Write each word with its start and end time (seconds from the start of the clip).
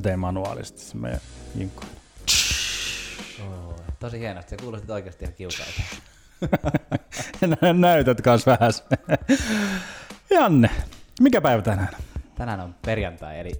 Mä 0.00 0.02
tein 0.02 0.18
manuaalisesti 0.18 0.80
se 0.80 0.96
meidän 0.96 1.20
jinkku. 1.54 1.82
Oh, 3.46 3.74
tosi 3.98 4.18
hienosti, 4.18 4.50
se 4.50 4.56
kuulosti 4.56 4.92
oikeasti 4.92 5.24
ihan 5.24 5.34
kiusalta. 5.34 5.82
Näytät 7.80 8.20
kans 8.20 8.46
vähän. 8.46 8.72
Janne, 10.30 10.70
mikä 11.20 11.40
päivä 11.40 11.62
tänään? 11.62 11.88
Tänään 12.34 12.60
on 12.60 12.74
perjantai, 12.86 13.40
eli 13.40 13.52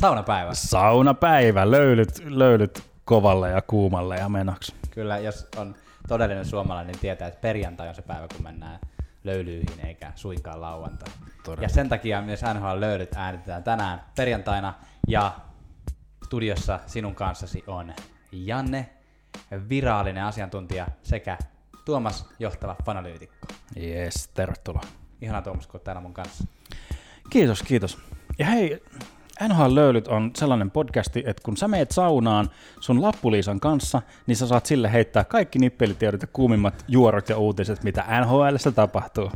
saunapäivä. 0.00 0.54
Saunapäivä, 0.54 1.70
löylyt, 1.70 2.22
löylyt 2.24 2.82
kovalle 3.04 3.50
ja 3.50 3.62
kuumalle 3.62 4.16
ja 4.16 4.28
menoksi. 4.28 4.74
Kyllä, 4.90 5.18
jos 5.18 5.48
on 5.56 5.74
todellinen 6.08 6.44
suomalainen, 6.44 6.92
niin 6.92 7.00
tietää, 7.00 7.28
että 7.28 7.40
perjantai 7.40 7.88
on 7.88 7.94
se 7.94 8.02
päivä, 8.02 8.28
kun 8.28 8.42
mennään 8.42 8.78
löylyihin 9.24 9.86
eikä 9.86 10.12
suinkaan 10.14 10.60
lauantai. 10.60 11.12
Todella. 11.44 11.64
Ja 11.64 11.68
sen 11.68 11.88
takia 11.88 12.22
myös 12.22 12.40
NHL 12.54 12.80
löydyt 12.80 13.14
äänitetään 13.16 13.62
tänään 13.62 14.02
perjantaina 14.16 14.74
ja 15.08 15.32
studiossa 16.30 16.80
sinun 16.86 17.14
kanssasi 17.14 17.64
on 17.66 17.94
Janne, 18.32 18.90
virallinen 19.68 20.24
asiantuntija 20.24 20.86
sekä 21.02 21.38
Tuomas, 21.84 22.26
johtava 22.38 22.76
fanalyytikko. 22.84 23.46
Yes, 23.76 24.28
tervetuloa. 24.34 24.82
Ihana 25.22 25.42
Tuomas, 25.42 25.66
kun 25.66 25.80
täällä 25.80 26.02
mun 26.02 26.14
kanssa. 26.14 26.44
Kiitos, 27.30 27.62
kiitos. 27.62 27.98
Ja 28.38 28.46
hei, 28.46 28.82
NHL 29.48 29.74
Löylyt 29.74 30.08
on 30.08 30.30
sellainen 30.36 30.70
podcasti, 30.70 31.22
että 31.26 31.42
kun 31.44 31.56
sä 31.56 31.68
meet 31.68 31.90
saunaan 31.90 32.50
sun 32.80 33.02
lappuliisan 33.02 33.60
kanssa, 33.60 34.02
niin 34.26 34.36
sä 34.36 34.46
saat 34.46 34.66
sille 34.66 34.92
heittää 34.92 35.24
kaikki 35.24 35.58
nippelitiedot 35.58 36.22
ja 36.22 36.28
kuumimmat 36.32 36.84
juorot 36.88 37.28
ja 37.28 37.38
uutiset, 37.38 37.84
mitä 37.84 38.04
NHLssä 38.20 38.72
tapahtuu. 38.72 39.30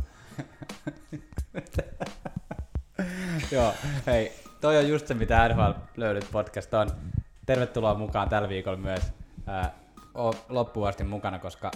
Joo, 3.51 3.73
hei, 4.07 4.44
toi 4.65 4.77
on 4.77 4.89
just 4.89 5.07
se, 5.07 5.13
mitä 5.13 5.49
NHL 5.49 5.71
löydyt 5.97 6.27
podcast 6.31 6.73
on. 6.73 6.89
Tervetuloa 7.45 7.95
mukaan 7.95 8.29
tällä 8.29 8.49
viikolla 8.49 8.77
myös 8.77 9.01
ää, 9.47 9.73
loppuun 10.49 10.87
asti 10.87 11.03
mukana, 11.03 11.39
koska 11.39 11.71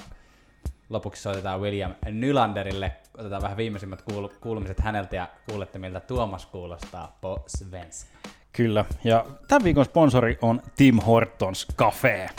lopuksi 0.90 1.22
soitetaan 1.22 1.62
William 1.62 1.94
Nylanderille. 2.12 2.92
Otetaan 3.17 3.42
vähän 3.42 3.58
viimeisimmät 3.58 4.02
kuul- 4.02 4.34
kuulumiset 4.42 4.80
häneltä 4.80 5.16
ja 5.16 5.28
kuulette, 5.50 5.80
miltä 5.80 6.00
Tuomas 6.00 6.45
kuulostaa 6.45 7.17
po 7.22 7.44
Svens. 7.48 8.08
Kyllä, 8.54 8.86
ja 9.04 9.26
tämän 9.48 9.64
viikon 9.64 9.86
sponsori 9.86 10.38
on 10.42 10.62
Tim 10.76 11.00
Hortons 11.00 11.67
Cafe. 11.78 12.30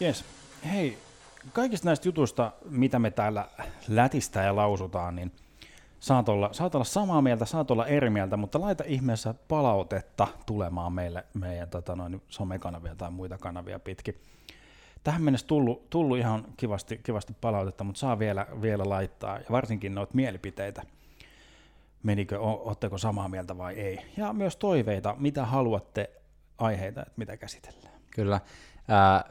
Yes. 0.00 0.24
Hei, 0.72 0.98
kaikista 1.52 1.86
näistä 1.88 2.08
jutuista, 2.08 2.52
mitä 2.70 2.98
me 2.98 3.10
täällä 3.10 3.48
lätistä 3.88 4.42
ja 4.42 4.56
lausutaan, 4.56 5.16
niin 5.16 5.32
saat 6.00 6.28
olla, 6.28 6.52
saat 6.52 6.74
olla 6.74 6.84
samaa 6.84 7.22
mieltä, 7.22 7.44
saat 7.44 7.70
olla 7.70 7.86
eri 7.86 8.10
mieltä, 8.10 8.36
mutta 8.36 8.60
laita 8.60 8.84
ihmeessä 8.86 9.34
palautetta 9.48 10.28
tulemaan 10.46 10.92
meille 10.92 11.24
meidän 11.34 11.68
tota 11.68 11.96
noin, 11.96 12.22
somekanavia 12.28 12.94
tai 12.94 13.10
muita 13.10 13.38
kanavia 13.38 13.78
pitkin. 13.78 14.20
Tähän 15.04 15.22
mennessä 15.22 15.46
tullut, 15.46 15.90
tullut 15.90 16.18
ihan 16.18 16.44
kivasti, 16.56 17.00
kivasti 17.02 17.34
palautetta, 17.40 17.84
mutta 17.84 17.98
saa 17.98 18.18
vielä, 18.18 18.46
vielä 18.62 18.88
laittaa, 18.88 19.38
ja 19.38 19.44
varsinkin 19.50 19.94
noita 19.94 20.14
mielipiteitä. 20.14 20.82
Menikö, 22.02 22.40
ootteko 22.40 22.98
samaa 22.98 23.28
mieltä 23.28 23.58
vai 23.58 23.74
ei? 23.74 24.00
Ja 24.16 24.32
myös 24.32 24.56
toiveita, 24.56 25.16
mitä 25.18 25.44
haluatte 25.46 26.10
aiheita, 26.58 27.00
että 27.00 27.12
mitä 27.16 27.36
käsitellään. 27.36 27.94
Kyllä. 28.10 28.40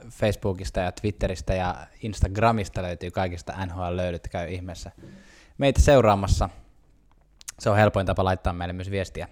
Facebookista 0.09 0.79
ja 0.79 0.91
Twitteristä 0.91 1.53
ja 1.53 1.87
Instagramista 2.01 2.81
löytyy 2.81 3.11
kaikista 3.11 3.65
NHL-löydyt, 3.65 4.27
käy 4.27 4.49
ihmeessä 4.49 4.91
meitä 5.57 5.81
seuraamassa. 5.81 6.49
Se 7.59 7.69
on 7.69 7.77
helpoin 7.77 8.05
tapa 8.05 8.23
laittaa 8.23 8.53
meille 8.53 8.73
myös 8.73 8.91
viestiä. 8.91 9.27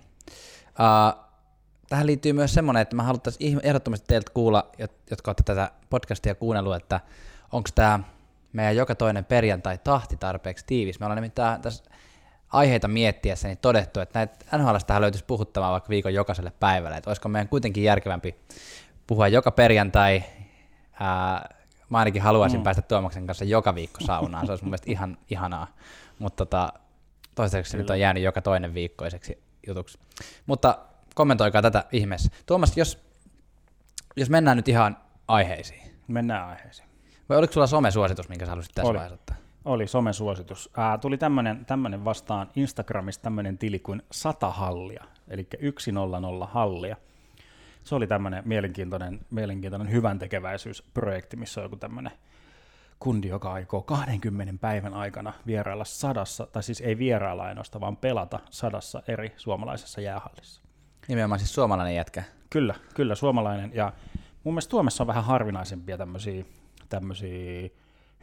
tähän 1.90 2.08
liittyy 2.08 2.34
myös 2.34 2.54
semmoinen, 2.54 2.82
että 2.82 2.96
mä 2.96 3.04
haluttaisiin 3.04 3.60
ehdottomasti 3.64 4.06
teiltä 4.08 4.32
kuulla, 4.34 4.72
jotka 5.10 5.32
olette 5.32 5.44
tätä 5.44 5.72
podcastia 5.90 6.36
kuunnellut, 6.36 6.76
että 6.76 7.00
onko 7.52 7.70
tämä 7.76 8.00
meidän 8.54 8.76
joka 8.76 8.96
toinen 8.96 9.26
perjantai 9.26 9.78
tahti 9.78 10.18
tarpeeksi 10.18 10.66
tiivis. 10.66 11.00
Me 11.00 11.06
ollaan 11.06 11.18
nimittäin 11.18 11.62
tässä 11.62 11.84
aiheita 12.50 12.88
miettiessä 12.88 13.48
niin 13.48 13.58
todettu, 13.58 14.00
että 14.00 14.20
näitä 14.20 14.58
NHLstä 14.58 15.02
löytyisi 15.02 15.26
puhuttamaan 15.26 15.72
vaikka 15.72 15.90
viikon 15.90 16.14
jokaiselle 16.14 16.52
päivälle, 16.60 16.98
että 16.98 17.10
olisiko 17.10 17.30
meidän 17.30 17.48
kuitenkin 17.48 17.84
järkevämpi 17.84 18.36
puhua 19.08 19.28
joka 19.28 19.52
perjantai. 19.52 20.24
Ää, 21.00 21.50
mä 21.90 21.98
ainakin 21.98 22.22
haluaisin 22.22 22.60
mm. 22.60 22.64
päästä 22.64 22.82
Tuomaksen 22.82 23.28
kanssa 23.28 23.46
joka 23.46 23.76
viikko 23.76 24.00
saunaan, 24.06 24.46
se 24.46 24.52
olisi 24.52 24.64
mun 24.64 24.70
mielestä 24.70 24.92
ihan 24.92 25.18
ihanaa, 25.30 25.68
mutta 26.20 26.46
tota, 26.46 26.74
toistaiseksi 27.36 27.72
se 27.72 27.78
nyt 27.78 27.90
on 27.90 28.00
jäänyt 28.00 28.24
joka 28.24 28.42
toinen 28.42 28.74
viikkoiseksi 28.74 29.44
jutuksi. 29.68 30.00
Mutta 30.46 30.78
kommentoikaa 31.16 31.62
tätä 31.62 31.86
ihmeessä. 31.92 32.32
Tuomas, 32.46 32.78
jos, 32.78 33.04
jos 34.16 34.30
mennään 34.30 34.58
nyt 34.58 34.68
ihan 34.68 34.98
aiheisiin. 35.28 35.92
Mennään 36.08 36.50
aiheisiin. 36.50 36.88
Vai 37.30 37.38
oliko 37.38 37.54
sulla 37.54 37.68
somesuositus, 37.68 38.30
minkä 38.30 38.46
sä 38.46 38.52
haluaisit 38.52 38.76
tässä 38.76 38.90
Oli. 38.90 38.98
vaiheessa 38.98 39.14
ottaa? 39.14 39.36
Oli 39.66 39.88
somesuositus. 39.88 40.70
Ää, 40.78 40.98
tuli 40.98 41.18
tämmönen, 41.18 41.66
tämmönen 41.66 42.06
vastaan 42.06 42.50
Instagramista 42.56 43.24
tämmöinen 43.24 43.58
tili 43.58 43.80
kuin 43.80 44.02
100 44.12 44.50
hallia, 44.50 45.04
eli 45.28 45.48
100 45.78 46.46
hallia 46.46 46.96
se 47.84 47.96
oli 47.96 48.08
tämmöinen 48.08 48.44
mielenkiintoinen, 48.46 49.20
mielenkiintoinen 49.30 49.92
hyvän 49.92 50.20
tekeväisyysprojekti, 50.20 51.38
missä 51.38 51.62
on 51.62 51.66
joku 51.66 51.76
tämmöinen 51.76 52.12
kundi, 53.00 53.28
joka 53.28 53.54
aikoo 53.54 53.82
20 53.82 54.54
päivän 54.62 54.94
aikana 54.94 55.34
vierailla 55.48 55.86
sadassa, 55.86 56.48
tai 56.52 56.64
siis 56.64 56.82
ei 56.82 56.98
vierailla 56.98 57.44
ainoastaan, 57.44 57.82
vaan 57.82 57.98
pelata 57.98 58.40
sadassa 58.50 59.04
eri 59.08 59.34
suomalaisessa 59.38 60.02
jäähallissa. 60.02 60.62
Nimenomaan 61.08 61.40
siis 61.40 61.54
suomalainen 61.54 61.96
jätkä. 61.96 62.24
Kyllä, 62.50 62.76
kyllä 62.96 63.16
suomalainen. 63.16 63.72
Ja 63.74 63.94
mun 64.44 64.54
mielestä 64.54 64.72
Suomessa 64.72 65.04
on 65.04 65.08
vähän 65.08 65.24
harvinaisempia 65.24 65.98
tämmöisiä, 65.98 66.46
tämmöisiä 66.90 67.70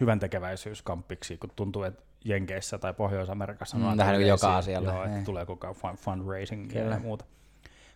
hyvän 0.00 0.18
tekeväisyyskampiksi, 0.18 1.38
kun 1.38 1.50
tuntuu, 1.56 1.82
että 1.82 2.02
Jenkeissä 2.24 2.78
tai 2.78 2.94
Pohjois-Amerikassa 2.94 3.76
mm, 3.76 3.84
on 3.84 3.96
tähän 3.96 4.26
joka 4.26 4.56
asialla. 4.56 4.92
Joo, 4.92 5.04
että 5.04 5.24
tulee 5.24 5.46
koko 5.46 5.66
ajan 5.66 5.74
fun, 5.74 5.94
fundraising 5.94 6.74
ja 6.74 6.98
muuta 6.98 7.24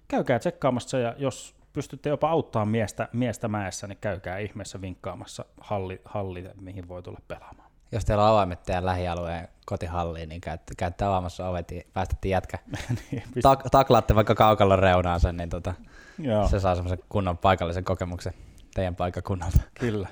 käykää 0.09 0.38
tsekkaamassa 0.38 0.88
se, 0.88 1.00
ja 1.00 1.15
jos 1.19 1.54
pystytte 1.72 2.09
jopa 2.09 2.31
auttamaan 2.31 2.69
miestä, 2.69 3.09
miestä 3.12 3.48
mäessä, 3.48 3.87
niin 3.87 3.98
käykää 4.00 4.38
ihmeessä 4.38 4.81
vinkkaamassa 4.81 5.44
halli, 5.60 6.00
halli, 6.04 6.50
mihin 6.60 6.88
voi 6.88 7.03
tulla 7.03 7.20
pelaamaan. 7.28 7.70
Jos 7.92 8.04
teillä 8.04 8.25
on 8.25 8.31
avaimet 8.31 8.62
teidän 8.62 8.87
lähialueen 8.87 9.48
kotihalliin, 9.66 10.28
niin 10.28 10.41
käytte, 10.41 10.75
käytte 10.78 11.04
avaamassa 11.04 11.48
ovet 11.48 11.70
ja 11.70 11.82
päästätte 11.93 12.28
jätkä. 12.28 12.59
niin, 13.10 13.22
Tak- 13.43 13.70
taklaatte 13.70 14.14
vaikka 14.14 14.34
kaukalon 14.34 14.78
reunaansa, 14.78 15.32
niin 15.32 15.50
tota, 15.50 15.75
Joo. 16.19 16.48
se 16.48 16.60
saa 16.60 16.75
semmoisen 16.75 16.98
kunnon 17.09 17.38
paikallisen 17.38 17.84
kokemuksen 17.84 18.32
teidän 18.75 18.97
paikkakunnalta. 18.97 19.60
Kyllä. 19.81 20.09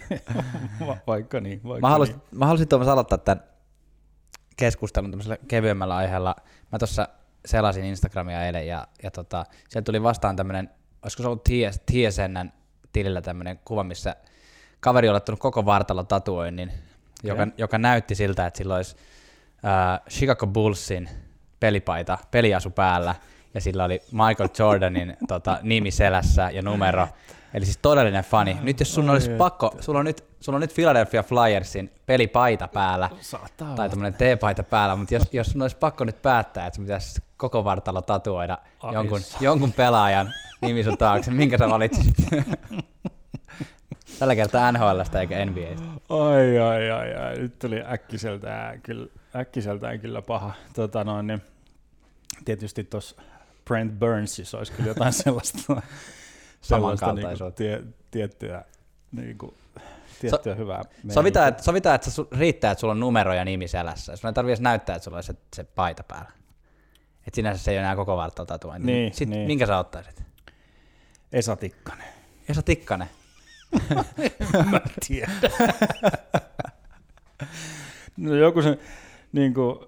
Va- 0.86 0.96
vaikka 1.06 1.40
niin. 1.40 1.60
Vaikka 1.64 1.80
mä, 1.80 1.90
halusin, 1.90 2.14
niin. 2.14 2.38
mä 2.38 2.46
halusin 2.46 2.68
Tuomas 2.68 2.88
aloittaa 2.88 3.18
tämän 3.18 3.44
keskustelun 4.56 5.10
tämmöisellä 5.10 5.36
kevyemmällä 5.48 5.96
aiheella. 5.96 6.36
Mä 6.72 6.78
tuossa 6.78 7.08
selasin 7.44 7.84
Instagramia 7.84 8.44
eilen 8.44 8.66
ja, 8.66 8.86
ja 9.02 9.10
tota, 9.10 9.44
sieltä 9.68 9.84
tuli 9.84 10.02
vastaan 10.02 10.36
tämmöinen, 10.36 10.70
olisiko 11.02 11.22
se 11.22 11.28
ollut 11.28 11.44
TS, 11.44 11.80
TSNn 11.86 12.50
tilillä 12.92 13.20
tämmöinen 13.20 13.60
kuva, 13.64 13.84
missä 13.84 14.16
kaveri 14.80 15.08
on 15.08 15.12
laittanut 15.12 15.40
koko 15.40 15.64
vartalo 15.64 16.04
tatuoinnin, 16.04 16.72
joka, 17.22 17.46
joka 17.56 17.78
näytti 17.78 18.14
siltä, 18.14 18.46
että 18.46 18.58
sillä 18.58 18.74
olisi 18.74 18.96
äh, 19.64 20.00
Chicago 20.10 20.46
Bullsin 20.46 21.08
pelipaita, 21.60 22.18
peliasu 22.30 22.70
päällä, 22.70 23.14
ja 23.54 23.60
sillä 23.60 23.84
oli 23.84 24.02
Michael 24.12 24.48
Jordanin 24.58 25.16
tota, 25.28 25.58
nimi 25.62 25.90
selässä 25.90 26.50
ja 26.50 26.62
numero. 26.62 27.08
Eli 27.54 27.64
siis 27.64 27.78
todellinen 27.78 28.24
fani. 28.24 28.56
Nyt 28.62 28.80
jos 28.80 28.94
sun 28.94 29.10
olisi 29.10 29.30
pakko, 29.30 29.74
sulla 29.80 29.98
on 29.98 30.04
nyt, 30.04 30.24
sulla 30.40 30.56
on 30.56 30.60
nyt 30.60 30.74
Philadelphia 30.74 31.22
Flyersin 31.22 31.92
pelipaita 32.06 32.68
päällä, 32.68 33.10
Saattaa 33.20 33.74
tai 33.74 33.90
tämmöinen 33.90 34.14
T-paita 34.14 34.62
päällä, 34.62 34.96
mutta 34.96 35.14
jos, 35.14 35.22
jos 35.32 35.46
sun 35.46 35.62
olisi 35.62 35.76
pakko 35.76 36.04
nyt 36.04 36.22
päättää, 36.22 36.66
että 36.66 36.76
sun 36.76 36.84
pitäisi 36.84 37.22
koko 37.36 37.64
vartalo 37.64 38.02
tatuoida 38.02 38.58
jonkun, 38.92 39.20
jonkun 39.40 39.72
pelaajan 39.72 40.32
nimi 40.60 40.84
sun 40.84 40.98
taakse, 40.98 41.30
minkä 41.30 41.58
sä 41.58 41.68
valitsisit? 41.68 42.16
Tällä 44.18 44.34
kertaa 44.34 44.72
NHLstä 44.72 45.20
eikä 45.20 45.44
NBAstä. 45.44 45.86
Ai, 46.08 46.58
ai, 46.58 46.90
ai, 46.90 47.14
ai. 47.14 47.38
Nyt 47.38 47.58
tuli 47.58 47.82
äkkiseltään 47.92 48.82
kyllä, 48.82 49.06
äkkiseltään 49.36 50.00
kyllä 50.00 50.22
paha. 50.22 50.52
Tota 50.74 51.04
noin, 51.04 51.26
niin, 51.26 51.42
tietysti 52.44 52.84
tuossa 52.84 53.16
Brent 53.64 53.98
Burnsissa 53.98 54.58
olisi 54.58 54.72
kyllä 54.72 54.88
jotain 54.88 55.12
sellaista, 55.22 55.82
sellaista 56.60 57.12
niin 57.12 57.38
kuin, 57.38 57.52
tie, 57.52 57.82
tiettyä, 58.10 58.64
niin 59.12 59.38
kuin, 59.38 59.54
tiettyä 60.20 60.54
so, 60.54 60.58
hyvää. 60.58 60.82
Sovitaan, 61.08 61.48
että, 61.48 61.62
sovitaan, 61.62 61.94
että 61.94 62.10
su, 62.10 62.28
riittää, 62.38 62.70
että 62.70 62.80
sulla 62.80 62.92
on 62.92 63.00
numero 63.00 63.34
ja 63.34 63.44
nimi 63.44 63.68
selässä. 63.68 64.16
Sun 64.16 64.28
ei 64.28 64.34
tarvitse 64.34 64.62
näyttää, 64.62 64.96
että 64.96 65.04
sulla 65.04 65.16
on 65.16 65.22
se, 65.22 65.34
se 65.56 65.64
paita 65.64 66.02
päällä. 66.02 66.30
Että 67.26 67.36
sinänsä 67.36 67.64
se 67.64 67.70
ei 67.70 67.76
ole 67.76 67.80
enää 67.80 67.96
koko 67.96 68.16
vartalo 68.16 68.46
tatuointi. 68.46 68.86
Niin, 68.86 69.14
Sitten 69.14 69.30
niin. 69.30 69.46
minkä 69.46 69.66
sä 69.66 69.78
ottaisit? 69.78 70.22
Esa 71.32 71.56
Tikkanen. 71.56 72.08
Esa 72.48 72.62
Tikkanen. 72.62 73.08
Mä 74.70 74.80
tiedän. 75.06 75.40
no 78.16 78.34
joku 78.34 78.62
se, 78.62 78.78
niin 79.32 79.54
kuin, 79.54 79.78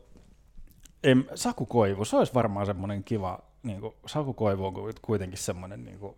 em, 1.04 1.24
Saku 1.34 1.66
Koivu, 1.66 2.04
se 2.04 2.16
olisi 2.16 2.34
varmaan 2.34 2.66
semmoinen 2.66 3.04
kiva, 3.04 3.38
niin 3.62 3.80
kuin, 3.80 3.94
Saku 4.06 4.34
Koivu 4.34 4.66
on 4.66 4.74
kuitenkin 5.02 5.38
semmoinen 5.38 5.84
niin 5.84 5.98
kuin, 5.98 6.16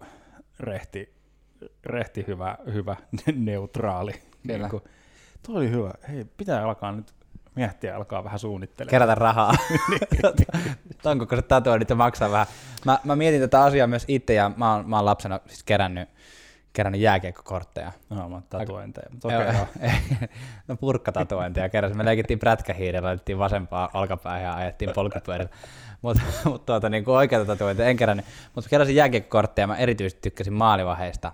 rehti, 0.60 1.14
rehti 1.84 2.24
hyvä, 2.26 2.58
hyvä 2.72 2.96
neutraali. 3.36 4.12
Kyllä. 4.12 4.58
Niin 4.58 4.70
kuin, 4.70 4.82
tuo 5.46 5.56
oli 5.56 5.70
hyvä. 5.70 5.90
Hei, 6.08 6.24
pitää 6.36 6.64
alkaa 6.64 6.92
nyt 6.92 7.14
miettiä, 7.54 7.96
alkaa 7.96 8.24
vähän 8.24 8.38
suunnittelemaan. 8.38 8.90
Kerätä 8.90 9.14
rahaa. 9.14 9.54
Tuon 11.02 11.18
kokoiset 11.18 11.48
tatuoinnit 11.48 11.90
ja 11.90 11.96
maksaa 11.96 12.30
vähän. 12.30 12.46
Mä, 12.84 12.98
mä 13.04 13.16
mietin 13.16 13.40
tätä 13.40 13.62
asiaa 13.62 13.86
myös 13.86 14.04
itse 14.08 14.34
ja 14.34 14.50
mä 14.56 14.74
oon, 14.74 14.88
mä 14.88 14.96
oon 14.96 15.04
lapsena 15.04 15.40
siis 15.46 15.62
kerännyt, 15.62 16.08
kerännyt 16.72 17.00
jääkiekkokortteja. 17.00 17.92
No, 18.10 18.28
mä 18.28 18.34
oon 18.34 18.42
tatuointeja. 18.50 19.06
Mutta 19.10 19.32
Joo, 19.32 19.42
okei, 19.42 19.54
joo. 19.54 19.90
no 20.68 20.76
purkkatatuointia 20.76 21.68
keräsin. 21.68 21.96
Me 21.96 22.04
leikittiin 22.04 22.38
prätkähiirillä, 22.38 23.06
laitettiin 23.06 23.38
vasempaa 23.38 23.90
alkapäähän 23.94 24.42
ja 24.42 24.54
ajettiin 24.54 24.90
polkupyörillä. 24.94 25.50
Mutta 26.02 26.22
mut 26.44 26.66
tuota, 26.66 26.88
niin 26.88 27.04
oikeita 27.06 27.46
tatuointeja 27.46 27.88
en 27.88 27.96
kerännyt. 27.96 28.26
Mutta 28.54 28.70
keräsin 28.70 28.96
jääkiekkokortteja, 28.96 29.66
mä 29.66 29.76
erityisesti 29.76 30.20
tykkäsin 30.22 30.52
maalivaheista. 30.52 31.32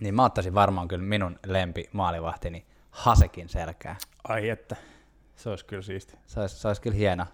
Niin 0.00 0.14
mä 0.14 0.24
ottaisin 0.24 0.54
varmaan 0.54 0.88
kyllä 0.88 1.04
minun 1.04 1.38
lempi 1.46 1.88
maalivahtini 1.92 2.66
Hasekin 2.90 3.48
selkää. 3.48 3.96
Ai 4.28 4.48
että, 4.48 4.76
se 5.36 5.50
olisi 5.50 5.64
kyllä 5.64 5.82
siisti. 5.82 6.16
Se 6.26 6.40
olisi, 6.40 6.56
se 6.56 6.68
olisi 6.68 6.82
kyllä 6.82 6.96
hieno. 6.96 7.26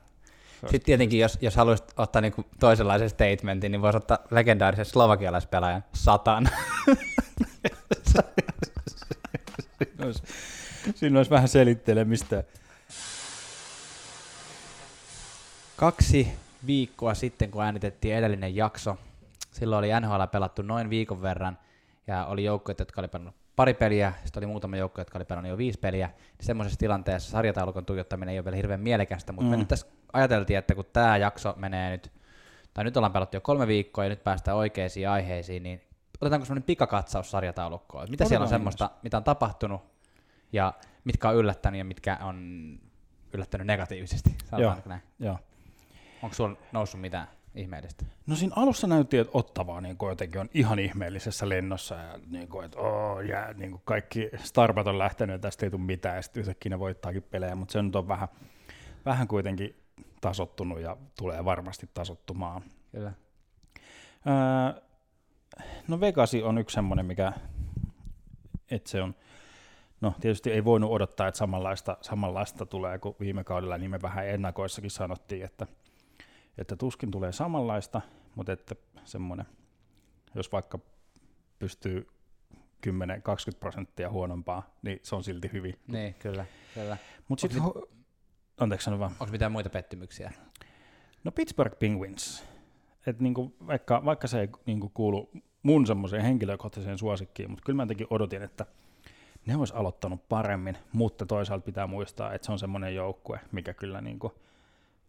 Sitten 0.60 0.82
tietenkin, 0.82 1.18
jos, 1.18 1.38
jos 1.40 1.56
haluaisit 1.56 1.86
ottaa 1.96 2.22
niinku 2.22 2.44
toisenlaisen 2.60 3.10
statementin, 3.10 3.72
niin 3.72 3.82
voisi 3.82 3.96
ottaa 3.96 4.18
legendaarisen 4.30 4.84
slovakialaispelaajan 4.84 5.84
Satan. 5.92 6.48
Siinä 9.78 10.06
olisi, 10.06 10.22
siinä 10.94 11.18
olisi 11.18 11.30
vähän 11.30 11.48
selittelemistä. 11.48 12.44
Kaksi 15.76 16.28
viikkoa 16.66 17.14
sitten, 17.14 17.50
kun 17.50 17.62
äänitettiin 17.62 18.14
edellinen 18.14 18.56
jakso, 18.56 18.96
silloin 19.52 19.78
oli 19.78 20.00
NHL 20.00 20.22
pelattu 20.32 20.62
noin 20.62 20.90
viikon 20.90 21.22
verran, 21.22 21.58
ja 22.06 22.26
oli 22.26 22.44
joukkueet, 22.44 22.78
jotka 22.78 23.00
oli 23.00 23.08
pelannut 23.08 23.34
pari 23.56 23.74
peliä, 23.74 24.12
sitten 24.24 24.40
oli 24.40 24.46
muutama 24.46 24.76
joukko, 24.76 25.00
jotka 25.00 25.18
oli 25.18 25.24
pelannut 25.24 25.50
jo 25.50 25.58
viisi 25.58 25.78
peliä. 25.78 26.06
Niin 26.06 26.46
semmoisessa 26.46 26.78
tilanteessa 26.78 27.30
sarjataulukon 27.30 27.86
tuijottaminen 27.86 28.32
ei 28.32 28.38
ole 28.38 28.44
vielä 28.44 28.56
hirveän 28.56 28.80
mielekästä, 28.80 29.32
mutta 29.32 29.44
mm. 29.44 29.50
me 29.50 29.56
nyt 29.56 29.68
tässä 29.68 29.86
ajateltiin, 30.12 30.58
että 30.58 30.74
kun 30.74 30.84
tämä 30.92 31.16
jakso 31.16 31.54
menee 31.56 31.90
nyt, 31.90 32.12
tai 32.74 32.84
nyt 32.84 32.96
ollaan 32.96 33.12
pelattu 33.12 33.36
jo 33.36 33.40
kolme 33.40 33.66
viikkoa 33.66 34.04
ja 34.04 34.10
nyt 34.10 34.24
päästään 34.24 34.56
oikeisiin 34.56 35.08
aiheisiin, 35.08 35.62
niin 35.62 35.82
otetaanko 36.20 36.44
semmoinen 36.44 36.66
pikakatsaus 36.66 37.30
sarjataulukkoon? 37.30 38.10
Mitä 38.10 38.24
siellä 38.24 38.44
on 38.44 38.48
semmoista, 38.48 38.90
mitä 39.02 39.16
on 39.16 39.24
tapahtunut, 39.24 39.80
ja 40.52 40.72
mitkä 41.04 41.28
on 41.28 41.36
yllättänyt 41.36 41.78
ja 41.78 41.84
mitkä 41.84 42.18
on 42.22 42.78
yllättänyt 43.32 43.66
negatiivisesti, 43.66 44.36
sanotaanko 44.44 44.88
näin? 44.88 45.02
Joo. 45.18 45.38
Onko 46.22 46.34
sulla 46.34 46.56
noussut 46.72 47.00
mitään 47.00 47.28
ihmeellistä? 47.56 48.04
No 48.26 48.36
siinä 48.36 48.52
alussa 48.56 48.86
näytti, 48.86 49.18
että 49.18 49.38
Ottavaa 49.38 49.80
niin 49.80 49.96
jotenkin 50.08 50.40
on 50.40 50.50
ihan 50.54 50.78
ihmeellisessä 50.78 51.48
lennossa 51.48 51.94
ja 51.94 52.18
niin 52.26 52.48
kuin, 52.48 52.64
että 52.64 52.78
oo, 52.78 53.20
jää, 53.20 53.52
niin 53.52 53.70
kuin 53.70 53.82
kaikki 53.84 54.30
starbat 54.36 54.86
on 54.86 54.98
lähtenyt 54.98 55.34
ja 55.34 55.38
tästä 55.38 55.66
ei 55.66 55.70
tule 55.70 55.82
mitään 55.82 56.16
ja 56.16 56.22
sitten 56.22 56.40
yhtäkkiä 56.40 56.70
ne 56.70 56.78
voittaakin 56.78 57.22
pelejä, 57.22 57.54
mutta 57.54 57.72
se 57.72 57.82
nyt 57.82 57.96
on 57.96 58.08
vähän, 58.08 58.28
vähän 59.04 59.28
kuitenkin 59.28 59.76
tasottunut 60.20 60.80
ja 60.80 60.96
tulee 61.18 61.44
varmasti 61.44 61.90
tasottumaan. 61.94 62.62
Kyllä. 62.92 63.12
Öö, 64.26 64.82
no 65.88 66.00
Vegasi 66.00 66.42
on 66.42 66.58
yksi 66.58 66.74
semmoinen, 66.74 67.06
mikä, 67.06 67.32
että 68.70 68.90
se 68.90 69.02
on, 69.02 69.14
no 70.00 70.14
tietysti 70.20 70.52
ei 70.52 70.64
voinut 70.64 70.90
odottaa, 70.90 71.28
että 71.28 71.38
samanlaista, 71.38 71.96
samanlaista 72.00 72.66
tulee 72.66 72.98
kuin 72.98 73.16
viime 73.20 73.44
kaudella, 73.44 73.78
niin 73.78 73.90
me 73.90 74.02
vähän 74.02 74.28
ennakoissakin 74.28 74.90
sanottiin, 74.90 75.44
että, 75.44 75.66
että 76.58 76.76
tuskin 76.76 77.10
tulee 77.10 77.32
samanlaista, 77.32 78.00
mutta 78.34 78.52
että 78.52 78.74
semmoinen, 79.04 79.46
jos 80.34 80.52
vaikka 80.52 80.78
pystyy 81.58 82.06
10-20 82.86 82.90
prosenttia 83.60 84.10
huonompaa, 84.10 84.70
niin 84.82 85.00
se 85.02 85.16
on 85.16 85.24
silti 85.24 85.50
hyvin. 85.52 85.74
Niin, 85.88 86.14
kyllä. 86.14 86.46
kyllä. 86.74 86.96
Mutta 87.28 87.42
sitten, 87.42 87.62
ho- 87.62 87.88
anteeksi 88.60 88.84
sano 88.84 88.98
vaan. 88.98 89.10
Onko 89.20 89.32
mitään 89.32 89.52
muita 89.52 89.70
pettymyksiä? 89.70 90.32
No 91.24 91.32
Pittsburgh 91.32 91.78
Penguins. 91.78 92.44
Et 93.06 93.20
niinku, 93.20 93.54
vaikka, 93.66 94.04
vaikka 94.04 94.26
se 94.26 94.40
ei 94.40 94.48
niinku 94.66 94.88
kuulu 94.88 95.30
mun 95.62 95.86
semmoiseen 95.86 96.22
henkilökohtaiseen 96.22 96.98
suosikkiin, 96.98 97.50
mutta 97.50 97.62
kyllä 97.66 97.76
mä 97.76 97.82
jotenkin 97.82 98.06
odotin, 98.10 98.42
että 98.42 98.66
ne 99.46 99.56
olisi 99.56 99.74
aloittanut 99.74 100.28
paremmin, 100.28 100.78
mutta 100.92 101.26
toisaalta 101.26 101.64
pitää 101.64 101.86
muistaa, 101.86 102.34
että 102.34 102.46
se 102.46 102.52
on 102.52 102.58
semmoinen 102.58 102.94
joukkue, 102.94 103.40
mikä 103.52 103.74
kyllä 103.74 104.00
niinku 104.00 104.32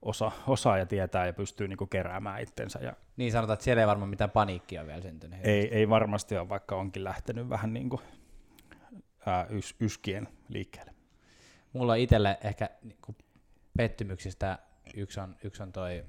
osa, 0.02 0.32
osaa 0.48 0.78
ja 0.78 0.86
tietää 0.86 1.26
ja 1.26 1.34
pystyy 1.34 1.68
niinku 1.68 1.86
keräämään 1.88 2.42
itsensä. 2.42 2.80
Ja 2.80 2.94
Niin 3.18 3.32
sanotaan, 3.32 3.54
että 3.54 3.64
siellä 3.64 3.82
ei 3.82 3.88
varmaan 3.88 4.10
mitään 4.10 4.30
paniikkia 4.30 4.88
vielä 4.88 5.02
syntynyt. 5.02 5.40
ei, 5.46 5.76
ei 5.76 5.90
varmasti 5.90 6.38
ole, 6.38 6.50
vaikka 6.50 6.76
onkin 6.76 7.04
lähtenyt 7.04 7.50
vähän 7.50 7.74
niinku, 7.74 8.02
ää, 9.26 9.48
ys, 9.50 9.76
yskien 9.82 10.28
liikkeelle. 10.50 10.94
Mulla 11.74 11.92
on 11.92 11.98
itselle 11.98 12.38
ehkä 12.44 12.70
niinku 12.84 13.16
pettymyksistä 13.78 14.60
yksi 14.96 15.20
on, 15.20 15.36
yksi 15.44 15.64
on 15.64 15.72
toi 15.72 16.06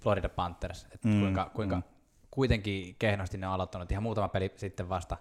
Florida 0.00 0.28
Panthers, 0.28 0.86
että 0.92 1.08
Mm, 1.08 1.20
kuinka, 1.20 1.50
kuinka 1.54 1.76
mm. 1.76 1.82
kuitenkin 2.30 2.96
kehnosti 2.98 3.38
ne 3.38 3.46
on 3.46 3.52
aloittanut. 3.52 3.92
Ihan 3.92 4.02
muutama 4.02 4.28
peli 4.28 4.52
sitten 4.56 4.88
vasta 4.88 5.16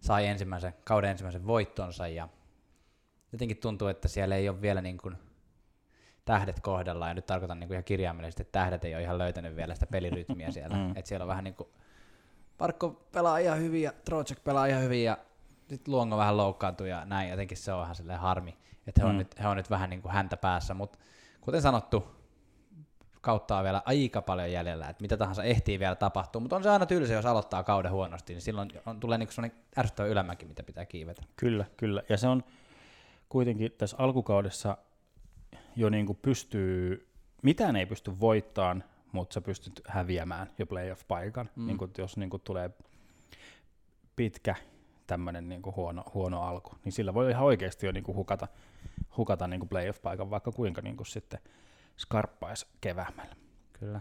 sai 0.00 0.26
ensimmäisen, 0.26 0.74
kauden 0.84 1.10
ensimmäisen 1.10 1.46
voittonsa 1.46 2.08
ja 2.08 2.28
jotenkin 3.32 3.56
tuntuu, 3.56 3.88
että 3.88 4.08
siellä 4.08 4.36
ei 4.36 4.48
ole 4.48 4.60
vielä 4.60 4.82
niin 4.82 4.98
kuin 4.98 5.16
tähdet 6.26 6.60
kohdallaan, 6.60 7.10
ja 7.10 7.14
nyt 7.14 7.26
tarkoitan 7.26 7.60
niin 7.60 7.68
kuin 7.68 7.74
ihan 7.74 7.84
kirjaimellisesti, 7.84 8.42
että 8.42 8.52
tähdet 8.52 8.84
ei 8.84 8.94
ole 8.94 9.02
ihan 9.02 9.18
löytänyt 9.18 9.56
vielä 9.56 9.74
sitä 9.74 9.86
pelirytmiä 9.86 10.50
siellä. 10.56 10.76
Mm. 10.76 10.90
että 10.96 11.08
siellä 11.08 11.24
on 11.24 11.28
vähän 11.28 11.44
niin 11.44 11.54
kuin 11.54 11.68
Parkko 12.58 13.06
pelaa 13.12 13.38
ihan 13.38 13.58
hyvin 13.58 13.82
ja 13.82 13.92
Trocek 14.04 14.44
pelaa 14.44 14.66
ihan 14.66 14.82
hyvin 14.82 15.04
ja 15.04 15.18
sitten 15.68 15.94
Luongo 15.94 16.16
vähän 16.16 16.36
loukkaantui 16.36 16.90
ja 16.90 17.04
näin, 17.04 17.30
jotenkin 17.30 17.56
se 17.56 17.72
on 17.72 17.80
vähän 17.80 17.94
silleen 17.94 18.20
harmi, 18.20 18.56
että 18.86 19.00
he 19.00 19.06
on, 19.06 19.12
Mm. 19.14 19.18
nyt, 19.18 19.38
he 19.42 19.48
on 19.48 19.56
nyt 19.56 19.70
vähän 19.70 19.90
niin 19.90 20.02
kuin 20.02 20.12
häntä 20.12 20.36
päässä, 20.36 20.74
mutta 20.74 20.98
kuten 21.40 21.62
sanottu, 21.62 22.16
kautta 23.20 23.56
on 23.58 23.64
vielä 23.64 23.82
aika 23.84 24.22
paljon 24.22 24.52
jäljellä, 24.52 24.88
että 24.88 25.02
mitä 25.02 25.16
tahansa 25.16 25.44
ehtii 25.44 25.78
vielä 25.78 25.94
tapahtua, 25.94 26.40
mutta 26.40 26.56
on 26.56 26.62
se 26.62 26.70
aina 26.70 26.86
tylsä, 26.86 27.12
jos 27.14 27.26
aloittaa 27.26 27.62
kauden 27.62 27.92
huonosti, 27.92 28.32
niin 28.32 28.42
silloin 28.42 28.68
on, 28.86 29.00
tulee 29.00 29.18
niin 29.18 29.32
sellainen 29.32 29.58
ärsyttävä 29.78 30.08
ylämäki, 30.08 30.46
mitä 30.46 30.62
pitää 30.62 30.86
kiivetä. 30.86 31.22
Kyllä, 31.36 31.64
kyllä. 31.76 32.02
Ja 32.08 32.16
se 32.16 32.28
on 32.28 32.44
kuitenkin 33.28 33.72
tässä 33.78 33.96
alkukaudessa 34.00 34.76
jo 35.76 35.88
niin 35.88 36.06
kuin 36.06 36.18
pystyy, 36.22 37.08
mitään 37.42 37.76
ei 37.76 37.86
pysty 37.86 38.20
voittamaan, 38.20 38.84
mutta 39.12 39.34
sä 39.34 39.40
pystyt 39.40 39.80
häviämään 39.88 40.50
jo 40.58 40.66
playoff-paikan, 40.66 41.50
Mm. 41.56 41.66
niin 41.66 41.78
kuin, 41.78 41.90
jos 41.98 42.16
niin 42.16 42.30
kuin 42.30 42.42
tulee 42.44 42.70
pitkä 44.16 44.54
tämmöinen 45.06 45.48
niin 45.48 45.62
huono, 45.76 46.04
huono 46.14 46.42
alku, 46.42 46.74
niin 46.84 46.92
sillä 46.92 47.14
voi 47.14 47.30
ihan 47.30 47.44
oikeasti 47.44 47.86
jo 47.86 47.92
niin 47.92 48.04
kuin 48.04 48.16
hukata, 48.16 48.48
hukata 49.16 49.46
niin 49.46 49.60
kuin 49.60 49.68
playoff-paikan, 49.68 50.30
vaikka 50.30 50.52
kuinka 50.52 50.82
niin 50.82 50.96
kuin 50.96 51.06
sitten 51.06 51.40
skarppaisi 51.98 52.66
keväämällä. 52.80 53.36
Kyllä. 53.72 54.00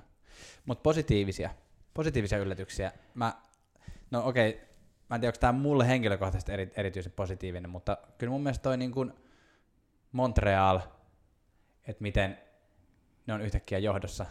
Mutta 0.65 0.81
positiivisia, 0.81 1.49
positiivisia 1.93 2.37
yllätyksiä. 2.37 2.91
Mä, 3.13 3.33
no 4.11 4.27
okei, 4.27 4.61
mä 5.09 5.15
en 5.15 5.21
tiedä, 5.21 5.29
onko 5.29 5.39
tämä 5.39 5.59
mulle 5.59 5.87
henkilökohtaisesti 5.87 6.51
eri, 6.51 6.71
erityisen 6.75 7.11
positiivinen, 7.11 7.69
mutta 7.69 7.97
kyllä 8.17 8.31
mun 8.31 8.43
mielestä 8.43 8.63
toi 8.63 8.77
niin 8.77 8.91
kuin 8.91 9.13
Montreal, 10.11 10.79
että 11.87 12.01
miten 12.01 12.37
ne 13.27 13.33
on 13.33 13.41
yhtäkkiä 13.41 13.79
johdossa 13.79 14.25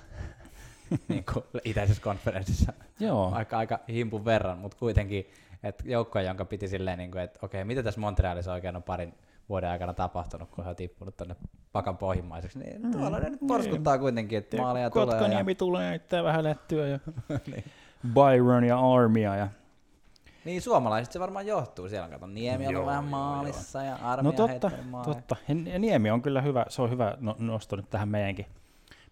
niin 1.08 1.24
kuin 1.32 1.44
itäisessä 1.64 2.02
konferenssissa 2.02 2.72
Joo, 3.00 3.30
aika, 3.34 3.58
aika 3.58 3.80
himpun 3.88 4.24
verran, 4.24 4.58
mutta 4.58 4.76
kuitenkin, 4.78 5.30
että 5.62 5.84
joukkoja, 5.86 6.24
jonka 6.24 6.44
piti 6.44 6.68
silleen, 6.68 6.98
niin 6.98 7.10
kuin, 7.10 7.22
että 7.24 7.38
okei, 7.42 7.64
mitä 7.64 7.82
tässä 7.82 8.00
Montrealissa 8.00 8.52
oikein 8.52 8.76
on 8.76 8.82
parin 8.82 9.14
vuoden 9.48 9.70
aikana 9.70 9.94
tapahtunut, 9.94 10.50
kun 10.50 10.64
he 10.64 10.70
on 10.70 10.76
tippunut 10.76 11.16
tuonne 11.16 11.36
pakan 11.72 11.96
pohjimmaiseksi, 11.96 12.58
niin 12.58 12.82
Mm, 12.82 12.92
tuolla 12.92 13.18
ne 13.18 13.30
nyt 13.30 13.40
niin. 13.40 13.48
porskuttaa 13.48 13.98
kuitenkin, 13.98 14.38
että 14.38 14.56
maaleja 14.56 14.90
tulee. 14.90 15.06
Ja, 15.06 15.10
Kotkaniemi 15.12 15.54
tulee 15.54 15.90
heittää 15.90 16.24
vähän 16.24 16.44
lättyä 16.44 16.86
ja 16.86 16.98
niin. 17.46 17.64
Byron 18.14 18.64
ja 18.64 18.78
Armia 18.94 19.36
ja 19.36 19.48
niin 20.44 20.62
suomalaiset 20.62 21.12
se 21.12 21.20
varmaan 21.20 21.46
johtuu, 21.46 21.88
siellä 21.88 22.04
on 22.04 22.10
kato 22.10 22.26
Niemi 22.26 22.66
on 22.66 22.72
Joo, 22.72 22.86
vähän 22.86 23.04
joo, 23.04 23.10
maalissa 23.10 23.82
ja 23.82 23.98
No 23.98 24.08
Armia 24.08 24.32
totta, 24.32 24.70
totta. 25.04 25.36
Ja 25.48 25.72
ja 25.72 25.78
Niemi 25.78 26.10
on 26.10 26.22
kyllä 26.22 26.40
hyvä, 26.42 26.66
se 26.68 26.82
on 26.82 26.90
hyvä 26.90 27.16
no, 27.20 27.36
nosto 27.38 27.76
nyt 27.76 27.90
tähän 27.90 28.08
meidänkin, 28.08 28.46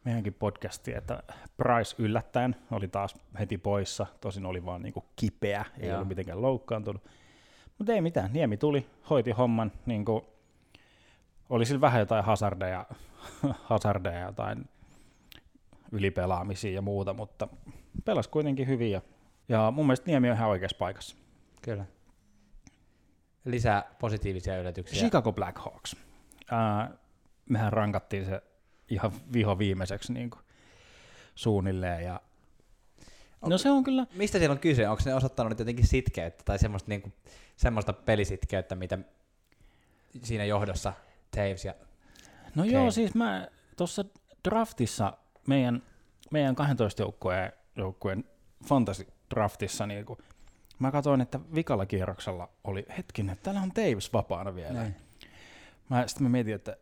meidänkin 0.04 0.34
podcastiin, 0.34 0.96
että 0.96 1.22
Price 1.56 1.96
yllättäen 1.98 2.56
oli 2.70 2.88
taas 2.88 3.14
heti 3.38 3.58
poissa, 3.58 4.06
tosin 4.20 4.46
oli 4.46 4.64
vaan 4.64 4.82
niinku 4.82 5.04
kipeä, 5.16 5.64
ei 5.78 5.88
Joo. 5.88 5.96
ollut 5.96 6.08
mitenkään 6.08 6.42
loukkaantunut. 6.42 7.02
Mutta 7.78 7.92
ei 7.92 8.00
mitään, 8.00 8.32
Niemi 8.32 8.56
tuli, 8.56 8.86
hoiti 9.10 9.30
homman, 9.30 9.72
niinku, 9.86 10.24
oli 11.50 11.66
sillä 11.66 11.80
vähän 11.80 12.00
jotain 12.00 12.24
hazardeja, 12.24 12.86
hazardeja 13.70 14.26
jotain 14.26 14.68
ylipelaamisia 15.92 16.74
ja 16.74 16.82
muuta, 16.82 17.12
mutta 17.12 17.48
pelasi 18.04 18.28
kuitenkin 18.28 18.68
hyvin 18.68 18.90
ja 18.90 19.00
Ja 19.48 19.70
mun 19.70 19.86
mielestä 19.86 20.06
Niemi 20.06 20.30
on 20.30 20.36
ihan 20.36 20.48
oikeassa 20.48 20.76
paikassa. 20.78 21.16
Kyllä. 21.62 21.84
Lisää 23.44 23.94
positiivisia 24.00 24.58
yllätyksiä. 24.58 24.98
Chicago 24.98 25.32
Blackhawks. 25.32 25.96
Ää, 26.50 26.90
mehän 27.48 27.72
rankattiin 27.72 28.24
se 28.24 28.42
ihan 28.88 29.12
viho 29.32 29.58
viimeiseksi 29.58 30.12
niin 30.12 30.30
kuin, 30.30 30.42
suunnilleen. 31.34 32.04
Ja... 32.04 32.20
No 33.46 33.58
se 33.58 33.70
on 33.70 33.84
kyllä... 33.84 34.06
Mistä 34.14 34.38
siellä 34.38 34.52
on 34.52 34.58
kyse? 34.58 34.88
Onko 34.88 35.02
ne 35.06 35.14
osoittanut 35.14 35.50
nyt 35.50 35.58
jotenkin 35.58 35.86
sitkeyttä 35.86 36.44
tai 36.44 36.58
semmoista, 36.58 36.88
niinku, 36.88 37.12
semmoista 37.56 37.92
pelisitkeyttä, 37.92 38.74
mitä 38.74 38.98
siinä 40.22 40.44
johdossa 40.44 40.92
Taves 41.30 41.64
ja 41.64 41.74
No 42.54 42.62
Okei. 42.62 42.72
joo, 42.72 42.90
siis 42.90 43.14
mä 43.14 43.48
tuossa 43.76 44.04
draftissa, 44.48 45.12
meidän, 45.46 45.82
meidän 46.30 46.54
12 46.54 47.02
joukkueen, 47.02 47.52
joukkueen 47.76 48.24
fantasy 48.68 49.06
draftissa, 49.34 49.86
niin 49.86 50.06
kun 50.06 50.18
mä 50.82 50.92
katsoin, 50.92 51.20
että 51.20 51.40
vikalla 51.54 51.86
kierroksella 51.86 52.48
oli 52.64 52.86
hetkinen, 52.98 53.32
että 53.32 53.42
täällä 53.42 53.62
on 53.62 53.72
Taves 53.72 54.12
vapaana 54.12 54.54
vielä. 54.54 54.72
Näin. 54.72 54.96
Mä, 55.90 56.06
sitten 56.06 56.22
mä 56.22 56.28
mietin, 56.28 56.54
että 56.54 56.76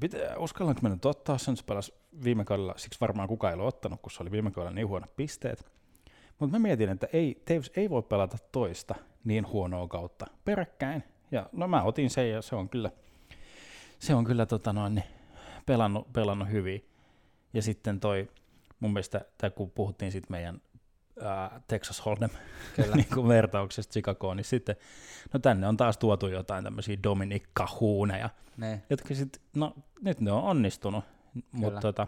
pitää, 0.00 0.36
uskallanko 0.38 0.80
mä 0.82 0.88
nyt 0.88 1.04
ottaa 1.04 1.38
sen, 1.38 1.56
se 1.56 1.64
pelasi 1.64 1.94
viime 2.24 2.44
kaudella, 2.44 2.74
siksi 2.76 3.00
varmaan 3.00 3.28
kukaan 3.28 3.52
ei 3.52 3.60
ole 3.60 3.68
ottanut, 3.68 4.00
kun 4.02 4.10
se 4.10 4.22
oli 4.22 4.30
viime 4.30 4.50
kaudella 4.50 4.74
niin 4.74 4.88
huonot 4.88 5.16
pisteet. 5.16 5.72
Mutta 6.38 6.58
mä 6.58 6.62
mietin, 6.62 6.88
että 6.88 7.08
ei, 7.12 7.42
Taves 7.44 7.70
ei 7.76 7.90
voi 7.90 8.02
pelata 8.02 8.38
toista 8.52 8.94
niin 9.24 9.48
huonoa 9.48 9.88
kautta 9.88 10.26
peräkkäin. 10.44 11.04
Ja 11.30 11.48
no 11.52 11.68
mä 11.68 11.82
otin 11.82 12.10
sen 12.10 12.30
ja 12.30 12.42
se 12.42 12.56
on 12.56 12.68
kyllä, 12.68 12.90
se 13.98 14.14
on 14.14 14.24
kyllä 14.24 14.46
tota 14.46 14.72
noin, 14.72 14.94
niin 14.94 15.04
pelannut, 15.66 16.12
pelannut 16.12 16.50
hyvin. 16.50 16.88
Ja 17.52 17.62
sitten 17.62 18.00
toi, 18.00 18.28
mun 18.80 18.92
mielestä, 18.92 19.24
tää 19.38 19.50
kun 19.50 19.70
puhuttiin 19.70 20.12
sitten 20.12 20.32
meidän 20.32 20.60
ää, 21.22 21.60
Texas 21.68 22.02
Hold'em 22.06 22.36
niin 22.94 23.06
kuin 23.14 23.28
vertauksesta 23.28 23.92
Chicagoon, 23.92 24.36
niin 24.36 24.44
sitten, 24.44 24.76
no 25.32 25.40
tänne 25.40 25.68
on 25.68 25.76
taas 25.76 25.98
tuotu 25.98 26.26
jotain 26.28 26.64
tämmöisiä 26.64 26.96
Dominic 27.02 27.44
Cahuneja, 27.58 28.30
Ne. 28.56 28.82
jotka 28.90 29.14
sitten, 29.14 29.42
no 29.54 29.74
nyt 30.02 30.20
ne 30.20 30.32
on 30.32 30.42
onnistunut, 30.42 31.04
mutta 31.52 31.80
tota, 31.80 32.06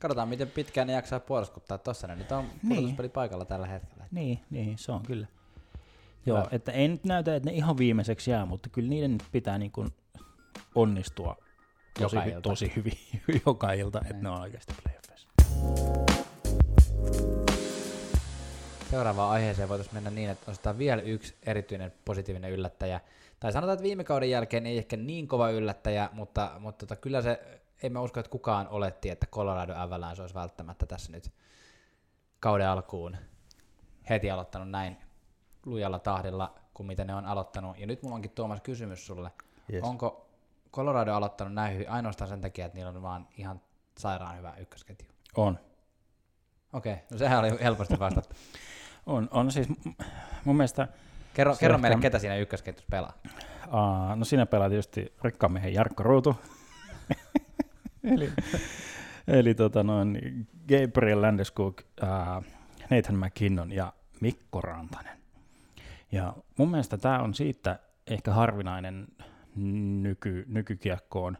Katsotaan, 0.00 0.28
miten 0.28 0.50
pitkään 0.50 0.86
ne 0.86 0.92
jaksaa 0.92 1.20
puoluskuttaa 1.20 1.78
tossa. 1.78 2.06
Ne 2.06 2.16
nyt 2.16 2.32
on 2.32 2.44
Niin. 2.44 2.58
puolustuspeli 2.68 3.08
paikalla 3.08 3.44
tällä 3.44 3.66
hetkellä. 3.66 4.04
niin, 4.10 4.40
niin, 4.50 4.78
se 4.78 4.92
on 4.92 5.02
kyllä. 5.02 5.26
Hyvä. 6.26 6.38
Joo, 6.38 6.48
että 6.50 6.72
ei 6.72 6.88
nyt 6.88 7.04
näytä, 7.04 7.36
että 7.36 7.50
ne 7.50 7.56
ihan 7.56 7.78
viimeiseksi 7.78 8.30
jää, 8.30 8.46
mutta 8.46 8.68
kyllä 8.68 8.88
niiden 8.88 9.10
nyt 9.12 9.24
pitää 9.32 9.58
niin 9.58 9.70
kuin 9.72 9.88
onnistua 10.74 11.36
tosi, 12.00 12.16
Joka 12.16 12.40
tosi 12.40 12.72
hyvin 12.76 12.98
joka 13.46 13.72
ilta, 13.72 13.98
että 14.00 14.12
Näin. 14.12 14.22
ne 14.22 14.30
on 14.30 14.40
oikeasti 14.40 14.74
playoffissa. 14.82 15.28
Seuraavaan 18.90 19.30
aiheeseen 19.30 19.68
voitaisiin 19.68 19.94
mennä 19.94 20.10
niin, 20.10 20.30
että 20.30 20.44
nostetaan 20.46 20.78
vielä 20.78 21.02
yksi 21.02 21.34
erityinen 21.42 21.92
positiivinen 22.04 22.50
yllättäjä. 22.50 23.00
Tai 23.40 23.52
sanotaan, 23.52 23.74
että 23.74 23.82
viime 23.82 24.04
kauden 24.04 24.30
jälkeen 24.30 24.66
ei 24.66 24.78
ehkä 24.78 24.96
niin 24.96 25.28
kova 25.28 25.50
yllättäjä, 25.50 26.10
mutta, 26.12 26.50
mutta 26.58 26.86
tota, 26.86 27.00
kyllä 27.00 27.22
se, 27.22 27.60
ei 27.82 27.90
mä 27.90 28.00
usko, 28.00 28.20
että 28.20 28.30
kukaan 28.30 28.68
oletti, 28.68 29.10
että 29.10 29.26
Colorado 29.26 29.74
Avalanche 29.76 30.22
olisi 30.22 30.34
välttämättä 30.34 30.86
tässä 30.86 31.12
nyt 31.12 31.32
kauden 32.40 32.68
alkuun 32.68 33.16
heti 34.10 34.30
aloittanut 34.30 34.70
näin 34.70 34.96
lujalla 35.66 35.98
tahdilla 35.98 36.54
kuin 36.74 36.86
mitä 36.86 37.04
ne 37.04 37.14
on 37.14 37.26
aloittanut. 37.26 37.78
Ja 37.78 37.86
nyt 37.86 38.02
mulla 38.02 38.14
onkin 38.14 38.30
Tuomas 38.30 38.60
kysymys 38.60 39.06
sulle. 39.06 39.30
Yes. 39.72 39.84
Onko 39.84 40.26
Colorado 40.72 41.14
aloittanut 41.14 41.54
näin 41.54 41.74
hyvin 41.74 41.90
ainoastaan 41.90 42.28
sen 42.28 42.40
takia, 42.40 42.66
että 42.66 42.78
niillä 42.78 42.90
on 42.90 43.02
vaan 43.02 43.28
ihan 43.36 43.60
sairaan 43.98 44.38
hyvä 44.38 44.54
ykkösketju? 44.58 45.08
On. 45.36 45.58
Okei, 46.72 46.92
okay, 46.92 47.04
no 47.10 47.18
sehän 47.18 47.38
oli 47.38 47.58
helposti 47.62 47.98
vastattu. 47.98 48.36
On, 49.06 49.28
on 49.30 49.52
siis 49.52 49.68
mun 50.44 50.56
mielestä, 50.56 50.88
Kerro, 51.34 51.56
kerro 51.60 51.74
ehkä- 51.74 51.82
meille, 51.82 52.02
ketä 52.02 52.18
siinä 52.18 52.36
ykkösketjussa 52.36 52.88
pelaa. 52.90 53.12
uh, 53.66 54.16
no 54.16 54.24
siinä 54.24 54.46
pelaa 54.46 54.68
tietysti 54.68 55.12
rikkaan 55.22 55.52
miehen 55.52 55.74
Jarkko 55.74 56.02
Ruutu, 56.02 56.36
eli, 58.14 58.32
eli 59.28 59.54
tota 59.54 59.82
noin, 59.82 60.18
Gabriel 60.68 61.22
Landeskog, 61.22 61.80
uh, 62.02 62.44
Nathan 62.90 63.16
McKinnon 63.18 63.72
ja 63.72 63.92
Mikko 64.20 64.60
Rantanen. 64.60 65.18
Ja 66.12 66.34
mun 66.58 66.70
mielestä 66.70 66.96
tämä 66.98 67.18
on 67.18 67.34
siitä 67.34 67.78
ehkä 68.06 68.32
harvinainen 68.32 69.08
nyky, 70.02 70.44
nykykiekkoon, 70.48 71.38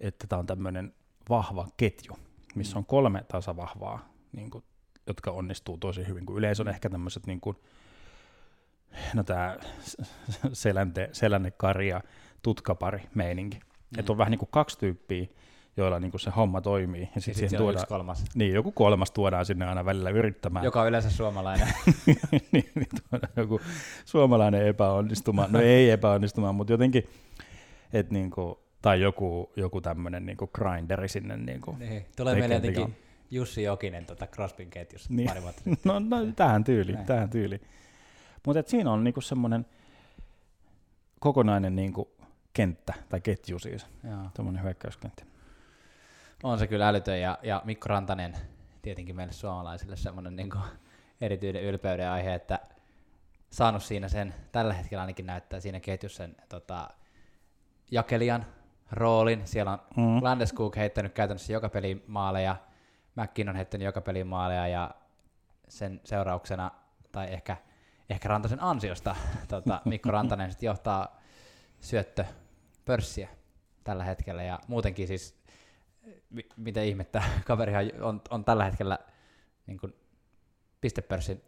että 0.00 0.26
tämä 0.26 0.40
on 0.40 0.46
tämmöinen 0.46 0.94
vahva 1.28 1.68
ketju, 1.76 2.18
missä 2.54 2.78
on 2.78 2.86
kolme 2.86 3.24
tasavahvaa, 3.28 4.08
niin 4.32 4.50
kuin, 4.50 4.64
jotka 5.06 5.30
onnistuu 5.30 5.78
tosi 5.78 6.06
hyvin, 6.08 6.26
kun 6.26 6.38
yleensä 6.38 6.62
on 6.62 6.68
ehkä 6.68 6.90
tämmöiset 6.90 7.26
niin 7.26 7.40
kuin, 7.40 7.56
no 9.14 9.22
tämä 9.24 9.56
selänte, 10.52 11.08
selännekari 11.12 11.88
ja 11.88 12.00
tutkapari 12.42 13.02
meininki. 13.14 13.56
Mm. 13.56 14.00
Että 14.00 14.12
on 14.12 14.18
vähän 14.18 14.30
niin 14.30 14.38
kuin 14.38 14.48
kaksi 14.52 14.78
tyyppiä, 14.78 15.26
joilla 15.76 16.00
niin 16.00 16.10
kuin 16.10 16.20
se 16.20 16.30
homma 16.30 16.60
toimii. 16.60 17.02
Ja 17.02 17.08
Ja 17.14 17.20
sitten 17.20 17.44
on 17.44 17.56
tuodaan, 17.56 17.74
yksi 17.74 17.86
kolmas, 17.86 18.24
niin, 18.34 18.54
joku 18.54 18.72
kolmas 18.72 19.10
tuodaan 19.10 19.46
sinne 19.46 19.66
aina 19.66 19.84
välillä 19.84 20.10
yrittämään. 20.10 20.64
joka 20.64 20.80
on 20.80 20.88
yleensä 20.88 21.10
suomalainen. 21.10 21.68
niin, 22.52 22.70
niin 22.74 22.88
tuodaan 23.10 23.32
joku 23.36 23.60
suomalainen 24.04 24.66
epäonnistuma. 24.66 25.46
No 25.50 25.60
ei 25.60 25.90
epäonnistumaan, 25.90 26.54
mutta 26.54 26.72
jotenkin, 26.72 27.08
että 27.92 28.12
niin 28.12 28.30
kuin, 28.30 28.54
tai 28.82 29.00
joku, 29.00 29.52
joku 29.56 29.80
tämmöinen 29.80 30.26
niin 30.26 30.36
grinderi 30.52 31.08
sinne. 31.08 31.36
Niin 31.36 31.60
kuin. 31.60 31.78
niin. 31.78 32.06
Tulee 32.16 32.34
meille 32.34 32.54
jotenkin 32.54 32.96
Jussi 33.30 33.62
Jokinen 33.62 34.06
tota 34.06 34.26
Crosbyn 34.26 34.70
ketjussa 34.70 35.08
Niin. 35.12 35.28
pari 35.28 35.42
vuotta 35.42 35.62
sitten. 35.64 35.78
No, 35.84 35.98
no 35.98 36.32
tähän 36.36 36.64
tyyliin, 36.64 36.94
Näin. 36.94 37.06
tähän 37.06 37.30
tyyliin. 37.30 37.60
Mutta 38.46 38.62
siinä 38.66 38.90
on 38.90 39.04
niinku 39.04 39.20
semmoinen 39.20 39.66
kokonainen 41.20 41.76
niinku 41.76 42.10
kenttä, 42.52 42.94
tai 43.08 43.20
ketju 43.20 43.58
siis, 43.58 43.86
tuommoinen 44.34 44.62
hyökkäyskenttä. 44.62 45.24
On 46.42 46.58
se 46.58 46.66
kyllä 46.66 46.88
älytön 46.88 47.20
ja, 47.20 47.38
ja 47.42 47.62
Mikko 47.64 47.88
Rantanen 47.88 48.34
tietenkin 48.82 49.16
meille 49.16 49.32
suomalaisille 49.32 49.96
semmoinen 49.96 50.36
niin 50.36 50.50
erityinen 51.20 51.62
ylpeyden 51.62 52.10
aihe, 52.10 52.34
että 52.34 52.58
saanut 53.50 53.82
siinä 53.82 54.08
sen, 54.08 54.34
tällä 54.52 54.74
hetkellä 54.74 55.00
ainakin 55.02 55.26
näyttää 55.26 55.60
siinä 55.60 55.80
ketjussa 55.80 56.16
sen 56.16 56.36
tota, 56.48 56.90
jakelijan 57.90 58.46
roolin. 58.90 59.42
Siellä 59.46 59.72
on 59.72 59.78
Mm. 59.96 60.22
Landeskog 60.22 60.76
heittänyt 60.76 61.12
käytännössä 61.12 61.52
joka 61.52 61.68
peli 61.68 62.04
maaleja, 62.06 62.56
McKinnon 63.16 63.52
on 63.52 63.56
heittänyt 63.56 63.84
joka 63.84 64.00
peli 64.00 64.24
maaleja 64.24 64.68
ja 64.68 64.90
sen 65.68 66.00
seurauksena, 66.04 66.70
tai 67.12 67.32
ehkä, 67.32 67.56
ehkä 68.10 68.28
Rantasen 68.28 68.62
ansiosta, 68.62 69.16
tota, 69.48 69.80
Mikko 69.84 70.10
Rantanen 70.10 70.50
sitten 70.50 70.66
johtaa 70.66 71.20
syöttö 71.80 72.24
pörssiä 72.84 73.28
tällä 73.84 74.04
hetkellä 74.04 74.42
ja 74.42 74.58
muutenkin 74.68 75.08
siis, 75.08 75.42
mi- 76.30 76.48
mitä 76.56 76.82
ihmettä, 76.82 77.22
kaverihan 77.46 77.84
on, 78.00 78.22
on 78.30 78.44
tällä 78.44 78.64
hetkellä 78.64 78.98
niin 79.66 79.78
kuin 79.78 79.94
pistepörssin 80.80 81.42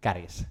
kärjessä 0.00 0.46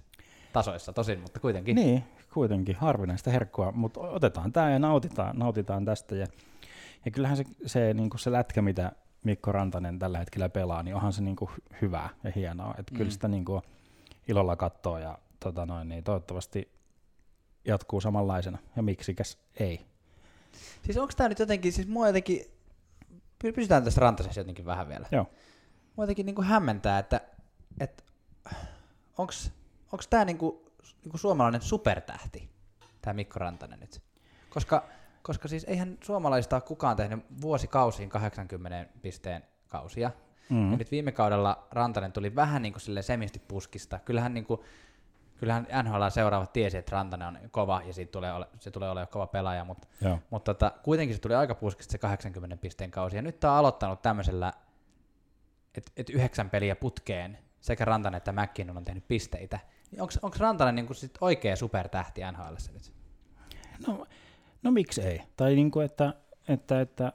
tasoissa 0.52 0.92
tosin, 0.92 1.20
mutta 1.20 1.40
kuitenkin. 1.40 1.76
Niin, 1.76 2.04
kuitenkin 2.34 2.76
harvinaista 2.76 3.30
herkkua, 3.30 3.72
mutta 3.72 4.00
otetaan 4.00 4.52
tämä 4.52 4.70
ja 4.70 4.78
nautitaan, 4.78 5.38
nautitaan 5.38 5.84
tästä. 5.84 6.16
Ja, 6.16 6.26
ja 7.04 7.10
kyllähän 7.10 7.36
se, 7.36 7.44
se, 7.66 7.94
niin 7.94 8.10
se 8.16 8.32
lätkä, 8.32 8.62
mitä 8.62 8.92
Mikko 9.24 9.52
Rantanen 9.52 9.98
tällä 9.98 10.18
hetkellä 10.18 10.48
pelaa, 10.48 10.82
niin 10.82 10.94
onhan 10.94 11.12
se 11.12 11.22
niin 11.22 11.36
hyvää 11.82 12.08
ja 12.24 12.32
hienoa. 12.36 12.74
Että 12.78 12.92
mm. 12.92 12.98
kyllä 12.98 13.10
sitä 13.10 13.28
niin 13.28 13.44
ilolla 14.28 14.56
katsoo 14.56 14.98
ja 14.98 15.18
tota 15.40 15.66
noin, 15.66 15.88
niin 15.88 16.04
toivottavasti 16.04 16.72
jatkuu 17.64 18.00
samanlaisena. 18.00 18.58
Ja 18.76 18.82
miksikäs 18.82 19.38
ei. 19.56 19.86
Siis 20.84 20.96
onko 20.96 21.12
tämä 21.16 21.28
nyt 21.28 21.38
jotenkin, 21.38 21.72
siis 21.72 21.88
mua 21.88 22.06
jotenkin, 22.06 22.40
py- 23.44 23.52
pysytään 23.54 23.84
tässä 23.84 24.00
rantasessa 24.00 24.40
jotenkin 24.40 24.66
vähän 24.66 24.88
vielä. 24.88 25.06
Joo. 25.12 25.26
Mua 25.96 26.02
jotenkin 26.02 26.26
niinku 26.26 26.42
hämmentää, 26.42 26.98
että, 26.98 27.20
että 27.80 28.02
onko 29.18 30.02
tämä 30.10 30.24
niinku, 30.24 30.72
niinku 31.04 31.18
suomalainen 31.18 31.62
supertähti, 31.62 32.48
tämä 33.02 33.14
Mikko 33.14 33.38
Rantanen 33.38 33.80
nyt? 33.80 34.02
Koska, 34.50 34.88
koska 35.22 35.48
siis 35.48 35.64
eihän 35.64 35.98
suomalaisista 36.04 36.56
ole 36.56 36.62
kukaan 36.62 36.96
tehnyt 36.96 37.24
vuosikausiin 37.40 38.08
80 38.08 38.86
pisteen 39.02 39.42
kausia. 39.68 40.10
Mm. 40.50 40.70
Ja 40.70 40.76
nyt 40.76 40.90
viime 40.90 41.12
kaudella 41.12 41.66
Rantanen 41.70 42.12
tuli 42.12 42.34
vähän 42.34 42.62
niin 42.62 42.72
kuin 42.72 42.80
sille 42.80 43.02
semisti 43.02 43.38
puskista. 43.48 43.98
Kyllähän, 43.98 44.34
niin 44.34 44.44
kuin, 44.44 44.60
kyllähän 45.36 45.66
NHL 45.82 46.08
seuraavat 46.08 46.52
tiesi, 46.52 46.76
että 46.76 46.92
Rantanen 46.92 47.28
on 47.28 47.38
kova 47.50 47.82
ja 47.86 47.92
siitä 47.92 48.12
tulee 48.12 48.32
ole, 48.32 48.48
se 48.60 48.70
tulee 48.70 48.90
olemaan 48.90 49.08
kova 49.08 49.26
pelaaja, 49.26 49.64
mutta, 49.64 49.88
Joo. 50.00 50.18
mutta 50.30 50.54
tota, 50.54 50.72
kuitenkin 50.82 51.16
se 51.16 51.20
tuli 51.20 51.34
aika 51.34 51.54
puskista 51.54 51.92
se 51.92 51.98
80 51.98 52.56
pisteen 52.56 52.90
kausi. 52.90 53.16
Ja 53.16 53.22
nyt 53.22 53.40
tämä 53.40 53.52
on 53.52 53.58
aloittanut 53.58 54.02
tämmöisellä, 54.02 54.52
että 55.74 55.92
et 55.96 56.10
yhdeksän 56.10 56.50
peliä 56.50 56.76
putkeen 56.76 57.38
sekä 57.60 57.84
Rantanen 57.84 58.16
että 58.16 58.32
McKinnon 58.32 58.76
on 58.76 58.84
tehnyt 58.84 59.08
pisteitä. 59.08 59.58
Onko 59.98 60.36
Rantanen 60.38 60.74
niin 60.74 60.86
kuin 60.86 60.96
sit 60.96 61.18
oikea 61.20 61.56
supertähti 61.56 62.20
NHL 62.32 62.54
nyt? 62.72 62.92
No, 63.86 64.06
no 64.62 64.70
miksi 64.70 65.02
ei? 65.02 65.22
Tai 65.36 65.54
niin 65.54 65.70
kuin, 65.70 65.84
että, 65.86 66.14
että, 66.48 66.80
että, 66.80 67.12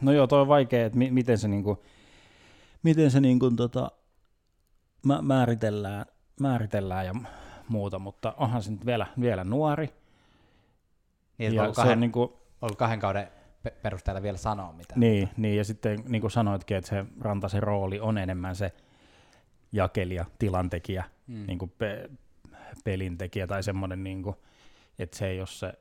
no 0.00 0.12
joo, 0.12 0.26
toi 0.26 0.40
on 0.40 0.48
vaikea, 0.48 0.86
että 0.86 0.98
mi, 0.98 1.10
miten 1.10 1.38
se, 1.38 1.48
niin 1.48 1.62
kuin, 1.64 1.78
miten 2.82 3.10
se 3.10 3.20
niin 3.20 3.38
kuin, 3.38 3.56
tota, 3.56 3.90
mä, 5.06 5.22
määritellään, 5.22 6.06
määritellään 6.40 7.06
ja 7.06 7.14
muuta, 7.68 7.98
mutta 7.98 8.34
onhan 8.36 8.62
se 8.62 8.70
nyt 8.70 8.86
vielä, 8.86 9.06
vielä 9.20 9.44
nuori. 9.44 9.90
Niin, 11.38 11.54
ja 11.54 11.62
ollut, 11.62 11.74
se 11.74 11.80
kahden, 11.80 11.92
on 11.96 12.00
niin 12.00 12.12
kuin, 12.12 12.32
ollut 12.62 12.76
kahden 12.78 13.00
kauden 13.00 13.28
pe- 13.62 13.74
perusteella 13.82 14.22
vielä 14.22 14.36
sanoa 14.38 14.72
mitään. 14.72 15.00
niin, 15.00 15.28
niin, 15.36 15.56
ja 15.56 15.64
sitten 15.64 16.02
niin 16.08 16.20
kuin 16.20 16.30
sanoitkin, 16.30 16.76
että 16.76 16.88
se 16.90 17.04
Rantasen 17.20 17.62
rooli 17.62 18.00
on 18.00 18.18
enemmän 18.18 18.56
se 18.56 18.72
jakelija, 19.72 20.24
tilantekijä, 20.38 21.04
Mm. 21.26 21.46
niin 21.46 21.58
kuin 21.58 21.72
pe- 21.78 22.10
pelintekijä 22.84 23.46
tai 23.46 23.62
semmoinen, 23.62 24.04
niin 24.04 24.22
kuin, 24.22 24.36
että 24.98 25.16
se 25.16 25.26
ei 25.26 25.38
ole 25.38 25.46
se, 25.46 25.72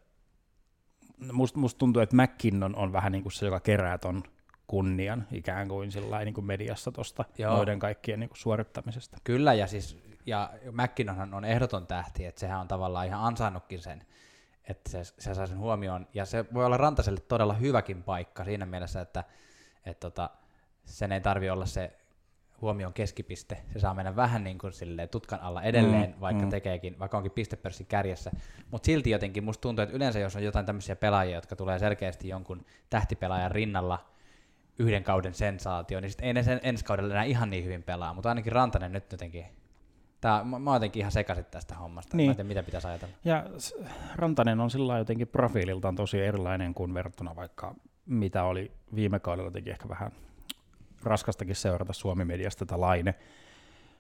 musta 1.32 1.60
must 1.60 1.78
tuntuu, 1.78 2.02
että 2.02 2.16
McKinnon 2.16 2.76
on 2.76 2.94
vähän 2.94 3.12
niin 3.12 3.24
kuin 3.24 3.34
se, 3.34 3.46
joka 3.46 3.60
kerää 3.60 3.98
ton 3.98 4.24
kunnian 4.68 5.28
ikään 5.32 5.68
kuin 5.68 5.92
sillä 5.92 6.20
niin 6.20 6.34
kuin 6.34 6.46
mediassa 6.46 6.92
tuosta 6.92 7.26
noiden 7.40 7.80
kaikkien 7.80 8.20
niin 8.20 8.30
kuin 8.30 8.38
suorittamisesta. 8.38 9.18
Kyllä, 9.24 9.54
ja 9.54 9.68
siis 9.68 10.06
ja 10.26 10.50
McKinnonhan 10.72 11.34
on 11.34 11.46
ehdoton 11.46 11.88
tähti, 11.88 12.26
että 12.26 12.40
sehän 12.40 12.60
on 12.60 12.68
tavallaan 12.68 13.06
ihan 13.06 13.24
ansainnutkin 13.24 13.82
sen, 13.82 14.06
että 14.70 14.90
se, 14.90 15.04
se 15.04 15.34
saa 15.34 15.48
sen 15.48 15.58
huomioon, 15.58 16.08
ja 16.14 16.26
se 16.26 16.46
voi 16.54 16.66
olla 16.66 16.78
Rantaselle 16.78 17.20
todella 17.20 17.54
hyväkin 17.54 18.04
paikka 18.04 18.44
siinä 18.44 18.66
mielessä, 18.66 19.02
että 19.02 19.24
et 19.86 20.00
tota, 20.00 20.30
sen 20.86 21.12
ei 21.12 21.22
tarvi 21.22 21.50
olla 21.50 21.66
se 21.66 21.94
huomion 22.62 22.94
keskipiste, 22.94 23.62
se 23.74 23.80
saa 23.80 23.94
mennä 23.94 24.16
vähän 24.16 24.44
niin 24.44 24.58
kuin 24.58 24.74
silleen 24.74 25.10
tutkan 25.10 25.40
alla 25.40 25.62
edelleen, 25.64 26.10
Mm, 26.10 26.22
vaikka 26.22 26.44
mm. 26.44 26.50
tekeekin, 26.50 27.00
vaikka 27.00 27.18
onkin 27.18 27.32
pistepörssin 27.32 27.86
kärjessä, 27.88 28.32
mutta 28.72 28.86
silti 28.86 29.10
jotenkin 29.10 29.44
musta 29.44 29.62
tuntuu, 29.62 29.84
että 29.84 29.96
yleensä 29.96 30.20
jos 30.20 30.36
on 30.36 30.44
jotain 30.44 30.66
tämmöisiä 30.66 30.96
pelaajia, 30.96 31.36
jotka 31.36 31.56
tulee 31.56 31.80
selkeästi 31.80 32.28
jonkun 32.28 32.66
tähtipelaajan 32.90 33.52
rinnalla, 33.52 34.06
yhden 34.80 35.04
kauden 35.04 35.34
sensaatio, 35.34 36.00
niin 36.00 36.12
sit 36.12 36.22
ei 36.22 36.34
ne 36.34 36.44
sen 36.44 36.60
ensi 36.64 36.86
kaudella 36.86 37.14
enää 37.14 37.24
ihan 37.24 37.50
niin 37.50 37.66
hyvin 37.66 37.84
pelaa, 37.84 38.14
mutta 38.14 38.30
ainakin 38.30 38.52
Rantanen 38.54 38.92
nyt 38.92 39.12
jotenkin, 39.12 39.46
tää, 40.22 40.44
mä, 40.44 40.60
mä 40.60 40.70
oon 40.70 40.76
jotenkin 40.76 41.00
ihan 41.00 41.12
sekaisin 41.12 41.46
tästä 41.46 41.76
hommasta, 41.76 42.18
Niin. 42.18 42.28
mä 42.28 42.32
en 42.32 42.36
tiedä 42.36 42.48
mitä 42.48 42.64
pitäisi 42.64 42.88
ajatella. 42.88 43.16
Ja 43.26 43.46
Rantanen 44.16 44.60
on 44.60 44.70
sillä 44.72 44.98
jotenkin 44.98 45.28
profiililtaan 45.28 45.96
tosi 45.96 46.20
erilainen 46.22 46.74
kuin 46.74 46.94
verrattuna 46.94 47.36
vaikka 47.36 47.76
mitä 48.06 48.44
oli 48.44 48.72
viime 48.96 49.20
kaudella 49.20 49.52
teki 49.52 49.70
ehkä 49.70 49.90
vähän 49.90 50.12
raskastakin 51.06 51.56
seurata 51.56 51.94
Suomi-mediasta 51.94 52.66
tätä 52.66 52.82
Laine, 52.82 53.16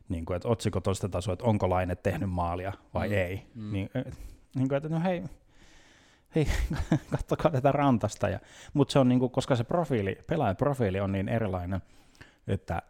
niin 0.09 0.25
kuin, 0.25 0.35
että 0.35 0.47
otsikot 0.47 0.87
on 0.87 0.95
sitä 0.95 1.09
tasoa, 1.09 1.33
että 1.33 1.45
onko 1.45 1.69
Laine 1.69 1.95
tehnyt 1.95 2.29
maalia 2.29 2.73
vai 2.93 3.07
Mm, 3.07 3.13
ei. 3.13 3.41
mm. 3.55 3.71
Niin, 3.73 3.89
niin 4.55 4.67
kuin, 4.69 4.77
että 4.77 4.89
no 4.89 4.99
hei, 5.03 5.23
hei 6.35 6.47
kattokaa 7.11 7.51
tätä 7.51 7.71
Rantasta. 7.71 8.29
Ja, 8.29 8.39
mutta 8.73 8.91
se 8.91 8.99
on 8.99 9.09
niin 9.09 9.19
kuin, 9.19 9.31
koska 9.31 9.55
se 9.55 9.63
profiili, 9.63 10.17
pelaajan 10.27 10.55
profiili 10.55 10.99
on 10.99 11.11
niin 11.11 11.29
erilainen, 11.29 11.81
että 12.47 12.81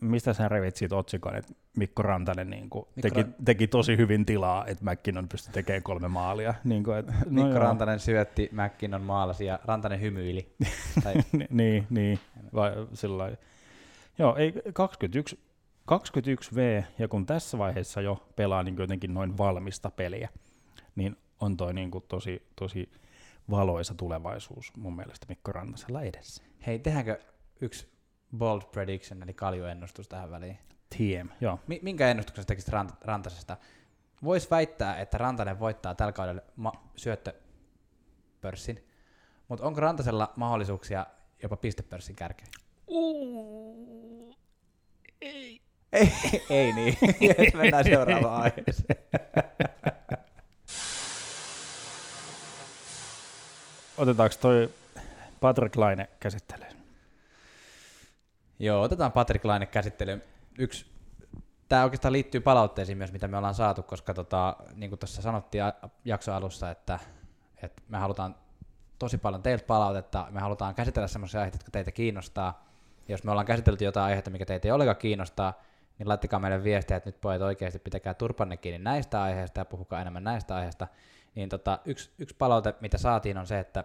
mistä 0.00 0.32
sä 0.32 0.48
revit 0.48 0.76
siitä 0.76 0.96
otsikon, 0.96 1.36
että 1.36 1.54
Mikko 1.76 2.02
Rantanen 2.02 2.50
niin 2.50 2.70
kuin 2.70 2.84
Mikko 2.96 3.02
teki, 3.02 3.22
Ra- 3.22 3.32
teki 3.44 3.66
tosi 3.66 3.96
hyvin 3.96 4.26
tilaa, 4.26 4.66
että 4.66 4.84
McKinnon 4.90 5.28
pystyi 5.28 5.52
tekemään 5.52 5.82
kolme 5.82 6.08
maalia. 6.08 6.54
Niin 6.64 6.84
kuin, 6.84 6.98
että, 6.98 7.12
no 7.12 7.18
Mikko 7.30 7.50
joo. 7.50 7.58
Rantanen 7.58 8.00
syötti, 8.00 8.50
McKinnon 8.52 9.02
maalasi 9.02 9.44
ja 9.44 9.58
Rantanen 9.64 10.00
hymyili. 10.00 10.54
tai, 11.04 11.14
Ni- 11.32 11.46
niin, 11.50 11.86
niin. 11.90 12.18
Vai, 12.54 12.72
sillä. 12.94 13.36
Joo, 14.18 14.36
ei, 14.36 14.52
21, 14.72 15.40
21V, 15.92 16.84
ja 16.98 17.08
kun 17.08 17.26
tässä 17.26 17.58
vaiheessa 17.58 18.00
jo 18.00 18.28
pelaa 18.36 18.62
niin 18.62 18.76
jotenkin 18.78 19.14
noin 19.14 19.38
valmista 19.38 19.90
peliä, 19.90 20.28
niin 20.96 21.16
on 21.40 21.56
toi 21.56 21.74
niin 21.74 21.90
kuin 21.90 22.04
tosi, 22.08 22.46
tosi 22.56 22.88
valoisa 23.50 23.94
tulevaisuus 23.94 24.72
mun 24.76 24.96
mielestä 24.96 25.26
Mikko 25.28 25.52
Rantasella 25.52 26.02
edessä. 26.02 26.42
hei, 26.66 26.78
tehdäänkö 26.78 27.18
yksi 27.60 27.92
bold 28.38 28.62
prediction, 28.72 29.22
eli 29.22 29.34
kaljuennustus 29.34 30.08
tähän 30.08 30.30
väliin? 30.30 30.58
TM, 30.96 31.28
joo. 31.40 31.58
Mi- 31.66 31.80
minkä 31.82 32.08
ennustuksen 32.10 32.46
tekisit 32.46 32.74
Rant- 32.74 32.96
Rantasesta? 33.04 33.56
Voisi 34.24 34.50
väittää, 34.50 34.96
että 35.00 35.18
Rantanen 35.18 35.60
voittaa 35.60 35.94
tällä 35.94 36.12
kaudella 36.12 36.42
ma- 36.56 36.88
syöttöpörssin, 36.96 38.84
mutta 39.48 39.66
onko 39.66 39.80
Rantasella 39.80 40.32
mahdollisuuksia 40.36 41.06
jopa 41.42 41.56
pistepörssin 41.56 42.16
kärkeen? 42.16 42.48
ei. 45.20 45.60
Ei, 45.92 46.12
ei 46.50 46.72
niin. 46.72 46.96
Mennään 47.54 47.84
seuraavaan 47.84 48.42
aiheeseen. 48.42 48.98
Otetaanko 53.98 54.36
toi 54.40 54.70
Patrick 55.40 55.76
Laine 55.76 56.08
käsittelee? 56.20 56.81
Joo, 58.58 58.82
otetaan 58.82 59.12
Patrick 59.12 59.44
Laine 59.44 59.66
käsittelyyn. 59.66 60.22
Yksi, 60.58 60.86
tämä 61.68 61.84
oikeastaan 61.84 62.12
liittyy 62.12 62.40
palautteisiin 62.40 62.98
myös, 62.98 63.12
mitä 63.12 63.28
me 63.28 63.36
ollaan 63.36 63.54
saatu, 63.54 63.82
koska 63.82 64.14
tota, 64.14 64.56
niin 64.74 64.90
kuin 64.90 64.98
tuossa 64.98 65.22
sanottiin 65.22 65.64
jakson 66.04 66.34
alussa, 66.34 66.70
että, 66.70 66.98
että 67.62 67.82
me 67.88 67.98
halutaan 67.98 68.34
tosi 68.98 69.18
paljon 69.18 69.42
teiltä 69.42 69.64
palautetta, 69.64 70.26
me 70.30 70.40
halutaan 70.40 70.74
käsitellä 70.74 71.08
sellaisia 71.08 71.40
aiheita, 71.40 71.56
jotka 71.56 71.70
teitä 71.70 71.92
kiinnostaa. 71.92 72.64
Ja 73.08 73.12
jos 73.12 73.24
me 73.24 73.30
ollaan 73.30 73.46
käsitelty 73.46 73.84
jotain 73.84 74.06
aihetta, 74.06 74.30
mikä 74.30 74.46
teitä 74.46 74.68
ei 74.68 74.72
ollenkaan 74.72 74.96
kiinnostaa, 74.96 75.62
niin 75.98 76.08
laittakaa 76.08 76.40
meille 76.40 76.64
viestiä, 76.64 76.96
että 76.96 77.08
nyt 77.08 77.20
pojat 77.20 77.42
oikeasti 77.42 77.78
pitäkää 77.78 78.14
turpanne 78.14 78.56
kiinni 78.56 78.78
näistä 78.78 79.22
aiheista 79.22 79.60
ja 79.60 79.64
puhukaa 79.64 80.00
enemmän 80.00 80.24
näistä 80.24 80.56
aiheista. 80.56 80.88
Niin 81.34 81.48
tota, 81.48 81.78
yksi, 81.84 82.10
yksi 82.18 82.36
palaute, 82.38 82.74
mitä 82.80 82.98
saatiin, 82.98 83.38
on 83.38 83.46
se, 83.46 83.58
että, 83.58 83.80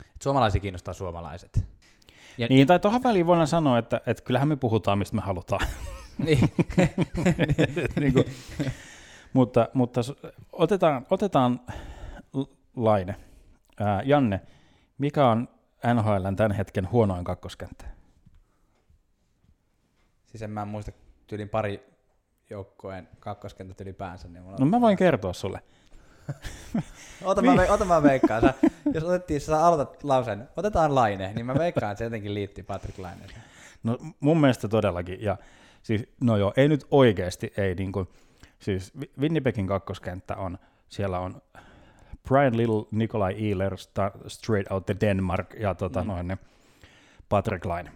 että 0.00 0.22
suomalaisia 0.22 0.60
kiinnostaa 0.60 0.94
suomalaiset. 0.94 1.71
Ja, 2.38 2.46
Niin, 2.50 2.66
tai 2.66 2.78
tuohon 2.78 3.02
väliin 3.02 3.26
voidaan 3.26 3.46
sanoa, 3.46 3.78
että, 3.78 4.00
että 4.06 4.22
kyllähän 4.22 4.48
me 4.48 4.56
puhutaan, 4.56 4.98
mistä 4.98 5.16
me 5.16 5.22
halutaan. 5.22 5.66
niin. 6.18 6.52
niin 8.00 8.12
kuin, 8.12 8.24
mutta 9.32 9.68
mutta 9.74 10.00
otetaan, 10.52 11.06
otetaan 11.10 11.60
Laine. 12.76 13.16
Ää, 13.80 14.02
Janne, 14.02 14.40
mikä 14.98 15.28
on 15.28 15.48
NHLn 15.94 16.36
tämän 16.36 16.52
hetken 16.52 16.90
huonoin 16.90 17.24
kakkoskenttä? 17.24 17.84
Siis 20.26 20.42
en 20.42 20.50
mä 20.50 20.64
muista 20.64 20.92
tyylin 21.26 21.48
pari 21.48 21.82
joukkojen 22.50 23.08
kakkoskentät 23.20 23.80
ylipäänsä. 23.80 24.28
Niin. 24.28 24.44
No 24.60 24.66
mä 24.66 24.80
voin 24.80 24.96
kertoa 24.96 25.32
sulle. 25.32 25.62
Ota, 27.24 27.42
mä, 27.42 27.54
ve- 27.54 27.70
ota 27.70 27.84
mä 27.84 28.02
veikkaan. 28.02 28.42
Sä, 28.42 28.54
jos 28.94 29.04
otettiin, 29.04 29.40
sä 29.40 29.66
aloitat 29.66 30.04
lauseen, 30.04 30.48
otetaan 30.56 30.94
Laine, 30.94 31.32
niin 31.32 31.46
mä 31.46 31.54
veikkaan, 31.54 31.92
että 31.92 31.98
se 31.98 32.04
jotenkin 32.04 32.34
liittyy 32.34 32.64
Patrick 32.64 32.98
Laineen. 32.98 33.30
No 33.82 33.98
mun 34.20 34.40
mielestä 34.40 34.68
todellakin. 34.68 35.22
Ja 35.22 35.36
siis, 35.82 36.06
no 36.20 36.36
joo, 36.36 36.52
ei 36.56 36.68
nyt 36.68 36.86
oikeasti, 36.90 37.52
ei 37.56 37.74
niin 37.74 37.92
kuin, 37.92 38.08
siis 38.58 38.92
Winnipegin 39.20 39.66
kakkoskenttä 39.66 40.36
on, 40.36 40.58
siellä 40.88 41.18
on 41.18 41.42
Brian 42.28 42.56
Little, 42.56 42.84
Nikolai 42.90 43.50
Ehler, 43.50 43.74
Sta- 43.74 44.28
Straight 44.28 44.72
Out 44.72 44.86
the 44.86 44.96
Denmark 45.00 45.54
ja 45.60 45.74
tota, 45.74 46.02
mm. 46.02 46.08
noin 46.08 46.28
ne 46.28 46.38
Patrick 47.28 47.64
Laine. 47.64 47.92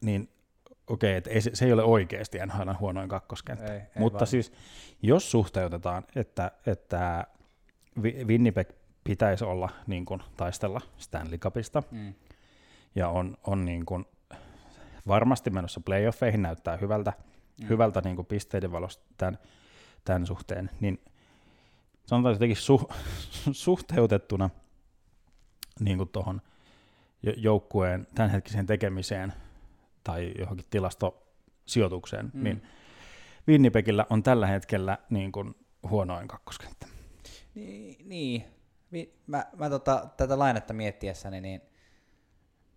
Niin 0.00 0.28
okei, 0.90 1.18
okay, 1.18 1.40
se, 1.40 1.50
se 1.54 1.64
ei 1.64 1.72
ole 1.72 1.82
oikeasti 1.82 2.38
NHL 2.46 2.70
huonoin 2.80 3.08
kakkoskenttä. 3.08 3.74
Ei, 3.74 3.80
ei 3.80 3.86
Mutta 3.98 4.18
vaan. 4.18 4.26
siis 4.26 4.52
jos 5.02 5.30
suhteutetaan, 5.30 6.04
että, 6.16 6.50
että 6.66 7.26
Winnipeg 8.26 8.68
pitäisi 9.04 9.44
olla 9.44 9.68
niin 9.86 10.04
kuin, 10.04 10.22
taistella 10.36 10.80
Stanley 10.98 11.38
Cupista, 11.38 11.82
Mm. 11.90 12.14
ja 12.94 13.08
on, 13.08 13.36
on 13.46 13.64
niin 13.64 13.86
kuin 13.86 14.04
varmasti 15.08 15.50
menossa 15.50 15.80
playoffeihin, 15.80 16.42
näyttää 16.42 16.76
hyvältä, 16.76 17.12
Mm. 17.18 17.64
mm. 17.64 17.68
hyvältä 17.68 18.00
niin 18.04 18.16
kuin 18.16 18.26
pisteiden 18.26 18.72
valosta 18.72 19.04
tämän, 19.16 19.38
tämän 20.04 20.26
suhteen, 20.26 20.70
niin 20.80 21.00
sanotaan 22.06 22.34
jotenkin 22.34 22.56
su, 22.56 22.90
suhteutettuna 23.52 24.50
niin 25.80 25.96
kuin 25.96 26.08
tuohon 26.08 26.40
joukkueen 27.36 28.06
tämänhetkiseen 28.14 28.66
tekemiseen 28.66 29.32
tai 30.04 30.32
johonkin 30.38 30.66
tilastosijoitukseen, 30.70 32.30
Mm. 32.34 32.44
niin 32.44 32.62
Winnipegillä 33.48 34.06
on 34.10 34.22
tällä 34.22 34.46
hetkellä 34.46 34.98
niin 35.10 35.32
kuin 35.32 35.54
huonoin 35.90 36.28
kakkoskenttä. 36.28 36.86
Niin, 37.54 38.08
niin. 38.08 38.44
Mä, 39.26 39.46
mä 39.56 39.70
tota, 39.70 40.08
tätä 40.16 40.38
lainetta 40.38 40.74
miettiessäni 40.74 41.40
niin 41.40 41.60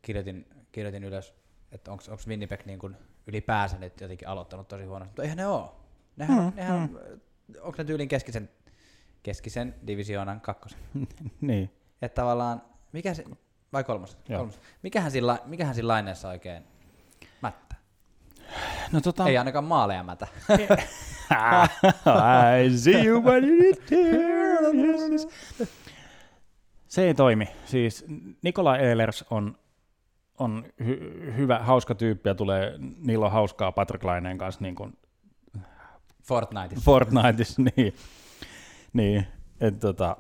kirjoitin, 0.02 0.46
kirjoitin 0.72 1.04
ylös, 1.04 1.34
että 1.72 1.92
onko 1.92 2.04
Winnipeg 2.28 2.66
niin 2.66 2.80
kuin 2.80 2.96
ylipäänsä 3.28 3.78
nyt 3.78 4.02
jotenkin 4.02 4.28
aloittanut 4.28 4.68
tosi 4.68 4.84
huonosti, 4.84 5.10
mutta 5.10 5.22
eihän 5.22 5.38
ne 5.38 5.48
ole. 5.48 5.70
Nehän, 6.16 6.44
mm, 6.44 6.52
nehän, 6.56 6.90
mm. 6.90 6.98
onko 7.62 7.76
ne 7.78 7.84
tyylin 7.84 8.08
keskisen, 8.08 8.50
keskisen 9.24 9.76
divisioonan 9.88 10.42
kakkosen? 10.42 10.80
niin. 11.42 11.70
Että 12.02 12.22
tavallaan, 12.22 12.62
mikä 12.92 13.14
se, 13.14 13.24
vai 13.74 13.84
kolmas? 13.84 14.18
Kolmas. 14.28 14.60
Mikähän, 14.84 15.12
sillä, 15.12 15.40
mikähän 15.46 15.76
sillä 15.76 15.92
laineessa 15.92 16.30
oikein? 16.30 16.64
No 18.94 19.02
tota, 19.02 19.28
Ei 19.28 19.38
ainakaan 19.38 19.64
maaleja 19.64 20.04
mätä. 20.04 20.28
I 22.66 22.78
see 22.78 23.06
you 23.06 23.22
what 23.22 23.44
you. 23.44 23.74
Yes, 24.74 25.12
yes. 25.12 25.28
Se 26.88 27.08
ei 27.08 27.14
toimi. 27.14 27.48
Siis 27.66 28.06
Nikola 28.42 28.78
Ehlers 28.78 29.26
on 29.30 29.58
on 30.40 30.66
hy- 30.84 31.34
hyvä, 31.38 31.60
hauska 31.60 31.96
tyyppi 31.96 32.30
ja 32.30 32.36
tulee, 32.36 32.74
niillä 32.98 33.26
on 33.26 33.32
hauskaa 33.32 33.72
Patrick 33.72 34.04
Laineen 34.04 34.38
kanssa 34.38 34.62
niin 34.62 34.76
kuin 34.76 34.98
Fortniteissa. 36.24 36.86
Fortniteissa, 36.86 37.62
niin. 37.76 37.94
niin 38.94 39.28
et 39.62 39.80
tota, 39.80 40.18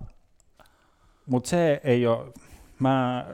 mutta 1.26 1.50
se 1.50 1.82
ei 1.84 2.08
ole, 2.08 2.32
mä 2.80 3.26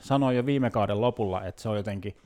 sanoin 0.00 0.36
jo 0.36 0.46
viime 0.46 0.70
kauden 0.70 1.00
lopulla, 1.00 1.44
että 1.44 1.62
se 1.62 1.68
on 1.68 1.76
jotenkin, 1.76 2.16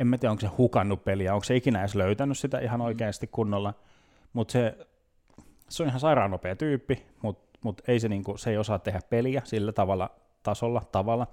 en 0.00 0.06
mä 0.06 0.18
tiedä 0.18 0.30
onko 0.30 0.40
se 0.40 0.46
hukannut 0.46 1.04
peliä, 1.04 1.34
onko 1.34 1.44
se 1.44 1.56
ikinä 1.56 1.80
edes 1.80 1.94
löytänyt 1.94 2.38
sitä 2.38 2.58
ihan 2.58 2.80
oikeasti 2.80 3.26
kunnolla, 3.26 3.74
mutta 4.32 4.52
se, 4.52 4.86
se 5.68 5.82
on 5.82 5.88
ihan 5.88 6.00
sairaan 6.00 6.30
nopea 6.30 6.56
tyyppi, 6.56 7.06
mutta 7.22 7.58
mut 7.64 7.82
ei 7.88 8.00
se, 8.00 8.08
niinku, 8.08 8.36
se 8.36 8.50
ei 8.50 8.58
osaa 8.58 8.78
tehdä 8.78 9.00
peliä 9.10 9.42
sillä 9.44 9.72
tavalla, 9.72 10.10
tasolla, 10.42 10.82
tavalla, 10.92 11.26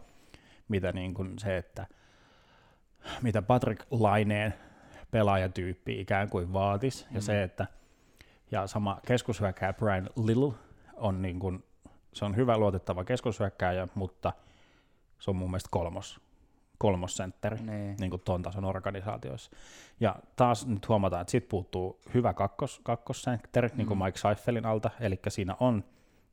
mitä 0.68 0.92
niinku 0.92 1.26
se, 1.38 1.58
että 1.58 1.88
mitä 3.22 3.42
Patrick 3.42 3.86
Laineen 3.92 4.54
pelaajatyyppi 5.12 6.02
ikään 6.02 6.30
kuin 6.30 6.54
vaatisi, 6.54 7.06
mm. 7.10 7.16
ja 7.16 7.22
se, 7.22 7.44
että 7.44 7.68
ja 8.52 8.68
sama 8.68 9.00
keskushyökkääjä 9.08 9.74
Brian 9.74 10.10
Little 10.26 10.54
on 10.94 11.22
niin 11.22 11.40
kuin, 11.40 11.64
se 12.14 12.26
on 12.26 12.36
hyvä 12.36 12.58
luotettava 12.58 13.04
keskushyökkääjä, 13.04 13.88
mutta 13.96 14.34
se 15.20 15.32
on 15.32 15.36
mun 15.36 15.50
mielestä 15.50 15.70
kolmos, 15.72 16.20
kolmossentteri 16.84 17.58
Niin. 17.62 17.96
niin 18.00 18.10
kuin 18.10 18.22
ton 18.26 18.42
tason 18.42 18.66
organisaatioissa. 18.66 19.52
Ja 20.00 20.16
taas 20.36 20.68
nyt 20.68 20.90
huomataan, 20.90 21.22
että 21.22 21.32
siitä 21.32 21.48
puuttuu 21.50 22.00
hyvä 22.14 22.34
kakkos, 22.34 22.80
kakkosentteri, 22.84 23.70
niin 23.76 23.88
kuin 23.88 23.98
Mike 24.04 24.18
Seifelin 24.18 24.66
alta, 24.66 24.90
eli 25.00 25.20
siinä 25.28 25.56
on, 25.60 25.84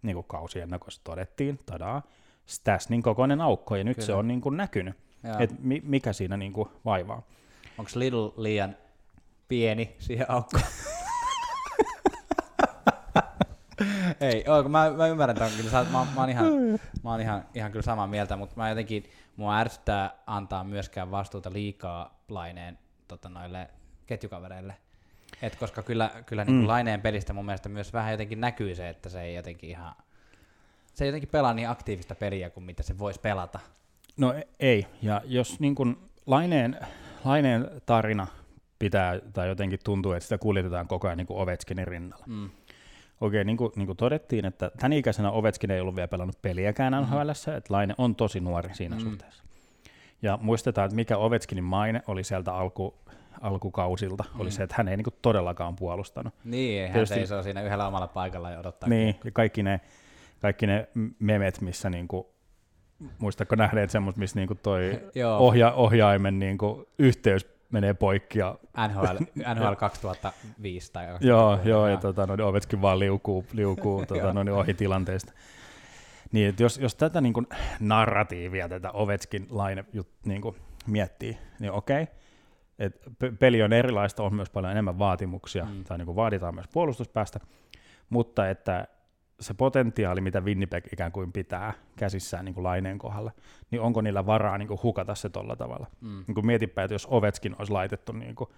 niin 0.03 0.15
kuin 0.15 0.27
kausiennakoissa 0.29 1.01
todettiin, 1.05 1.61
tadaa, 1.67 2.03
Stasnin 2.47 3.03
kokoinen 3.03 3.41
aukko, 3.41 3.77
ja 3.77 3.85
nyt 3.85 3.97
Kyllä. 3.97 4.07
se 4.07 4.15
on 4.15 4.29
niin 4.29 4.41
kuin 4.41 4.57
näkynyt, 4.57 4.95
että 5.39 5.57
mi, 5.59 5.83
mikä 5.85 6.13
siinä 6.13 6.37
niin 6.37 6.53
kuin 6.53 6.69
vaivaa. 6.85 7.23
Onko 7.79 7.91
Lidl 7.95 8.29
liian 8.37 8.77
pieni 9.49 9.97
siihen 9.99 10.31
aukkoon? 10.31 10.63
Ei, 14.21 14.45
oo, 14.49 14.63
mä, 14.63 14.91
mä 14.91 15.07
ymmärrän 15.07 15.37
tämän 15.37 15.53
kyllä. 15.57 15.71
Sä, 15.71 15.85
mä, 15.85 16.07
mä, 16.15 16.21
oon 16.21 16.31
ihan, 16.31 16.47
mä 17.05 17.11
oon 17.11 17.21
ihan, 17.21 17.45
ihan 17.55 17.73
kyllä 17.73 17.83
samaa 17.83 18.07
mieltä, 18.07 18.37
mutta 18.37 18.55
mä 18.57 18.69
jotenkin, 18.69 19.05
mua 19.37 19.59
ärsyttää 19.59 20.11
antaa 20.27 20.65
myöskään 20.65 21.11
vastuuta 21.11 21.53
liikaa 21.53 22.21
laineen 22.29 22.79
tota, 23.09 23.29
noille 23.29 23.71
ketjukavereille. 24.07 24.77
Et 25.43 25.57
koska 25.57 25.83
kyllä, 25.83 26.11
kyllä 26.27 26.45
niin 26.45 26.61
Mm. 26.61 26.67
laineen 26.67 27.01
pelistä 27.01 27.33
mun 27.33 27.45
mielestä 27.47 27.69
myös 27.69 27.93
vähän 27.93 28.11
jotenkin 28.11 28.41
näkyy 28.41 28.75
se, 28.75 28.89
että 28.89 29.09
se 29.09 29.23
ei 29.23 29.35
jotenkin 29.35 29.71
ihan, 29.71 29.95
se 30.95 31.05
ei 31.05 31.09
jotenkin 31.09 31.29
pelaa 31.29 31.55
niin 31.55 31.69
aktiivista 31.69 32.15
peliä 32.15 32.51
kuin 32.51 32.65
mitä 32.65 32.83
se 32.83 32.99
voisi 32.99 33.21
pelata. 33.21 33.61
No 34.17 34.35
ei, 34.61 34.87
ja 35.03 35.23
jos 35.25 35.61
niin 35.61 35.75
kun 35.75 36.11
Laineen, 36.27 36.77
Laineen 37.25 37.71
tarina 37.87 38.27
pitää, 38.79 39.21
tai 39.33 39.49
jotenkin 39.49 39.79
tuntuu, 39.85 40.13
että 40.13 40.25
sitä 40.25 40.39
kuljetetaan 40.39 40.89
koko 40.89 41.07
ajan 41.07 41.19
niin 41.19 41.27
kuin 41.27 41.41
Ovechkinin 41.41 41.89
rinnalla. 41.89 42.25
Mm. 42.29 42.51
Okei, 43.21 43.45
niin 43.45 43.57
kuin, 43.57 43.73
niin 43.77 43.87
kuin 43.87 43.97
todettiin, 43.97 44.45
että 44.45 44.71
tämän 44.79 44.93
ikäisenä 44.93 45.31
Ovechkin 45.31 45.71
ei 45.71 45.81
ollut 45.81 45.97
vielä 45.97 46.09
pelannut 46.09 46.43
peliäkään 46.43 46.93
Mm-hmm. 46.93 47.17
NHLssä, 47.17 47.57
että 47.57 47.75
Laine 47.75 47.95
on 47.99 48.15
tosi 48.17 48.41
nuori 48.41 48.75
siinä 48.75 48.97
mm. 48.97 49.03
suhteessa. 49.03 49.45
Ja 50.23 50.39
muistetaan, 50.43 50.85
että 50.85 50.97
mikä 50.97 51.17
Ovechkinin 51.17 51.65
maine 51.65 52.03
oli 52.07 52.25
sieltä 52.25 52.55
alku, 52.55 52.95
alkukausilta, 53.41 54.25
mm. 54.35 54.41
oli 54.41 54.51
se, 54.51 54.63
että 54.63 54.75
hän 54.79 54.89
ei 54.89 54.97
niin 54.97 55.05
kuin 55.05 55.15
todellakaan 55.23 55.77
puolustanut. 55.77 56.35
Niin, 56.45 56.83
hän 56.83 56.93
Tietysti- 56.93 57.15
seisoo 57.15 57.43
siinä 57.43 57.63
yhdellä 57.63 57.87
omalla 57.87 58.07
paikalla 58.09 58.51
ja 58.51 58.59
odottaa. 58.59 58.89
Niin, 58.89 59.15
ja 59.25 59.31
kaikki 59.31 59.63
ne, 59.63 59.81
kaikki 60.41 60.67
ne 60.67 60.89
memet, 61.19 61.61
missä 61.61 61.91
niinku, 61.91 62.31
muistatko 63.19 63.57
nähneet 63.57 63.91
semmoista, 63.91 64.19
missä 64.19 64.39
niinku 64.39 64.55
toi 64.55 65.01
Joo. 65.15 65.39
ohja, 65.39 65.73
ohjaimen 65.73 66.39
niinku 66.39 66.89
yhteys 66.99 67.60
menee 67.71 67.95
poikki 67.95 68.39
ja 68.39 68.59
NHL, 68.89 69.17
NHL 69.55 69.75
2005 69.75 70.93
tai 70.93 71.07
Joo, 71.21 71.59
joo, 71.65 71.89
ja 71.89 71.97
tota, 71.97 72.27
no, 72.27 72.49
Ovechkin 72.49 72.83
vaan 72.83 72.99
liukuu, 72.99 73.45
liukuu 73.53 74.05
tota, 74.07 74.33
no, 74.33 74.57
ohi 74.57 74.75
tilanteesta. 74.75 75.33
Niin, 76.33 76.49
että 76.49 76.63
jos, 76.63 76.79
jos 76.79 76.95
tätä 76.95 77.21
niin 77.21 77.33
kuin, 77.33 77.47
narratiivia, 77.81 78.69
tätä 78.69 78.91
Ovechkin 78.91 79.47
laine 79.51 79.85
jut, 79.93 80.09
niin 80.25 80.41
kuin, 80.41 80.57
miettii, 80.87 81.39
niin 81.61 81.73
okei, 81.73 82.07
et 82.79 83.01
pe- 83.19 83.33
peli 83.39 83.63
on 83.63 83.73
erilaista, 83.73 84.23
on 84.23 84.35
myös 84.35 84.51
paljon 84.51 84.73
enemmän 84.73 84.99
vaatimuksia, 84.99 85.65
mm. 85.65 85.85
tai 85.85 85.99
niin 85.99 86.07
kuin, 86.07 86.17
vaaditaan 86.17 86.55
myös 86.55 86.69
puolustuspäästä, 86.73 87.41
mutta 88.11 88.49
että 88.49 88.87
se 89.41 89.55
potentiaali, 89.55 90.21
mitä 90.21 90.41
Winnipeg 90.41 90.93
ikään 90.93 91.13
kuin 91.13 91.33
pitää 91.33 91.73
käsissään 91.97 92.45
niin 92.45 92.55
kuin 92.55 92.65
laineen 92.65 92.99
kohdalla, 92.99 93.33
niin 93.71 93.81
onko 93.81 94.01
niillä 94.01 94.27
varaa 94.27 94.59
niin 94.59 94.69
kuin, 94.69 94.83
hukata 94.83 95.15
se 95.15 95.29
tolla 95.29 95.57
tavalla? 95.57 95.87
Mm. 96.01 96.25
Niin 96.27 96.35
kuin 96.35 96.47
mietipä, 96.47 96.83
että 96.83 96.95
jos 96.95 97.09
Ovechkin 97.11 97.57
olisi 97.59 97.73
laitettu 97.73 98.13
niin 98.13 98.35
kuin, 98.35 98.51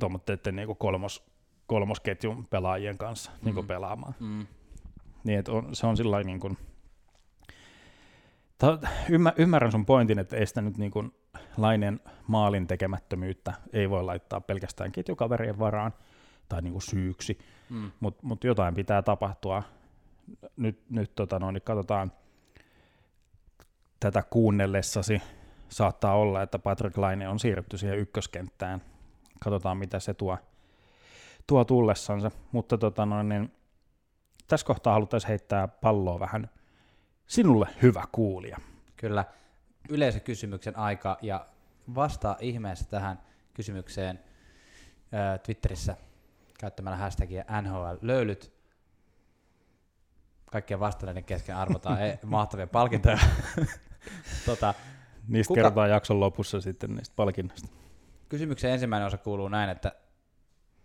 tuommoitteiden 0.00 0.56
niin 0.56 0.66
kuin 0.66 0.78
kolmos, 0.78 1.26
kolmosketjun 1.66 2.46
pelaajien 2.50 2.98
kanssa 2.98 3.30
mm. 3.30 3.44
niin 3.44 3.54
kuin 3.54 3.66
pelaamaan. 3.66 4.14
Mm. 4.20 4.46
Niin, 5.24 5.38
että 5.38 5.52
on, 5.52 5.74
se 5.74 5.86
on 5.86 5.96
sillä 5.96 6.22
niin 6.22 6.40
kuin, 6.40 6.58
ta, 8.58 8.78
ymmär, 9.10 9.34
ymmärrän 9.36 9.72
sun 9.72 9.86
pointin, 9.86 10.18
että 10.18 10.36
ei 10.36 10.46
sitä 10.46 10.62
nyt 10.62 10.78
niin 10.78 10.90
kuin 10.90 11.12
lainen 11.56 12.00
maalin 12.26 12.66
tekemättömyyttä 12.66 13.54
ei 13.72 13.90
voi 13.90 14.04
laittaa 14.04 14.40
pelkästään 14.40 14.92
ketjukaverien 14.92 15.58
varaan 15.58 15.92
tai 16.48 16.62
niin 16.62 16.72
kuin 16.72 16.82
syyksi, 16.82 17.38
Mm. 17.70 17.90
mutta 18.00 18.26
mut 18.26 18.44
jotain 18.44 18.74
pitää 18.74 19.02
tapahtua. 19.02 19.62
Nyt, 20.56 20.80
nyt 20.90 21.14
tota 21.14 21.38
noin, 21.38 21.52
niin 21.52 21.62
katsotaan 21.62 22.12
tätä 24.00 24.22
kuunnellessasi. 24.30 25.22
Saattaa 25.68 26.14
olla, 26.14 26.42
että 26.42 26.58
Patrick 26.58 26.98
Laine 26.98 27.28
on 27.28 27.38
siirretty 27.38 27.78
siihen 27.78 27.98
ykköskenttään. 27.98 28.82
Katsotaan, 29.44 29.76
mitä 29.76 30.00
se 30.00 30.14
tuo, 30.14 30.38
tuo 31.46 31.64
tullessansa. 31.64 32.30
Mutta 32.52 32.78
tota 32.78 33.06
noin, 33.06 33.28
niin 33.28 33.52
tässä 34.48 34.66
kohtaa 34.66 34.92
haluttaisiin 34.92 35.28
heittää 35.28 35.68
palloa 35.68 36.20
vähän 36.20 36.50
sinulle 37.26 37.68
hyvä 37.82 38.04
kuulija. 38.12 38.58
Kyllä 38.96 39.24
yleisökysymyksen 39.88 40.78
aika 40.78 41.18
ja 41.22 41.46
vastaa 41.94 42.36
ihmeessä 42.40 42.84
tähän 42.90 43.20
kysymykseen 43.54 44.20
Twitterissä 45.42 45.96
käyttämällä 46.58 46.96
hashtagia 46.96 47.44
NHL 47.62 47.96
löylyt. 48.02 48.52
Kaikkien 50.52 50.80
vastanneiden 50.80 51.24
kesken 51.24 51.56
arvotaan 51.56 52.02
e- 52.06 52.18
mahtavia 52.26 52.66
palkintoja. 52.66 53.18
tota, 54.46 54.74
Niistä 55.28 55.48
Kuka- 55.50 55.54
kerrotaan 55.58 55.90
jakson 55.90 56.20
lopussa 56.20 56.60
sitten 56.60 56.94
niistä 56.94 57.12
palkinnoista. 57.16 57.68
kysymyksen 58.28 58.70
ensimmäinen 58.70 59.06
osa 59.06 59.18
kuuluu 59.18 59.48
näin, 59.48 59.70
että 59.70 59.92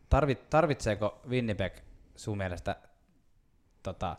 tarvit, 0.10 0.49
tarvitseeko 0.49 1.21
Winnipeg 1.29 1.73
sun 2.15 2.38
mielestä 2.38 2.75
tota, 3.84 4.17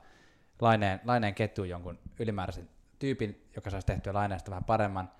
laineen, 0.60 1.00
laineen 1.04 1.34
ketjuun 1.34 1.68
jonkun 1.68 1.98
ylimääräisen 2.20 2.68
tyypin, 2.98 3.48
joka 3.56 3.70
saisi 3.70 3.86
tehtyä 3.86 4.14
laineesta 4.14 4.50
vähän 4.50 4.64
paremman? 4.64 5.10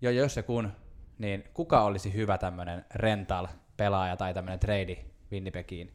Jo 0.00 0.10
jos 0.10 0.36
ja 0.36 0.42
kun, 0.42 0.72
niin 1.18 1.44
kuka 1.54 1.82
olisi 1.82 2.14
hyvä 2.14 2.38
tämmöinen 2.38 2.84
rental-pelaaja 2.94 4.16
tai 4.16 4.34
tämmöinen 4.34 4.58
trade 4.58 5.04
Winnipegiin, 5.32 5.92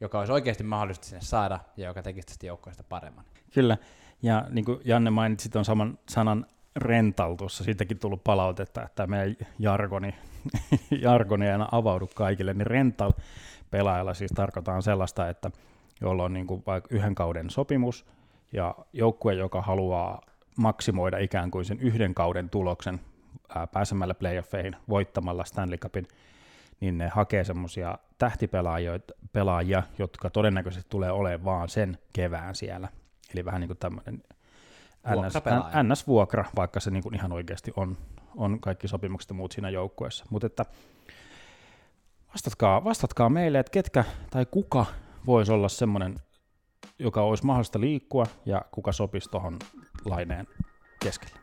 joka 0.00 0.18
olisi 0.18 0.32
oikeasti 0.32 0.64
mahdollista 0.64 1.06
sinne 1.06 1.20
saada 1.20 1.60
ja 1.76 1.86
joka 1.86 2.02
tekisi 2.02 2.26
tästä 2.26 2.46
joukkoista 2.46 2.84
paremman? 2.88 3.24
Kyllä, 3.54 3.76
ja 4.22 4.46
niin 4.50 4.64
kuin 4.64 4.80
Janne 4.84 5.10
mainitsi 5.10 5.48
tuon 5.48 5.64
saman 5.64 5.98
sanan 6.08 6.46
rental 6.76 7.34
tuossa, 7.34 7.64
siitäkin 7.64 7.98
tullut 7.98 8.24
palautetta, 8.24 8.82
että 8.82 9.06
meidän 9.06 9.36
jargoni, 9.58 10.14
jargoni 11.02 11.46
ei 11.46 11.52
aina 11.52 11.68
avaudu 11.72 12.10
kaikille, 12.14 12.54
niin 12.54 12.66
rental 12.66 13.12
pelaajalla 13.70 14.14
siis 14.14 14.32
tarkoitaan 14.34 14.82
sellaista, 14.82 15.28
että 15.28 15.50
jolla 16.00 16.24
on 16.24 16.32
niin 16.32 16.46
kuin 16.46 16.62
vaikka 16.66 16.94
yhden 16.94 17.14
kauden 17.14 17.50
sopimus 17.50 18.06
ja 18.52 18.74
joukkue, 18.92 19.34
joka 19.34 19.62
haluaa 19.62 20.20
maksimoida 20.56 21.18
ikään 21.18 21.50
kuin 21.50 21.64
sen 21.64 21.80
yhden 21.80 22.14
kauden 22.14 22.50
tuloksen 22.50 23.00
ää, 23.54 23.66
pääsemällä 23.66 24.14
playoffeihin 24.14 24.76
voittamalla 24.88 25.44
Stanley 25.44 25.78
Cupin, 25.78 26.08
niin 26.80 26.98
ne 26.98 27.08
hakee 27.08 27.44
semmoisia 27.44 27.98
tähtipelaajia, 28.18 28.92
pelaajia, 29.32 29.82
jotka 29.98 30.30
todennäköisesti 30.30 30.88
tulee 30.90 31.10
olemaan 31.10 31.44
vaan 31.44 31.68
sen 31.68 31.98
kevään 32.12 32.54
siellä. 32.54 32.88
Eli 33.34 33.44
vähän 33.44 33.60
niin 33.60 33.68
kuin 33.68 33.78
tämmöinen 33.78 34.22
NS. 35.06 35.34
NS-vuokra, 35.82 36.44
vaikka 36.56 36.80
se 36.80 36.90
niin 36.90 37.02
kuin 37.02 37.14
ihan 37.14 37.32
oikeasti 37.32 37.72
on, 37.76 37.96
on 38.36 38.60
kaikki 38.60 38.88
sopimukset 38.88 39.30
ja 39.30 39.34
muut 39.34 39.52
siinä 39.52 39.70
joukkueessa. 39.70 40.24
Mutta 40.30 40.46
että 40.46 40.64
vastatkaa, 42.34 42.84
vastatkaa 42.84 43.28
meille, 43.28 43.58
että 43.58 43.70
ketkä 43.70 44.04
tai 44.30 44.46
kuka 44.46 44.86
voisi 45.26 45.52
olla 45.52 45.68
semmoinen, 45.68 46.14
joka 46.98 47.22
olisi 47.22 47.46
mahdollista 47.46 47.80
liikkua 47.80 48.26
ja 48.46 48.64
kuka 48.70 48.92
sopisi 48.92 49.30
tuohon 49.30 49.58
laineen 50.04 50.46
keskelle. 51.00 51.38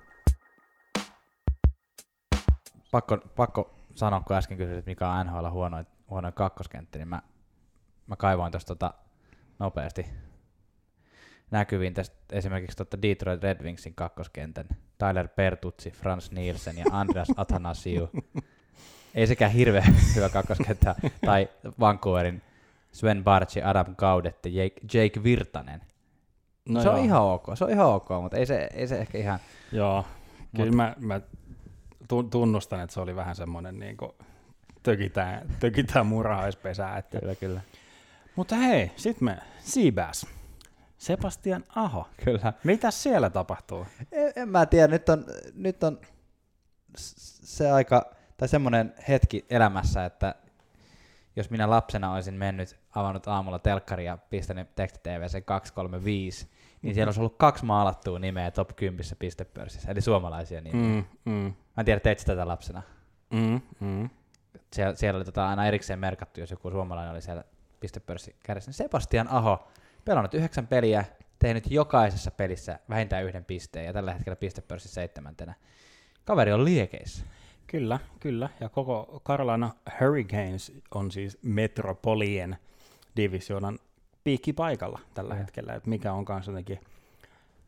Pakko, 2.91 3.17
pakko 3.17 3.74
sanoa, 3.95 4.21
kun 4.21 4.35
äsken 4.35 4.57
kysyit, 4.57 4.77
että 4.77 4.91
mikä 4.91 5.09
on 5.09 5.27
NHL 5.27 5.49
huonoin, 5.49 5.87
huonoin 6.09 6.33
kakkoskenttä, 6.33 6.97
niin 6.97 7.07
mä, 7.07 7.21
mä 8.07 8.15
kaivoin 8.15 8.51
tuosta 8.51 8.75
tota 8.75 8.93
nopeasti 9.59 10.05
näkyviin 11.51 11.93
tästä 11.93 12.15
esimerkiksi 12.31 12.77
tuota 12.77 13.01
Detroit 13.01 13.43
Red 13.43 13.63
Wingsin 13.63 13.95
kakkoskentän. 13.95 14.67
Tyler 14.97 15.27
Pertutsi, 15.27 15.91
Franz 15.91 16.31
Nielsen 16.31 16.77
ja 16.77 16.85
Andreas 16.91 17.27
Athanasiu. 17.37 18.09
Ei 19.15 19.27
sekään 19.27 19.51
hirveän 19.51 19.95
hyvä 20.15 20.29
kakkoskenttä. 20.29 20.95
tai 21.25 21.49
Vancouverin 21.79 22.41
Sven 22.91 23.23
Barchi, 23.23 23.61
Adam 23.63 23.95
Gaudet 23.95 24.45
ja 24.45 24.51
Jake, 24.51 24.81
Jake 24.93 25.23
Virtanen. 25.23 25.81
No 26.69 26.81
se 26.81 26.87
joo. 26.87 26.97
on 26.97 27.05
ihan 27.05 27.21
ok, 27.21 27.45
se 27.53 27.63
on 27.63 27.69
ihan 27.71 27.87
ok, 27.87 28.09
mutta 28.21 28.37
ei 28.37 28.45
se, 28.45 28.69
ei 28.73 28.87
se 28.87 28.97
ehkä 28.97 29.17
ihan... 29.17 29.39
Joo, 29.71 30.05
kyllä 30.55 30.65
Mut... 30.69 30.75
mä, 30.75 30.95
mä 30.99 31.21
tunnustan, 32.07 32.81
että 32.81 32.93
se 32.93 32.99
oli 32.99 33.15
vähän 33.15 33.35
semmoinen 33.35 33.79
niin 33.79 33.97
kuin 33.97 34.11
tökitään, 34.83 35.47
tökitään 35.59 36.05
murhaispesää. 36.05 36.97
Että... 36.97 37.19
Kyllä, 37.19 37.35
kyllä. 37.35 37.61
Mutta 38.35 38.55
hei, 38.55 38.91
sit 38.95 39.21
me 39.21 39.37
Seabass. 39.59 40.27
Sebastian 40.97 41.63
Aho. 41.75 42.07
Kyllä. 42.25 42.53
Mitä 42.63 42.91
siellä 42.91 43.29
tapahtuu? 43.29 43.87
En, 44.11 44.33
en 44.35 44.49
mä 44.49 44.65
tiedä, 44.65 44.87
nyt 44.87 45.09
on, 45.09 45.25
nyt 45.53 45.83
on 45.83 45.99
se 46.97 47.71
aika, 47.71 48.11
tai 48.37 48.47
semmoinen 48.47 48.93
hetki 49.07 49.45
elämässä, 49.49 50.05
että 50.05 50.35
jos 51.35 51.49
minä 51.49 51.69
lapsena 51.69 52.13
olisin 52.13 52.33
mennyt, 52.33 52.79
avannut 52.95 53.27
aamulla 53.27 53.59
telkkaria 53.59 54.11
ja 54.11 54.17
pistänyt 54.17 54.75
teksti-tvc 54.75 55.45
235, 55.45 56.47
niin 56.81 56.95
siellä 56.95 57.09
olisi 57.09 57.19
ollut 57.19 57.37
kaksi 57.37 57.65
maalattua 57.65 58.19
nimeä 58.19 58.51
top 58.51 58.75
10 58.75 59.05
pistepörssissä, 59.19 59.91
eli 59.91 60.01
suomalaisia 60.01 60.61
nimiä. 60.61 61.03
Mm, 61.25 61.31
mm. 61.31 61.53
Mä 61.77 61.81
en 61.81 61.85
tiedä, 61.85 61.99
teit 61.99 62.23
tätä 62.25 62.47
lapsena. 62.47 62.81
Mm, 63.33 63.61
mm. 63.79 64.09
Siellä, 64.73 64.95
siellä 64.95 65.17
oli 65.17 65.25
tota 65.25 65.49
aina 65.49 65.67
erikseen 65.67 65.99
merkattu, 65.99 66.39
jos 66.39 66.51
joku 66.51 66.71
suomalainen 66.71 67.11
oli 67.11 67.21
siellä 67.21 67.43
pistepörssi 67.79 68.35
kärjessä. 68.43 68.71
Sebastian 68.71 69.27
Aho, 69.27 69.67
pelannut 70.05 70.33
yhdeksän 70.33 70.67
peliä, 70.67 71.05
tehnyt 71.39 71.71
jokaisessa 71.71 72.31
pelissä 72.31 72.79
vähintään 72.89 73.23
yhden 73.23 73.45
pisteen, 73.45 73.85
ja 73.85 73.93
tällä 73.93 74.13
hetkellä 74.13 74.35
pistepörssi 74.35 74.89
seitsemäntenä. 74.89 75.53
Kaveri 76.25 76.51
on 76.51 76.65
liekeissä. 76.65 77.25
Kyllä, 77.67 77.99
kyllä. 78.19 78.49
Ja 78.59 78.69
koko 78.69 79.21
Carolina 79.25 79.71
Hurricanes 79.99 80.73
on 80.95 81.11
siis 81.11 81.37
Metropolien 81.41 82.57
divisioonan 83.15 83.79
piikkipaikalla 84.23 84.99
tällä 85.13 85.33
ja. 85.33 85.39
hetkellä, 85.39 85.73
että 85.73 85.89
mikä 85.89 86.13
on 86.13 86.25
kanssa 86.25 86.51
jotenkin 86.51 86.79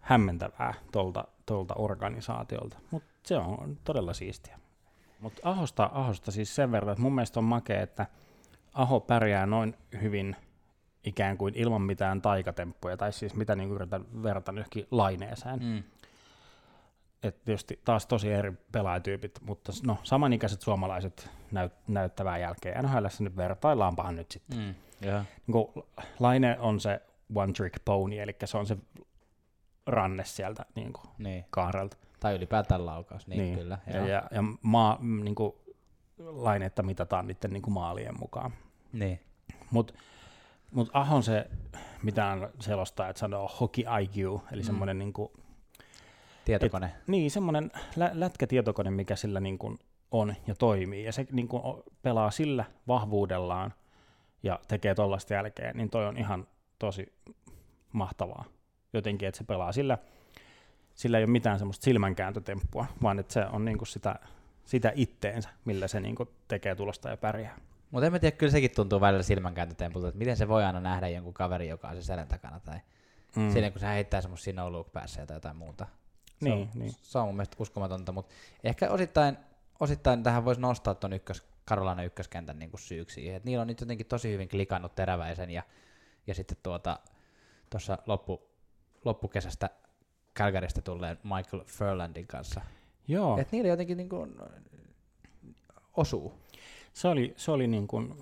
hämmentävää 0.02 0.74
tuolta, 0.92 1.28
tuolta 1.46 1.74
organisaatiolta. 1.78 2.78
Mutta 2.92 3.10
se 3.28 3.38
on 3.38 3.78
todella 3.84 4.14
siistiä. 4.14 4.60
Mutta 5.20 5.42
Ahosta, 5.44 5.90
Ahosta 5.94 6.32
siis 6.32 6.56
sen 6.56 6.72
verran, 6.72 6.92
että 6.92 7.02
mun 7.02 7.16
mielestä 7.16 7.40
on 7.40 7.44
makea, 7.44 7.82
että 7.82 8.06
Aho 8.74 9.00
pärjää 9.00 9.46
noin 9.46 9.76
hyvin 10.02 10.36
ikään 11.04 11.38
kuin 11.38 11.56
ilman 11.56 11.82
mitään 11.82 12.22
taikatemppuja, 12.22 12.98
tai 12.98 13.14
siis 13.14 13.36
mitä 13.36 13.56
niin 13.56 13.72
yritän 13.72 14.24
verrata 14.24 14.52
johonkin 14.52 14.88
laineeseen. 14.92 15.60
Mm. 15.64 15.84
Et 17.24 17.44
tietysti 17.46 17.80
taas 17.86 18.06
tosi 18.06 18.32
eri 18.32 18.54
pelaajatyypit, 18.72 19.40
mutta 19.42 19.72
no, 19.84 19.98
samanikäiset 20.04 20.62
suomalaiset 20.62 21.30
näyt, 21.52 21.74
näyttävää 21.88 22.38
jälkeen. 22.38 22.84
NHL 22.84 23.06
nyt 23.20 23.38
vertaillaanpahan 23.38 24.16
nyt 24.16 24.32
sitten. 24.32 24.58
Mm, 24.58 24.76
yeah. 25.08 25.26
niin 25.48 25.86
Laine 26.20 26.60
on 26.60 26.80
se 26.80 27.02
one 27.36 27.54
trick 27.54 27.86
pony, 27.86 28.20
eli 28.20 28.36
se 28.46 28.58
on 28.58 28.66
se 28.66 28.78
ranne 29.88 30.26
sieltä 30.26 30.66
niin 30.76 30.94
kuin 30.94 31.06
niin. 31.18 31.46
kaarelta. 31.50 31.98
Tai 32.20 32.36
ylipäätään 32.36 32.86
laukaus, 32.86 33.28
niin, 33.28 33.42
niin. 33.42 33.58
kyllä. 33.58 33.78
Ja, 33.94 34.08
ja, 34.08 34.24
ja 34.32 34.44
maa, 34.62 34.98
niin 35.02 35.36
kuin, 35.36 35.54
lainetta 36.18 36.84
mitataan 36.84 37.28
niiden 37.28 37.54
niin 37.54 37.62
kuin 37.62 37.74
maalien 37.74 38.20
mukaan. 38.20 38.54
Niin. 38.94 39.20
Mutta 39.72 39.94
mut 40.72 40.90
Ahon 40.94 41.24
se, 41.24 41.50
mitä 42.04 42.38
selostaa, 42.60 43.10
että 43.10 43.20
sanoo 43.20 43.52
hockey 43.60 43.84
IQ, 44.02 44.42
eli 44.52 44.62
mm. 44.62 44.66
semmoinen 44.66 45.00
niin 45.00 45.14
kuin, 45.14 45.32
Tietokone. 46.46 46.86
Et, 46.86 47.08
niin, 47.08 47.32
semmoinen 47.32 47.72
lä- 47.96 48.12
lätkätietokone, 48.14 48.92
mikä 48.92 49.16
sillä 49.16 49.40
niin 49.40 49.58
kuin 49.58 49.80
on 50.12 50.36
ja 50.48 50.56
toimii, 50.56 51.04
ja 51.04 51.12
se 51.12 51.26
niin 51.32 51.48
kuin 51.48 51.84
pelaa 52.02 52.32
sillä 52.32 52.66
vahvuudellaan 52.88 53.74
ja 54.44 54.60
tekee 54.68 54.96
tollaista 54.96 55.34
jälkeen, 55.34 55.78
niin 55.78 55.90
toi 55.90 56.06
on 56.06 56.18
ihan 56.18 56.48
tosi 56.80 57.14
mahtavaa 57.94 58.46
jotenkin, 58.94 59.28
että 59.28 59.38
se 59.38 59.44
pelaa 59.44 59.72
sillä, 59.72 59.98
sillä 60.96 61.18
ei 61.18 61.24
ole 61.24 61.32
mitään 61.32 61.60
semmoista 61.60 61.84
silmänkääntötemppua, 61.84 62.86
vaan 63.04 63.20
että 63.20 63.34
se 63.34 63.46
on 63.46 63.66
niin 63.66 63.78
kuin 63.78 63.88
sitä, 63.88 64.16
sitä 64.66 64.92
itteensä, 64.96 65.50
millä 65.66 65.88
se 65.88 66.00
niin 66.00 66.16
kuin 66.16 66.30
tekee 66.48 66.76
tulosta 66.76 67.10
ja 67.10 67.18
pärjää. 67.18 67.58
Mutta 67.92 68.06
en 68.06 68.12
mä 68.12 68.20
tiedä, 68.20 68.38
kyllä 68.38 68.52
sekin 68.52 68.72
tuntuu 68.72 69.02
välillä 69.02 69.24
silmänkääntötempulta, 69.24 70.08
että 70.08 70.18
miten 70.18 70.38
se 70.38 70.48
voi 70.48 70.64
aina 70.64 70.80
nähdä 70.80 71.08
jonkun 71.08 71.34
kaveri, 71.34 71.68
joka 71.68 71.88
on 71.88 71.96
se 71.96 72.02
selän 72.02 72.28
takana, 72.28 72.60
tai 72.60 72.80
mm. 73.36 73.52
siinä 73.52 73.72
kun 73.72 73.80
se 73.80 73.88
heittää 73.88 74.22
semmoista 74.22 74.52
no 74.54 74.72
look 74.72 74.92
päässä 74.94 75.26
tai 75.26 75.36
jotain 75.36 75.56
muuta. 75.56 75.86
Se, 76.26 76.50
niin, 76.50 76.54
on, 76.54 76.70
niin. 76.74 76.92
se 77.02 77.18
on 77.18 77.26
mun 77.26 77.36
mielestä 77.36 77.58
uskomatonta, 77.60 78.12
mutta 78.12 78.34
ehkä 78.64 78.90
osittain, 78.90 79.38
osittain 79.80 80.24
tähän 80.24 80.46
voisi 80.46 80.62
nostaa 80.62 80.96
tuon 80.96 81.14
ykkös, 81.14 81.44
Karolainen 81.66 82.06
ykköskentän 82.06 82.60
niin 82.60 82.72
syyksi 82.76 83.30
että 83.30 83.50
niillä 83.50 83.62
on 83.62 83.68
nyt 83.68 83.82
jotenkin 83.82 84.06
tosi 84.06 84.32
hyvin 84.32 84.50
klikannut 84.50 84.96
teräväisen 84.96 85.52
ja, 85.52 85.64
ja 86.28 86.36
sitten 86.36 86.58
tuota, 86.64 87.00
tuossa 87.70 87.98
loppu, 88.06 88.47
loppukesästä 89.08 89.70
Calgarysta 90.36 90.82
tulleen 90.82 91.18
Michael 91.24 91.64
Furlandin 91.66 92.28
kanssa. 92.28 92.62
Joo. 93.08 93.38
Että 93.38 93.56
niillä 93.56 93.70
jotenkin 93.70 93.98
niin 93.98 94.10
kuin 94.10 94.36
osuu. 95.98 96.34
Se 96.94 97.08
oli, 97.08 97.34
se 97.38 97.52
oli 97.52 97.68
niin 97.68 97.88
kuin, 97.88 98.16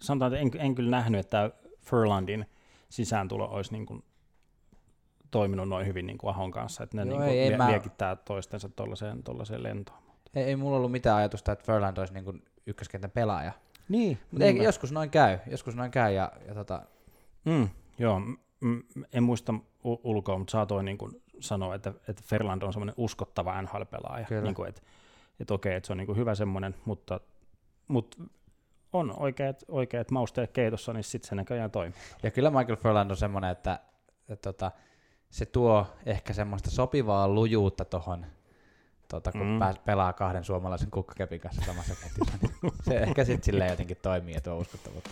sanotaan, 0.00 0.34
että 0.34 0.58
en, 0.58 0.66
en 0.66 0.74
kyllä 0.74 0.90
nähnyt, 0.90 1.20
että 1.20 1.50
Furlandin 1.80 2.46
sisääntulo 2.88 3.48
olisi 3.48 3.72
niin 3.72 3.86
kuin 3.86 4.04
toiminut 5.30 5.68
noin 5.68 5.86
hyvin 5.86 6.06
niin 6.06 6.18
kuin 6.18 6.30
Ahon 6.30 6.50
kanssa, 6.50 6.84
että 6.84 6.96
ne 6.96 7.10
Joo, 7.10 7.20
niin 7.20 7.30
ei, 7.30 7.50
vie, 7.50 7.66
liekittää 7.66 8.16
toistensa 8.16 8.68
tuollaiseen, 8.68 9.22
tuollaiseen 9.22 9.62
lentoon. 9.62 10.02
Ei, 10.34 10.44
ei 10.44 10.56
mulla 10.56 10.76
ollut 10.76 10.92
mitään 10.92 11.16
ajatusta, 11.16 11.52
että 11.52 11.64
Furland 11.64 11.96
olisi 11.96 12.14
niin 12.14 12.24
kuin 12.24 12.44
ykköskentän 12.66 13.10
pelaaja. 13.10 13.52
Niin. 13.88 14.18
Mutta 14.30 14.44
niin 14.44 14.62
joskus 14.62 14.92
noin 14.92 15.10
käy, 15.10 15.38
joskus 15.50 15.76
noin 15.76 15.90
käy 15.90 16.12
ja, 16.12 16.32
ja 16.48 16.54
tota... 16.54 16.82
Mm, 17.44 17.68
joo, 17.98 18.20
en 19.12 19.22
muista 19.22 19.54
ulkoa, 19.84 20.38
mutta 20.38 20.50
saatoin 20.50 20.84
niin 20.84 20.98
kuin 20.98 21.22
sanoa, 21.40 21.74
että, 21.74 21.92
että 22.08 22.22
Ferland 22.26 22.62
on 22.62 22.72
semmoinen 22.72 22.94
uskottava 22.96 23.62
NHL-pelaaja. 23.62 24.26
Niin 24.42 24.54
kuin, 24.54 24.68
että, 24.68 24.82
että 25.40 25.54
okei, 25.54 25.74
että 25.74 25.86
se 25.86 25.92
on 25.92 25.96
niin 25.96 26.06
kuin 26.06 26.18
hyvä 26.18 26.34
semmoinen, 26.34 26.74
mutta, 26.84 27.20
mutta 27.88 28.16
on 28.92 29.14
oikeat, 29.18 29.64
oikeat 29.68 30.10
mausteet 30.10 30.52
keitossa, 30.52 30.92
niin 30.92 31.04
sitten 31.04 31.28
se 31.28 31.34
näköjään 31.34 31.70
toimii. 31.70 31.98
Ja 32.22 32.30
kyllä 32.30 32.50
Michael 32.50 32.76
Ferland 32.76 33.10
on 33.10 33.16
semmoinen, 33.16 33.50
että, 33.50 33.72
että, 33.72 34.32
että 34.32 34.52
tota, 34.52 34.70
se 35.30 35.46
tuo 35.46 35.86
ehkä 36.06 36.32
semmoista 36.32 36.70
sopivaa 36.70 37.28
lujuutta 37.28 37.84
tuohon, 37.84 38.26
tota, 39.08 39.32
kun 39.32 39.46
mm. 39.46 39.58
pääs, 39.58 39.78
pelaa 39.78 40.12
kahden 40.12 40.44
suomalaisen 40.44 40.90
kukkakepin 40.90 41.40
kanssa 41.40 41.62
samassa 41.64 41.94
ketjussa. 41.94 42.38
Niin 42.42 42.72
se 42.82 42.96
ehkä 42.96 43.24
sitten 43.24 43.44
silleen 43.44 43.70
jotenkin 43.70 43.96
toimii 44.02 44.34
ja 44.34 44.40
tuo 44.40 44.58
uskottavuutta. 44.58 45.10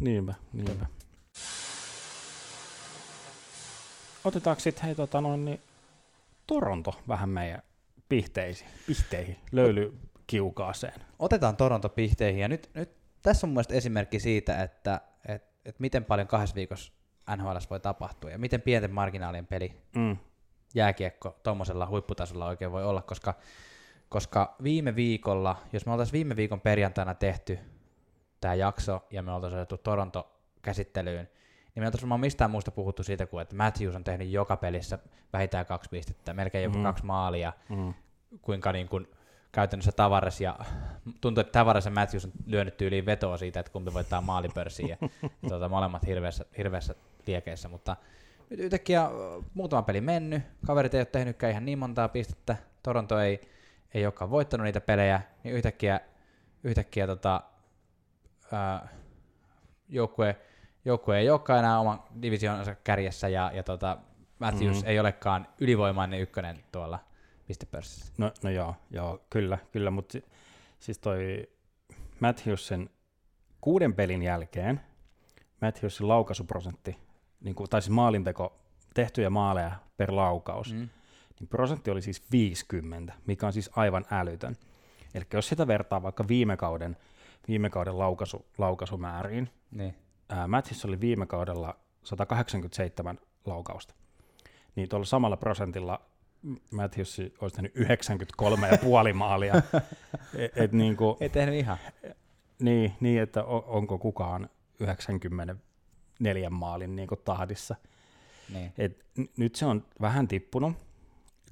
Niinpä, 0.00 0.34
niinpä. 0.52 0.86
Otetaanko 4.24 4.60
sitten 4.60 4.84
hei 4.84 4.94
tota 4.94 5.20
noin, 5.20 5.44
niin 5.44 5.60
Toronto 6.46 6.94
vähän 7.08 7.28
meidän 7.28 7.62
pihteisiin, 8.08 8.70
pihteihin, 8.86 9.36
löylykiukaaseen. 9.52 11.00
Otetaan 11.18 11.56
Toronto 11.56 11.88
pihteihin 11.88 12.40
ja 12.40 12.48
nyt, 12.48 12.70
nyt 12.74 12.90
tässä 13.22 13.46
on 13.46 13.52
mun 13.52 13.64
esimerkki 13.68 14.20
siitä, 14.20 14.62
että 14.62 15.00
et, 15.28 15.44
et 15.64 15.80
miten 15.80 16.04
paljon 16.04 16.28
kahdessa 16.28 16.56
viikossa 16.56 16.92
NHL 17.36 17.56
voi 17.70 17.80
tapahtua 17.80 18.30
ja 18.30 18.38
miten 18.38 18.62
pienten 18.62 18.94
marginaalien 18.94 19.46
peli 19.46 19.82
mm. 19.96 20.16
jääkiekko 20.74 21.36
tuommoisella 21.42 21.86
huipputasolla 21.86 22.46
oikein 22.46 22.72
voi 22.72 22.84
olla, 22.84 23.02
koska, 23.02 23.34
koska 24.08 24.56
viime 24.62 24.96
viikolla, 24.96 25.56
jos 25.72 25.86
me 25.86 25.92
oltaisiin 25.92 26.12
viime 26.12 26.36
viikon 26.36 26.60
perjantaina 26.60 27.14
tehty 27.14 27.58
tämä 28.40 28.54
jakso 28.54 29.06
ja 29.10 29.22
me 29.22 29.32
oltaisiin 29.32 29.58
otettu 29.58 29.78
Toronto 29.78 30.40
käsittelyyn, 30.62 31.28
niin 31.80 31.84
me 31.84 31.86
oltaisiin 31.86 32.06
varmaan 32.06 32.20
mistään 32.20 32.50
muusta 32.50 32.70
puhuttu 32.70 33.02
siitä, 33.02 33.26
kuin 33.26 33.42
että 33.42 33.56
Matthews 33.56 33.96
on 33.96 34.04
tehnyt 34.04 34.30
joka 34.30 34.56
pelissä 34.56 34.98
vähintään 35.32 35.66
kaksi 35.66 35.90
pistettä, 35.90 36.34
melkein 36.34 36.64
joku 36.64 36.76
mm. 36.76 36.82
kaksi 36.82 37.04
maalia, 37.04 37.52
mm. 37.68 37.94
kuinka 38.42 38.72
niin 38.72 38.88
kuin 38.88 39.08
käytännössä 39.52 39.92
Tavares 39.92 40.40
ja 40.40 40.58
tuntuu, 41.20 41.40
että 41.40 41.52
Tavares 41.52 41.84
ja 41.84 41.90
Matthews 41.90 42.24
on 42.24 42.32
lyönyt 42.46 42.76
tyyliin 42.76 43.06
vetoa 43.06 43.36
siitä, 43.36 43.60
että 43.60 43.72
kumpi 43.72 43.94
voittaa 43.94 44.20
maalipörssiin 44.20 44.88
ja, 44.88 44.96
ja 45.22 45.28
tuota, 45.48 45.68
molemmat 45.68 46.06
hirveässä, 46.06 46.44
hirveässä 46.58 46.94
liekeissä, 47.26 47.68
mutta 47.68 47.96
nyt 48.50 48.60
yhtäkkiä 48.60 49.10
muutama 49.54 49.82
peli 49.82 50.00
mennyt, 50.00 50.42
kaverit 50.66 50.94
ei 50.94 51.00
ole 51.00 51.06
tehnytkään 51.06 51.50
ihan 51.50 51.64
niin 51.64 51.78
montaa 51.78 52.08
pistettä, 52.08 52.56
Toronto 52.82 53.20
ei, 53.20 53.40
ei 53.94 54.06
olekaan 54.06 54.30
voittanut 54.30 54.64
niitä 54.64 54.80
pelejä, 54.80 55.22
niin 55.44 55.54
yhtäkkiä, 55.54 56.00
yhtäkkiä 56.64 57.06
tota, 57.06 57.42
ää, 58.52 58.88
joukkue, 59.88 60.36
joukkue 60.84 61.18
ei 61.18 61.30
olekaan 61.30 61.58
enää 61.58 61.80
oman 61.80 62.02
divisioonansa 62.22 62.74
kärjessä 62.74 63.28
ja, 63.28 63.50
ja 63.54 63.62
tota, 63.62 63.96
Matthews 64.38 64.76
mm-hmm. 64.76 64.88
ei 64.88 65.00
olekaan 65.00 65.46
ylivoimainen 65.60 66.20
ykkönen 66.20 66.64
tuolla 66.72 66.98
pistepörssissä. 67.46 68.12
No, 68.18 68.32
no 68.42 68.50
joo, 68.50 68.74
joo, 68.90 69.20
kyllä, 69.30 69.58
kyllä, 69.72 69.90
mutta 69.90 70.18
siis 70.78 70.98
toi 70.98 71.48
Matthewsen 72.20 72.90
kuuden 73.60 73.94
pelin 73.94 74.22
jälkeen 74.22 74.80
Matthewsin 75.60 76.08
laukaisuprosentti 76.08 76.96
niin 77.40 77.54
kuin, 77.54 77.70
tai 77.70 77.82
siis 77.82 77.90
maalinteko, 77.90 78.58
tehtyjä 78.94 79.30
maaleja 79.30 79.72
per 79.96 80.12
laukaus, 80.16 80.72
Mm. 80.72 80.88
niin 81.40 81.48
prosentti 81.48 81.90
oli 81.90 82.02
siis 82.02 82.32
50, 82.32 83.12
mikä 83.26 83.46
on 83.46 83.52
siis 83.52 83.70
aivan 83.76 84.04
älytön. 84.10 84.56
Eli 85.14 85.24
jos 85.32 85.48
sitä 85.48 85.66
vertaa 85.66 86.02
vaikka 86.02 86.28
viime 86.28 86.56
kauden, 86.56 86.96
viime 87.48 87.70
kauden 87.70 87.98
laukaisu, 87.98 88.46
laukaisumääriin, 88.58 89.50
Niin. 89.70 89.94
Ää, 90.30 90.48
Matthews 90.48 90.84
oli 90.84 91.00
viime 91.00 91.26
kaudella 91.26 91.76
187 92.04 93.18
laukausta, 93.46 93.94
niin 94.76 94.88
tuolla 94.88 95.06
samalla 95.06 95.36
prosentilla 95.36 96.00
Matthews 96.70 97.20
olisi 97.40 97.56
tehnyt 97.56 97.74
93,5 97.76 99.14
maalia. 99.14 99.54
et, 100.34 100.52
et 100.58 100.72
niin, 100.72 100.96
kuin, 100.96 101.16
Ei 101.20 101.28
tehnyt 101.28 101.54
ihan. 101.54 101.76
niin, 102.58 102.92
niin, 103.00 103.22
että 103.22 103.44
on, 103.44 103.62
onko 103.66 103.98
kukaan 103.98 104.48
94 104.80 106.50
maalin 106.50 106.96
niin 106.96 107.08
kuin 107.08 107.20
tahdissa. 107.24 107.76
Niin. 108.52 108.72
Et 108.78 109.04
n- 109.18 109.24
nyt 109.36 109.54
se 109.54 109.66
on 109.66 109.84
vähän 110.00 110.28
tippunut. 110.28 110.72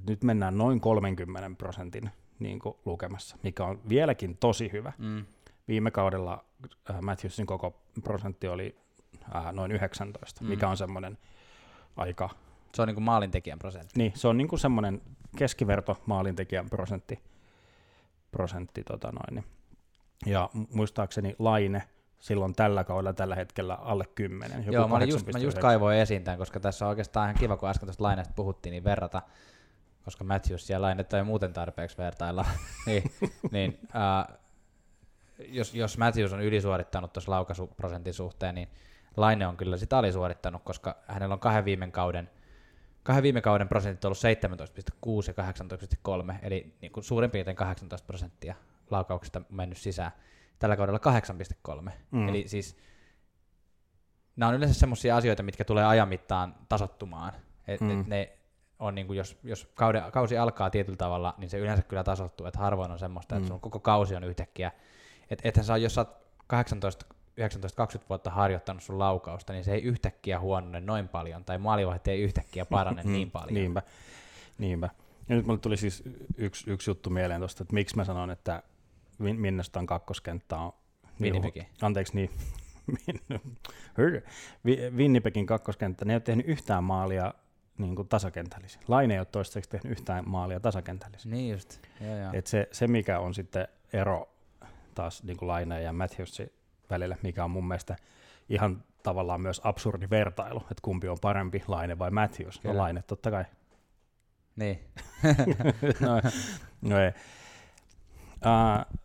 Nyt 0.09 0.25
mennään 0.25 0.59
noin 0.59 0.81
30 0.81 1.51
prosentin 1.59 2.11
niin 2.39 2.59
kuin 2.59 2.77
lukemassa, 2.85 3.37
mikä 3.43 3.65
on 3.65 3.81
vieläkin 3.89 4.37
tosi 4.37 4.73
hyvä. 4.73 4.93
Mm. 4.99 5.25
Viime 5.69 5.91
kaudella 5.91 6.45
äh, 6.91 7.01
Matthewsin 7.01 7.47
koko 7.47 7.81
prosentti 8.05 8.49
oli 8.49 8.77
äh, 9.37 9.53
noin 9.53 9.73
19, 9.73 10.41
Mm. 10.45 10.49
mikä 10.51 10.69
on 10.69 10.77
semmoinen 10.77 11.19
aika, 11.97 12.31
Se 12.75 12.83
on 12.83 12.89
niinku 12.89 13.01
maalintekijän 13.01 13.59
prosentti. 13.59 13.93
niin 13.97 14.13
se 14.15 14.29
on 14.29 14.37
niin 14.37 14.49
kuin 14.49 14.61
semmoinen 14.61 15.01
keskiverto 15.37 16.03
maalintekijän 16.07 16.71
prosentti, 16.71 17.23
prosentti 18.31 18.85
tota 18.85 19.13
noin, 19.13 19.35
niin. 19.35 19.45
ja 20.33 20.49
mu- 20.57 20.67
muistaakseni 20.77 21.37
Laine 21.39 21.83
silloin 22.21 22.55
tällä 22.55 22.85
kaudella 22.85 23.13
tällä 23.13 23.35
hetkellä 23.35 23.75
alle 23.75 24.05
10. 24.15 24.59
Joku 24.59 24.73
Joo, 24.73 24.89
mä, 24.89 24.97
olin 24.97 25.09
just, 25.09 25.27
mä 25.33 25.39
just 25.39 25.57
8,9. 25.57 25.61
kaivoin 25.61 25.99
esiin 25.99 26.25
tämän, 26.25 26.39
koska 26.39 26.61
tässä 26.61 26.85
on 26.85 26.89
oikeastaan 26.89 27.25
ihan 27.31 27.39
kiva, 27.41 27.57
kun 27.57 27.69
äsken 27.69 27.87
tuosta 27.87 28.05
Lainesta 28.05 28.33
puhuttiin, 28.37 28.71
niin 28.71 28.85
verrata, 28.85 29.23
koska 30.05 30.25
Matthews 30.25 30.71
ja 30.71 30.83
Lainetta 30.83 31.17
ei 31.19 31.25
muuten 31.25 31.53
tarpeeksi 31.53 31.99
vertailla, 31.99 32.45
niin, 32.87 33.03
niin 33.51 33.79
äh, 33.97 34.39
jos, 35.39 35.75
jos 35.75 35.99
Matthews 35.99 36.33
on 36.33 36.43
ylisuorittanut 36.43 37.13
tuossa 37.13 37.31
laukaisuprosentin 37.33 38.15
suhteen, 38.15 38.55
niin 38.55 38.69
Laine 39.17 39.47
on 39.47 39.57
kyllä 39.57 39.77
sitä 39.77 39.99
alisuorittanut, 39.99 40.63
koska 40.63 40.97
hänellä 41.09 41.33
on 41.33 41.41
kahden 41.41 41.65
viime 41.65 41.91
kauden 41.91 42.31
kahden 43.03 43.23
viime 43.23 43.41
kauden 43.41 43.69
prosentit 43.69 44.05
ollut 44.05 44.19
17,6 44.19 45.35
ja 45.37 46.23
18,3, 46.33 46.35
eli 46.43 46.75
niin 46.81 46.93
kuin 46.93 47.05
suurin 47.05 47.31
piirtein 47.31 47.57
18 47.57 48.07
prosenttia 48.07 48.55
laukauksista 48.91 49.43
mennyt 49.49 49.79
sisään. 49.79 50.13
Tällä 50.59 50.77
kaudella 50.77 51.01
8,3. 51.79 51.91
Mm. 52.11 52.29
Eli 52.29 52.49
siis 52.49 52.77
nämä 54.37 54.49
on 54.49 54.55
yleensä 54.55 54.81
semmoisia 54.81 55.17
asioita, 55.17 55.43
mitkä 55.43 55.65
tulee 55.65 55.85
ajan 55.87 56.09
mittaan 56.09 56.55
tasottumaan. 56.69 57.33
Et, 57.69 57.81
Mm. 57.81 58.01
et 58.01 58.07
ne 58.07 58.33
on 58.79 58.95
niin 58.95 59.07
kuin 59.07 59.17
jos, 59.17 59.39
jos 59.45 59.69
kaude, 59.75 60.03
kausi 60.13 60.39
alkaa 60.39 60.71
tietyllä 60.71 60.97
tavalla, 60.97 61.35
niin 61.39 61.51
se 61.51 61.59
yleensä 61.59 61.83
kyllä 61.83 62.05
tasottuu, 62.05 62.47
että 62.47 62.59
harvoin 62.59 62.91
on 62.91 62.99
semmoista, 62.99 63.35
Mm. 63.35 63.39
että 63.39 63.49
sun 63.49 63.61
koko 63.61 63.81
kausi 63.81 64.17
on 64.17 64.25
yhtäkkiä. 64.25 64.73
Että 65.31 65.49
ethän 65.49 65.65
sä, 65.65 65.77
jos 65.77 65.95
sä 65.95 66.01
oot 66.01 66.17
18, 66.47 67.07
19-20 67.41 68.03
vuotta 68.09 68.31
harjoittanut 68.31 68.83
sun 68.83 68.99
laukausta, 68.99 69.53
niin 69.53 69.65
se 69.65 69.73
ei 69.75 69.83
yhtäkkiä 69.83 70.41
huonone 70.41 70.81
noin 70.81 71.09
paljon, 71.09 71.45
tai 71.45 71.59
maalivahti 71.59 72.11
ei 72.11 72.23
yhtäkkiä 72.23 72.67
parane 72.67 73.03
Mm, 73.03 73.13
niin 73.13 73.31
paljon. 73.31 73.55
Niinpä, 73.55 73.83
niinpä. 74.59 74.91
Ja 75.29 75.37
nyt 75.37 75.47
mulle 75.47 75.59
tuli 75.59 75.77
siis 75.77 76.03
yksi, 76.37 76.71
yksi 76.71 76.91
juttu 76.91 77.11
mieleen 77.11 77.41
tuosta, 77.41 77.63
että 77.63 77.75
miksi 77.75 77.97
mä 77.97 78.05
sanon, 78.05 78.31
että 78.31 78.63
Minnestan 79.19 79.87
kakkoskenttä 79.87 80.57
on... 80.59 80.73
Winnipegin. 81.21 81.67
Anteeksi, 81.83 82.15
niin. 82.15 82.31
Hör. 83.99 84.21
Vi- 84.65 84.91
Winnipegin 84.97 85.47
kakkoskenttä, 85.47 86.05
ne 86.05 86.13
ei 86.13 86.15
ole 86.15 86.21
tehnyt 86.21 86.47
yhtään 86.49 86.85
maalia 86.85 87.35
niin 87.79 87.97
kuin 87.97 88.09
tasakentällisin. 88.09 88.81
Laine 88.89 89.15
ei 89.15 89.21
ole 89.21 89.27
toistaiseksi 89.27 89.71
tehnyt 89.71 89.93
yhtään 89.93 90.25
maalia 90.29 90.61
tasakentällisin. 90.61 91.31
Niin 91.31 91.53
just, 91.53 91.81
joo 92.01 92.17
joo. 92.17 92.31
Et 92.33 92.47
se, 92.47 92.69
se, 92.73 92.87
mikä 92.87 93.19
on 93.19 93.35
sitten 93.35 93.69
ero 93.93 94.29
taas 94.99 95.23
niin 95.23 95.37
kuin 95.37 95.49
Laine 95.49 95.83
ja 95.83 95.93
Matthewsin 95.93 96.53
välillä, 96.91 97.17
mikä 97.23 97.45
on 97.45 97.51
mun 97.51 97.69
mielestä 97.69 97.97
ihan 98.49 98.85
tavallaan 99.03 99.41
myös 99.41 99.61
absurdi 99.65 100.11
vertailu, 100.11 100.61
että 100.61 100.83
kumpi 100.83 101.09
on 101.09 101.17
parempi, 101.21 101.65
Laine 101.69 101.99
vai 101.99 102.11
Matthews. 102.11 102.57
No 102.57 102.71
Kyllä. 102.71 102.83
Laine 102.83 103.03
totta 103.03 103.31
kai. 103.31 103.45
Niin. 104.57 104.81
no, 106.01 106.21
no 106.91 106.99
ei. 106.99 107.13
Uh, 108.31 109.01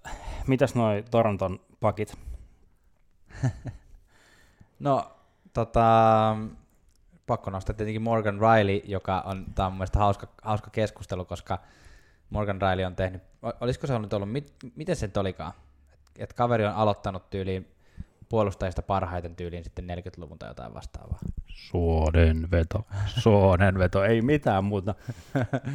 mitäs 0.47 0.75
noi 0.75 1.03
Toronton 1.11 1.59
pakit? 1.79 2.17
No, 4.79 5.11
tota, 5.53 6.35
pakko 7.25 7.51
nostaa 7.51 7.75
tietenkin 7.75 8.01
Morgan 8.01 8.39
Riley, 8.39 8.81
joka 8.85 9.21
on, 9.21 9.45
tämä 9.55 9.65
on 9.65 9.71
mun 9.73 9.77
mielestä 9.77 9.99
hauska, 9.99 10.27
hauska 10.41 10.69
keskustelu, 10.69 11.25
koska 11.25 11.59
Morgan 12.29 12.61
Riley 12.61 12.85
on 12.85 12.95
tehnyt, 12.95 13.23
olisiko 13.61 13.87
se 13.87 13.99
nyt 13.99 14.13
ollut, 14.13 14.31
mit, 14.31 14.53
miten 14.75 14.95
se 14.95 15.07
nyt 15.07 15.17
olikaan? 15.17 15.53
Et, 16.19 16.21
et 16.23 16.33
kaveri 16.33 16.65
on 16.65 16.73
aloittanut 16.73 17.29
tyyliin 17.29 17.73
puolustajista 18.29 18.81
parhaiten 18.81 19.35
tyyliin 19.35 19.63
sitten 19.63 19.85
40-luvun 19.85 20.39
tai 20.39 20.49
jotain 20.49 20.73
vastaavaa. 20.73 21.19
Suonenveto. 21.47 22.85
Suonenveto, 23.05 24.03
ei 24.03 24.21
mitään 24.21 24.63
muuta. 24.63 24.95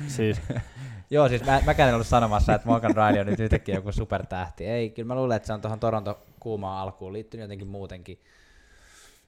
Siis, 0.06 0.40
Joo, 1.10 1.28
siis 1.28 1.44
mä, 1.44 1.60
mäkään 1.66 1.88
en 1.88 1.94
ollut 1.94 2.06
sanomassa, 2.06 2.54
että 2.54 2.68
Morgan 2.68 2.94
Riley 2.96 3.20
on 3.20 3.26
nyt 3.26 3.40
yhtäkkiä 3.40 3.74
joku 3.74 3.92
supertähti. 3.92 4.66
Ei, 4.66 4.90
kyllä 4.90 5.06
mä 5.06 5.14
luulen, 5.14 5.36
että 5.36 5.46
se 5.46 5.52
on 5.52 5.60
tuohon 5.60 5.80
Toronto 5.80 6.18
kuumaan 6.40 6.82
alkuun 6.82 7.12
liittynyt 7.12 7.44
jotenkin 7.44 7.68
muutenkin. 7.68 8.20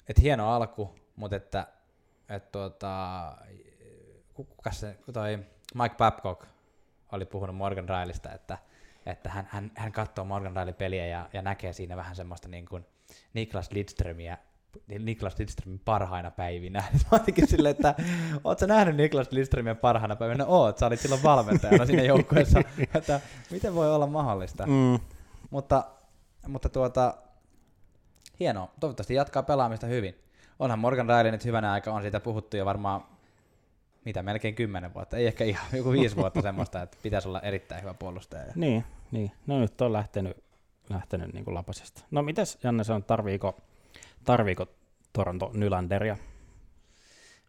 Et 0.08 0.22
hieno 0.22 0.52
alku, 0.52 0.94
mutta 1.16 1.36
että, 1.36 1.66
et 2.28 2.52
tuota, 2.52 3.32
kuka 4.34 4.72
se, 4.72 4.96
toi 5.12 5.38
Mike 5.74 5.94
Babcock 5.98 6.44
oli 7.12 7.24
puhunut 7.24 7.56
Morgan 7.56 7.88
Rileystä, 7.88 8.32
että, 8.32 8.58
että 9.06 9.30
hän, 9.30 9.48
hän, 9.50 9.70
hän 9.74 9.92
katsoo 9.92 10.24
Morgan 10.24 10.56
Riley 10.56 10.72
peliä 10.72 11.06
ja, 11.06 11.28
ja 11.32 11.42
näkee 11.42 11.72
siinä 11.72 11.96
vähän 11.96 12.16
semmoista 12.16 12.48
niin 12.48 12.66
kuin 12.66 12.86
Niklas 13.34 13.72
Lidströmiä 13.72 14.38
Niklas 14.98 15.38
Lidströmin 15.38 15.78
parhaina 15.78 16.30
päivinä. 16.30 16.84
Mä 17.12 17.16
otinkin 17.16 17.46
silleen, 17.46 17.70
että 17.70 17.94
oot 18.44 18.58
sä 18.58 18.66
nähnyt 18.66 18.96
Niklas 18.96 19.32
Lidströmin 19.32 19.76
parhaina 19.76 20.16
päivinä? 20.16 20.44
No 20.44 20.50
oot, 20.50 20.78
sä 20.78 20.86
olit 20.86 21.00
silloin 21.00 21.22
valmentajana 21.22 21.86
siinä 21.86 22.02
joukkueessa. 22.02 22.60
että 22.94 23.20
miten 23.50 23.74
voi 23.74 23.94
olla 23.94 24.06
mahdollista? 24.06 24.66
mm, 24.66 24.98
Mutta, 25.50 25.84
mutta 26.48 26.68
tuota, 26.68 27.14
hienoa. 28.40 28.70
Toivottavasti 28.80 29.14
jatkaa 29.14 29.42
pelaamista 29.42 29.86
hyvin. 29.86 30.14
Onhan 30.58 30.78
Morgan 30.78 31.08
Riley 31.08 31.30
nyt 31.32 31.44
hyvänä 31.44 31.72
aika, 31.72 31.92
on 31.92 32.02
siitä 32.02 32.20
puhuttu 32.20 32.56
jo 32.56 32.64
varmaan, 32.64 33.04
mitä, 34.04 34.22
melkein 34.22 34.54
kymmenen 34.54 34.94
vuotta. 34.94 35.16
Ei 35.16 35.26
ehkä 35.26 35.44
ihan, 35.44 35.66
joku 35.72 35.92
viisi 35.92 36.16
vuotta 36.16 36.42
semmoista, 36.42 36.82
että 36.82 36.96
pitäisi 37.02 37.28
olla 37.28 37.40
erittäin 37.40 37.82
hyvä 37.82 37.94
puolustaja. 37.94 38.52
niin, 38.54 38.84
niin. 39.10 39.32
No 39.46 39.60
nyt 39.60 39.80
on 39.80 39.92
lähtenyt, 39.92 40.44
lähtenyt 40.90 41.32
niin 41.32 41.44
kuin 41.44 41.54
lapasesta. 41.54 42.04
No 42.10 42.22
mitäs 42.22 42.58
Janne 42.62 42.84
sanoo, 42.84 43.00
tarviiko, 43.00 43.60
tarviiko 44.24 44.66
Toronto 45.12 45.50
Nylanderia? 45.54 46.16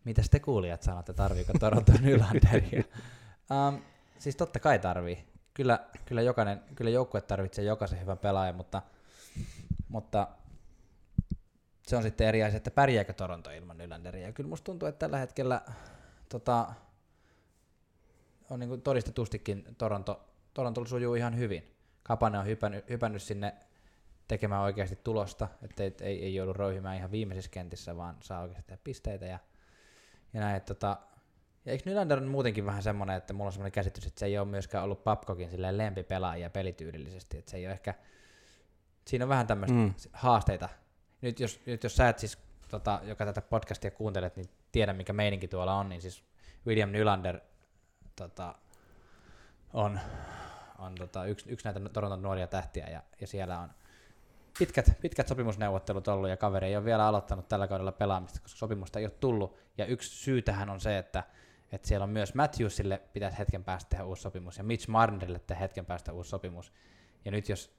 Mitäs 0.03 0.29
te 0.29 0.39
kuulijat 0.39 0.83
sanotte, 0.83 1.13
tarviiko 1.13 1.53
Toronto 1.59 1.91
Nylanderia? 2.01 2.83
um, 3.51 3.81
siis 4.19 4.35
totta 4.35 4.59
kai 4.59 4.79
tarvii. 4.79 5.25
Kyllä, 5.53 5.79
kyllä, 6.05 6.21
jokainen, 6.21 6.61
kyllä 6.75 6.91
joukkue 6.91 7.21
tarvitsee 7.21 7.65
jokaisen 7.65 8.01
hyvän 8.01 8.17
pelaajan, 8.17 8.55
mutta, 8.55 8.81
mutta 9.87 10.27
se 11.87 11.95
on 11.95 12.03
sitten 12.03 12.27
eri 12.27 12.43
asia, 12.43 12.57
että 12.57 12.71
pärjääkö 12.71 13.13
Toronto 13.13 13.51
ilman 13.51 13.77
Nylanderia. 13.77 14.31
Kyllä 14.31 14.49
musta 14.49 14.65
tuntuu, 14.65 14.87
että 14.87 14.99
tällä 14.99 15.17
hetkellä 15.17 15.61
tota, 16.31 16.73
on 18.49 18.59
niin 18.59 18.69
kuin 18.69 18.81
todistetustikin 18.81 19.65
Toronto, 19.77 20.29
Toronto 20.53 20.85
sujuu 20.85 21.15
ihan 21.15 21.37
hyvin. 21.37 21.75
Kapane 22.03 22.39
on 22.39 22.45
hypännyt, 22.45 22.89
hypännyt 22.89 23.21
sinne 23.21 23.55
tekemään 24.27 24.61
oikeasti 24.61 24.95
tulosta, 25.03 25.47
että 25.63 25.83
ei, 25.83 25.93
ei, 26.01 26.23
ei 26.23 26.35
joudu 26.35 26.53
roihimään 26.53 26.97
ihan 26.97 27.11
viimeisissä 27.11 27.51
kentissä, 27.51 27.97
vaan 27.97 28.17
saa 28.21 28.41
oikeasti 28.41 28.67
tehdä 28.67 28.81
pisteitä 28.83 29.25
ja, 29.25 29.39
ja 30.33 30.39
näin. 30.39 30.55
Että 30.55 30.73
tota, 30.73 30.97
ja 31.65 31.71
eikö 31.71 31.89
Nylander 31.89 32.17
on 32.17 32.27
muutenkin 32.27 32.65
vähän 32.65 32.83
semmoinen, 32.83 33.17
että 33.17 33.33
mulla 33.33 33.47
on 33.47 33.51
semmoinen 33.51 33.71
käsitys, 33.71 34.05
että 34.07 34.19
se 34.19 34.25
ei 34.25 34.37
ole 34.37 34.47
myöskään 34.47 34.83
ollut 34.83 35.03
Babcockin 35.03 35.49
silleen 35.49 35.77
lempipelaajia 35.77 36.49
pelityylillisesti, 36.49 37.37
että 37.37 37.51
se 37.51 37.57
ei 37.57 37.65
ole 37.65 37.73
ehkä, 37.73 37.93
siinä 39.07 39.25
on 39.25 39.29
vähän 39.29 39.47
tämmöistä 39.47 39.77
Mm. 39.77 39.83
mm. 39.83 39.93
haasteita. 40.13 40.69
Nyt 41.21 41.39
jos, 41.39 41.61
nyt 41.65 41.83
jos 41.83 41.95
sä 41.95 42.09
et 42.09 42.19
siis, 42.19 42.37
tota, 42.69 43.01
joka 43.03 43.25
tätä 43.25 43.41
podcastia 43.41 43.91
kuuntelet, 43.91 44.35
niin 44.35 44.49
tiedä 44.71 44.93
mikä 44.93 45.13
meininki 45.13 45.47
tuolla 45.47 45.73
on, 45.73 45.89
niin 45.89 46.01
siis 46.01 46.23
William 46.67 46.89
Nylander 46.89 47.39
tota, 48.15 48.55
on, 49.73 49.99
on 50.79 50.95
tota, 50.95 51.25
yksi, 51.25 51.49
yksi 51.49 51.65
näitä 51.65 51.89
Toronton 51.89 52.21
nuoria 52.21 52.47
tähtiä 52.47 52.87
ja, 52.87 53.03
ja 53.21 53.27
siellä 53.27 53.59
on 53.59 53.69
pitkät, 54.59 54.85
pitkät 55.01 55.27
sopimusneuvottelut 55.27 56.07
ollut 56.07 56.29
ja 56.29 56.37
kaveri 56.37 56.67
ei 56.67 56.75
ole 56.75 56.85
vielä 56.85 57.07
aloittanut 57.07 57.47
tällä 57.47 57.67
kaudella 57.67 57.91
pelaamista, 57.91 58.39
koska 58.39 58.57
sopimusta 58.57 58.99
ei 58.99 59.05
ole 59.05 59.13
tullut. 59.19 59.57
Ja 59.77 59.85
yksi 59.85 60.09
syy 60.09 60.41
tähän 60.41 60.69
on 60.69 60.79
se, 60.79 60.97
että, 60.97 61.23
että 61.71 61.87
siellä 61.87 62.03
on 62.03 62.09
myös 62.09 62.35
Matthewsille 62.35 63.01
pitäisi 63.13 63.37
hetken 63.37 63.63
päästä 63.63 63.89
tehdä 63.89 64.03
uusi 64.03 64.21
sopimus 64.21 64.57
ja 64.57 64.63
Mitch 64.63 64.87
Marnerille 64.87 65.39
tehdä 65.39 65.59
hetken 65.59 65.85
päästä 65.85 66.13
uusi 66.13 66.29
sopimus. 66.29 66.73
Ja 67.25 67.31
nyt 67.31 67.49
jos 67.49 67.75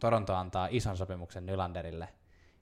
Toronto 0.00 0.34
antaa 0.34 0.68
ison 0.70 0.96
sopimuksen 0.96 1.46
Nylanderille, 1.46 2.08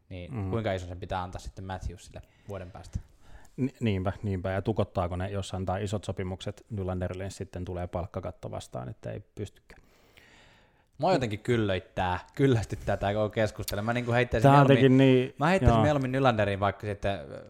niin 0.08 0.34
mm. 0.34 0.50
kuinka 0.50 0.72
iso 0.72 0.86
sen 0.86 1.00
pitää 1.00 1.22
antaa 1.22 1.40
sitten 1.40 1.64
Matthewsille 1.64 2.22
vuoden 2.48 2.70
päästä? 2.70 2.98
Ni- 3.56 3.74
niinpä, 3.80 4.12
niinpä, 4.22 4.50
ja 4.50 4.62
tukottaako 4.62 5.16
ne, 5.16 5.30
jos 5.30 5.54
antaa 5.54 5.76
isot 5.76 6.04
sopimukset 6.04 6.66
Nylanderille, 6.70 7.24
niin 7.24 7.30
sitten 7.30 7.64
tulee 7.64 7.86
palkkakatto 7.86 8.50
vastaan, 8.50 8.88
että 8.88 9.10
ei 9.10 9.20
pystykään. 9.34 9.82
Mua 10.98 11.12
jotenkin 11.12 11.38
kyllöittää, 11.38 12.18
kyllästyttää 12.34 12.96
tämä 12.96 13.12
koko 13.12 13.28
keskustelu. 13.30 13.82
Mä 13.82 13.92
niin 13.92 14.12
heittäisin 14.12 14.50
mieluummin, 14.50 14.96
niin, 14.98 15.34
mä 15.38 15.46
heittäisin 15.46 15.74
joo. 15.76 15.82
mieluummin 15.82 16.12
Nylanderin 16.12 16.60
vaikka 16.60 16.86
sitten 16.86 17.20
ö, 17.30 17.44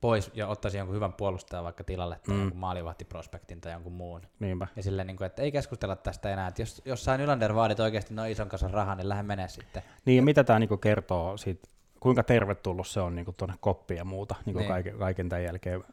pois 0.00 0.30
ja 0.34 0.46
ottaisin 0.48 0.78
jonkun 0.78 0.96
hyvän 0.96 1.12
puolustajan 1.12 1.64
vaikka 1.64 1.84
tilalle 1.84 2.20
tai 2.26 2.34
Mm. 2.34 2.40
jonkun 2.40 2.60
maalivahtiprospektin 2.60 3.60
tai 3.60 3.72
jonkun 3.72 3.92
muun. 3.92 4.20
niinpä. 4.38 4.66
Ja 4.76 4.82
silleen, 4.82 5.06
niin 5.06 5.16
kuin, 5.16 5.26
että 5.26 5.42
ei 5.42 5.52
keskustella 5.52 5.96
tästä 5.96 6.30
enää. 6.32 6.48
Että 6.48 6.62
jos, 6.62 6.82
jos 6.84 7.04
sä 7.04 7.18
Nylander 7.18 7.54
vaadit 7.54 7.80
oikeasti 7.80 8.14
noin 8.14 8.32
ison 8.32 8.48
kanssa 8.48 8.68
rahaa, 8.68 8.94
niin 8.94 9.08
lähde 9.08 9.22
menee 9.22 9.48
sitten. 9.48 9.82
Niin, 10.04 10.16
ja 10.16 10.22
mitä 10.22 10.44
tämä 10.44 10.58
niinku 10.58 10.76
kertoo 10.76 11.36
siitä, 11.36 11.68
kuinka 12.00 12.22
tervetullut 12.22 12.86
se 12.86 13.00
on 13.00 13.14
niinku 13.14 13.32
tuonne 13.32 13.54
koppiin 13.60 13.98
ja 13.98 14.04
muuta 14.04 14.34
niinku 14.46 14.58
Niin. 14.58 14.68
kaiken, 14.68 14.98
kaiken 14.98 15.28
tämän 15.28 15.44
jälkeen. 15.44 15.84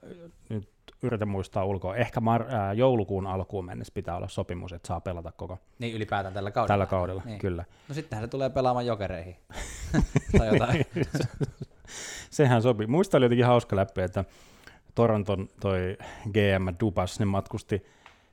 Nyt 0.50 0.70
yritän 1.04 1.28
muistaa 1.28 1.66
ulkoa. 1.66 1.96
Ehkä 1.96 2.20
mar- 2.20 2.54
ää, 2.56 2.74
joulukuun 2.74 3.28
alkuun 3.28 3.66
mennessä 3.66 3.94
pitää 3.94 4.18
olla 4.18 4.28
sopimus, 4.28 4.74
että 4.74 4.88
saa 4.88 5.02
pelata 5.02 5.32
koko 5.32 5.60
Niin 5.80 5.96
ylipäätään 5.96 6.34
tällä 6.34 6.52
kaudella. 6.52 6.68
tällä 6.74 6.86
kaudella, 6.86 7.22
Niin. 7.26 7.40
kyllä. 7.40 7.66
No 7.88 7.96
sittenhän 7.96 8.24
se 8.28 8.32
tulee 8.32 8.50
pelaamaan 8.50 8.86
jokereihin. 8.86 9.36
tai 10.38 10.48
jotain. 10.48 10.86
Sehän 12.30 12.62
sopii. 12.62 12.88
Muista 12.88 13.18
oli 13.18 13.26
jotenkin 13.26 13.46
hauska 13.46 13.76
läpi, 13.76 14.02
että 14.02 14.26
Toronton 14.96 15.50
toi 15.60 15.98
GM 16.32 16.68
Dubas, 16.80 17.20
ne 17.20 17.26
matkusti 17.26 17.86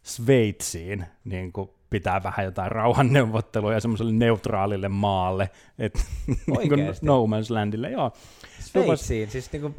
Sveitsiin, 0.02 1.04
niin 1.24 1.52
kuin 1.52 1.70
pitää 1.94 2.22
vähän 2.22 2.44
jotain 2.44 2.72
rauhanneuvotteluja 2.72 3.80
semmoiselle 3.80 4.12
neutraalille 4.12 4.88
maalle, 4.88 5.50
että 5.78 6.00
niin 6.26 6.68
kuin 6.68 6.86
no 7.02 7.26
man's 7.26 7.50
landille, 7.52 7.90
joo. 7.90 8.12
Sveitsiin, 8.60 9.30
siis 9.30 9.52
niinku 9.52 9.74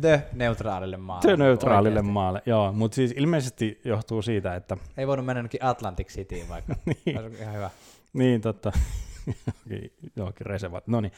the 0.00 0.22
neutraalille 0.32 0.96
maalle. 0.96 1.22
Se 1.30 1.36
neutraalille 1.36 1.98
Oikeesti. 1.98 2.12
maalle, 2.12 2.42
joo, 2.46 2.72
mutta 2.72 2.94
siis 2.94 3.14
ilmeisesti 3.16 3.80
johtuu 3.84 4.22
siitä, 4.22 4.54
että 4.54 4.76
Ei 4.96 5.06
voinut 5.06 5.26
mennä 5.26 5.38
jonnekin 5.38 5.64
Atlantic 5.64 6.08
Cityin 6.08 6.48
vaikka. 6.48 6.74
niin, 6.86 7.18
Olisi 7.18 7.42
ihan 7.42 7.54
hyvä. 7.54 7.70
niin 8.12 8.40
totta, 8.40 8.72
Johonkin- 9.26 9.92
johonkin 10.16 10.46
reservat, 10.46 10.86
no 10.88 11.00
niin. 11.00 11.12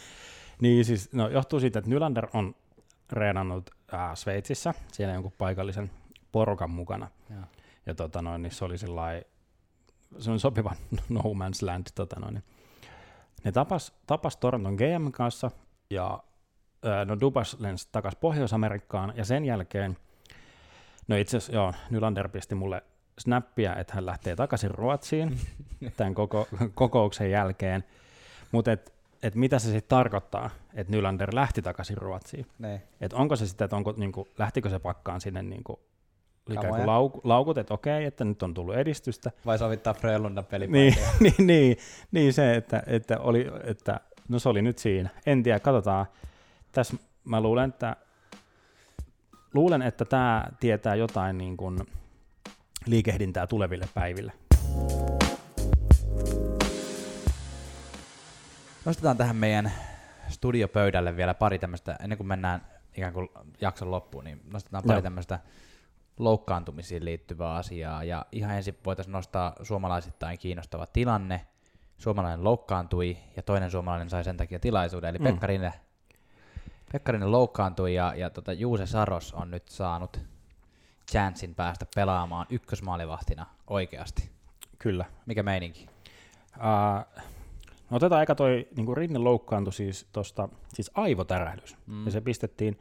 Niin 0.60 0.84
siis, 0.84 1.12
no 1.12 1.28
johtuu 1.28 1.60
siitä, 1.60 1.78
että 1.78 1.90
Nylander 1.90 2.26
on 2.32 2.54
reenannut 3.12 3.70
ää, 3.92 4.14
Sveitsissä, 4.16 4.74
siellä 4.92 5.14
jonkun 5.14 5.32
paikallisen 5.38 5.90
porukan 6.32 6.70
mukana, 6.70 7.08
Joo. 7.30 7.40
ja 7.86 7.94
tota 7.94 8.22
noin, 8.22 8.42
niin 8.42 8.50
se 8.52 8.64
oli 8.64 8.78
sellainen, 8.78 9.24
se 10.18 10.30
on 10.30 10.40
sopiva 10.40 10.74
no 11.08 11.20
man's 11.20 11.62
land, 11.62 11.86
tota 11.94 12.20
noin, 12.20 12.42
ne 13.44 13.52
tapas, 13.52 13.92
tapas 14.06 14.36
Toronton 14.36 14.74
GM 14.74 15.10
kanssa, 15.12 15.50
ja 15.90 16.22
no 17.04 17.20
Dubas 17.20 17.56
lensi 17.60 17.88
takaisin 17.92 18.20
Pohjois-Amerikkaan, 18.20 19.12
ja 19.16 19.24
sen 19.24 19.44
jälkeen, 19.44 19.96
no 21.08 21.16
itse 21.16 21.36
asiassa 21.36 21.52
joo, 21.52 21.74
Nylander 21.90 22.28
pisti 22.28 22.54
mulle 22.54 22.82
snappia, 23.18 23.76
että 23.76 23.94
hän 23.94 24.06
lähtee 24.06 24.36
takaisin 24.36 24.70
Ruotsiin 24.70 25.40
tämän 25.96 26.14
koko, 26.14 26.48
kokouksen 26.74 27.30
jälkeen, 27.30 27.84
mutta 28.52 28.72
et, 28.72 28.94
et 29.22 29.34
mitä 29.34 29.58
se 29.58 29.64
sitten 29.64 29.88
tarkoittaa, 29.88 30.50
että 30.74 30.90
Nylander 30.90 31.34
lähti 31.34 31.62
takaisin 31.62 31.98
Ruotsiin? 31.98 32.46
Niin. 32.58 32.82
Et 33.00 33.12
onko 33.12 33.36
se 33.36 33.46
sitä, 33.46 33.64
että 33.64 33.76
onko, 33.76 33.94
niinku, 33.96 34.28
lähtikö 34.38 34.70
se 34.70 34.78
pakkaan 34.78 35.20
sinne 35.20 35.42
niinku, 35.42 35.80
ikään 36.50 36.68
kuin 36.68 36.86
lauk, 36.86 37.24
laukut, 37.24 37.58
että 37.58 37.74
okei, 37.74 38.04
että 38.04 38.24
nyt 38.24 38.42
on 38.42 38.54
tullut 38.54 38.74
edistystä. 38.74 39.30
Vai 39.46 39.58
sovittaa 39.58 39.94
Frölundan 39.94 40.44
Niin, 40.44 40.50
pelipaikkoja. 40.50 41.08
niin, 41.20 41.46
niin, 41.46 41.76
niin, 42.12 42.32
se, 42.32 42.54
että, 42.54 42.82
että, 42.86 43.18
oli, 43.18 43.46
että 43.64 44.00
no 44.28 44.38
se 44.38 44.48
oli 44.48 44.62
nyt 44.62 44.78
siinä. 44.78 45.08
En 45.26 45.42
tiedä, 45.42 45.60
katsotaan. 45.60 46.06
Tässä 46.72 46.96
mä 47.24 47.40
luulen, 47.40 47.70
että 47.70 47.96
luulen, 49.54 49.82
että 49.82 50.04
tämä 50.04 50.44
tietää 50.60 50.94
jotain 50.94 51.38
niin 51.38 51.56
kuin 51.56 51.78
liikehdintää 52.86 53.46
tuleville 53.46 53.88
päiville. 53.94 54.32
Nostetaan 58.84 59.16
tähän 59.16 59.36
meidän 59.36 59.72
studiopöydälle 60.28 61.16
vielä 61.16 61.34
pari 61.34 61.58
tämmöistä, 61.58 61.96
ennen 62.02 62.18
kuin 62.18 62.26
mennään 62.26 62.66
ikään 62.96 63.12
kuin 63.12 63.28
jakson 63.60 63.90
loppuun, 63.90 64.24
niin 64.24 64.40
nostetaan 64.52 64.84
pari 64.86 64.96
Joo. 64.96 65.02
tämmöistä 65.02 65.38
loukkaantumisiin 66.18 67.04
liittyvää 67.04 67.54
asiaa. 67.54 68.04
Ja 68.04 68.26
ihan 68.32 68.56
ensin 68.56 68.78
voitaisiin 68.84 69.12
nostaa 69.12 69.52
suomalaisittain 69.62 70.38
kiinnostava 70.38 70.86
tilanne. 70.86 71.46
Suomalainen 71.98 72.44
loukkaantui 72.44 73.16
ja 73.36 73.42
toinen 73.42 73.70
suomalainen 73.70 74.10
sai 74.10 74.24
sen 74.24 74.36
takia 74.36 74.58
tilaisuuden, 74.60 75.10
eli 75.10 75.18
Mm. 75.18 75.24
Pekka 75.24 75.46
Rinne, 75.46 75.72
Pekka 76.92 77.12
Rinne 77.12 77.26
loukkaantui 77.26 77.94
ja, 77.94 78.14
ja 78.16 78.30
tota, 78.30 78.52
Juuse 78.52 78.86
Saros 78.86 79.32
on 79.32 79.50
nyt 79.50 79.68
saanut 79.68 80.20
chanssin 81.10 81.54
päästä 81.54 81.86
pelaamaan 81.94 82.46
ykkösmaalivahtina 82.50 83.46
oikeasti. 83.66 84.30
Kyllä. 84.78 85.04
Mikä 85.26 85.42
meininki? 85.42 85.86
Uh, 86.56 87.22
no 87.90 87.96
otetaan 87.96 88.18
aika 88.18 88.34
toi 88.34 88.68
niin 88.76 88.86
kuin 88.86 88.96
Rinne 88.96 89.18
loukkaantui 89.18 89.72
siis 89.72 90.06
tosta, 90.12 90.48
siis 90.74 90.90
aivotärähdys. 90.94 91.76
Mm. 91.86 92.04
Ja 92.04 92.10
se 92.10 92.20
pistettiin 92.20 92.80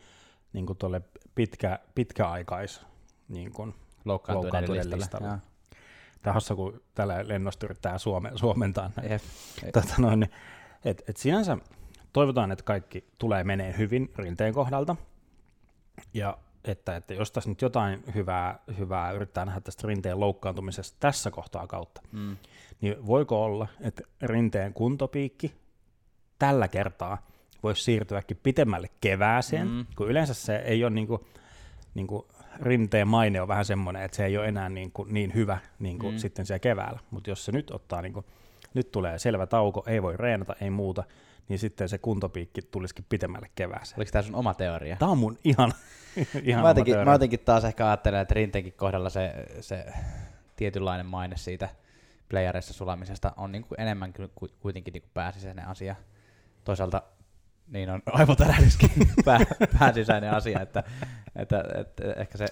niin 0.54 0.66
kuin 0.66 0.78
tolle 0.78 1.02
pitkä, 1.36 1.80
pitkäaikais 1.96 2.82
niin 3.30 3.52
kuin, 3.52 3.76
Loukkaantuneiden 4.06 4.70
loukkaantuneiden 4.70 5.00
listalle. 5.00 5.38
Tahassa, 6.22 6.56
kun 6.56 6.82
tällä 6.96 7.28
lennosta 7.28 7.66
yrittää 7.66 7.98
suome, 7.98 8.32
suomentaa 8.36 8.92
näin. 8.96 9.12
Jep. 9.12 9.22
Tota 9.74 9.94
noin, 9.98 10.20
niin, 10.20 10.32
et, 10.86 11.04
et 11.08 11.18
sinänsä 11.18 11.58
toivotaan, 12.14 12.52
että 12.52 12.64
kaikki 12.64 13.08
tulee 13.18 13.44
menee 13.44 13.76
hyvin 13.78 14.12
rinteen 14.18 14.54
kohdalta. 14.54 14.96
Ja 16.14 16.38
että, 16.64 16.96
että 16.96 17.14
jos 17.14 17.32
tässä 17.32 17.50
nyt 17.50 17.62
jotain 17.62 18.04
hyvää, 18.16 18.60
hyvää 18.78 19.12
yrittää 19.12 19.46
nähdä 19.46 19.62
tästä 19.62 19.88
rinteen 19.88 20.20
loukkaantumisesta 20.20 20.98
tässä 21.00 21.32
kohtaa 21.32 21.68
kautta, 21.68 22.02
Mm. 22.12 22.38
niin 22.82 23.08
voiko 23.08 23.44
olla, 23.44 23.68
että 23.82 24.04
rinteen 24.22 24.74
kuntopiikki 24.74 25.56
tällä 26.40 26.68
kertaa 26.68 27.18
voisi 27.64 27.84
siirtyäkin 27.84 28.40
pitemmälle 28.44 28.90
kevääseen, 29.02 29.68
mm. 29.68 29.86
kun 29.96 30.10
yleensä 30.10 30.34
se 30.34 30.56
ei 30.56 30.84
ole 30.84 30.94
niin 30.94 31.08
kuin, 31.08 31.22
niin 31.94 32.08
kuin 32.08 32.26
rinteen 32.62 33.08
maine 33.08 33.41
on 33.41 33.47
vähän 33.47 33.66
semmoinen, 33.66 34.01
että 34.03 34.18
se 34.18 34.26
ei 34.26 34.38
ole 34.38 34.47
enää 34.47 34.70
niin, 34.70 34.91
kuin 34.91 35.14
niin 35.14 35.34
hyvä 35.34 35.58
niin 35.80 35.99
kuin 35.99 36.14
Mm. 36.14 36.18
sitten 36.18 36.45
siellä 36.45 36.60
keväällä, 36.60 36.99
mutta 37.12 37.30
jos 37.30 37.45
se 37.45 37.51
nyt 37.51 37.72
ottaa, 37.72 38.01
niin 38.01 38.14
kuin, 38.14 38.26
nyt 38.74 38.91
tulee 38.91 39.20
selvä 39.20 39.45
tauko, 39.47 39.84
ei 39.88 40.01
voi 40.01 40.18
reenata, 40.18 40.56
ei 40.62 40.70
muuta, 40.70 41.03
niin 41.49 41.60
sitten 41.60 41.89
se 41.89 41.97
kuntopiikki 41.97 42.62
tulisikin 42.62 43.06
pitemmälle 43.10 43.49
kevääseen. 43.56 43.99
Oliko 43.99 44.12
tämä 44.12 44.22
sun 44.24 44.36
oma 44.36 44.53
teoria? 44.53 44.95
Tämä 44.95 45.12
on 45.12 45.18
mun 45.18 45.38
ihan, 45.43 45.74
ihan 46.43 46.64
mä, 46.64 46.70
jotenkin, 46.70 46.97
mä 47.06 47.12
jotenkin 47.12 47.39
taas 47.39 47.64
ehkä 47.66 47.88
ajattelen, 47.88 48.22
että 48.22 48.34
Rinteenkin 48.34 48.74
kohdalla 48.74 49.10
se, 49.10 49.34
se 49.60 49.86
tietynlainen 50.56 51.06
maine 51.06 51.38
siitä 51.38 51.70
playareissa 52.30 52.74
sulamisesta 52.74 53.32
on 53.38 53.51
niin 53.51 53.64
kuin 53.64 53.82
enemmän 53.82 54.14
kuitenkin 54.60 54.91
niin 54.91 55.01
kuin 55.01 55.12
pääsisäinen 55.14 55.68
asia. 55.68 55.95
Toisaalta 56.64 57.01
niin 57.68 57.89
on 57.89 58.01
aivotärähdyskin 58.20 58.91
pää, 59.26 59.39
pääsisäinen 59.80 60.32
asia, 60.32 60.61
että, 60.61 60.84
että, 61.36 61.63
että, 61.76 62.03
ehkä 62.18 62.38
se, 62.38 62.45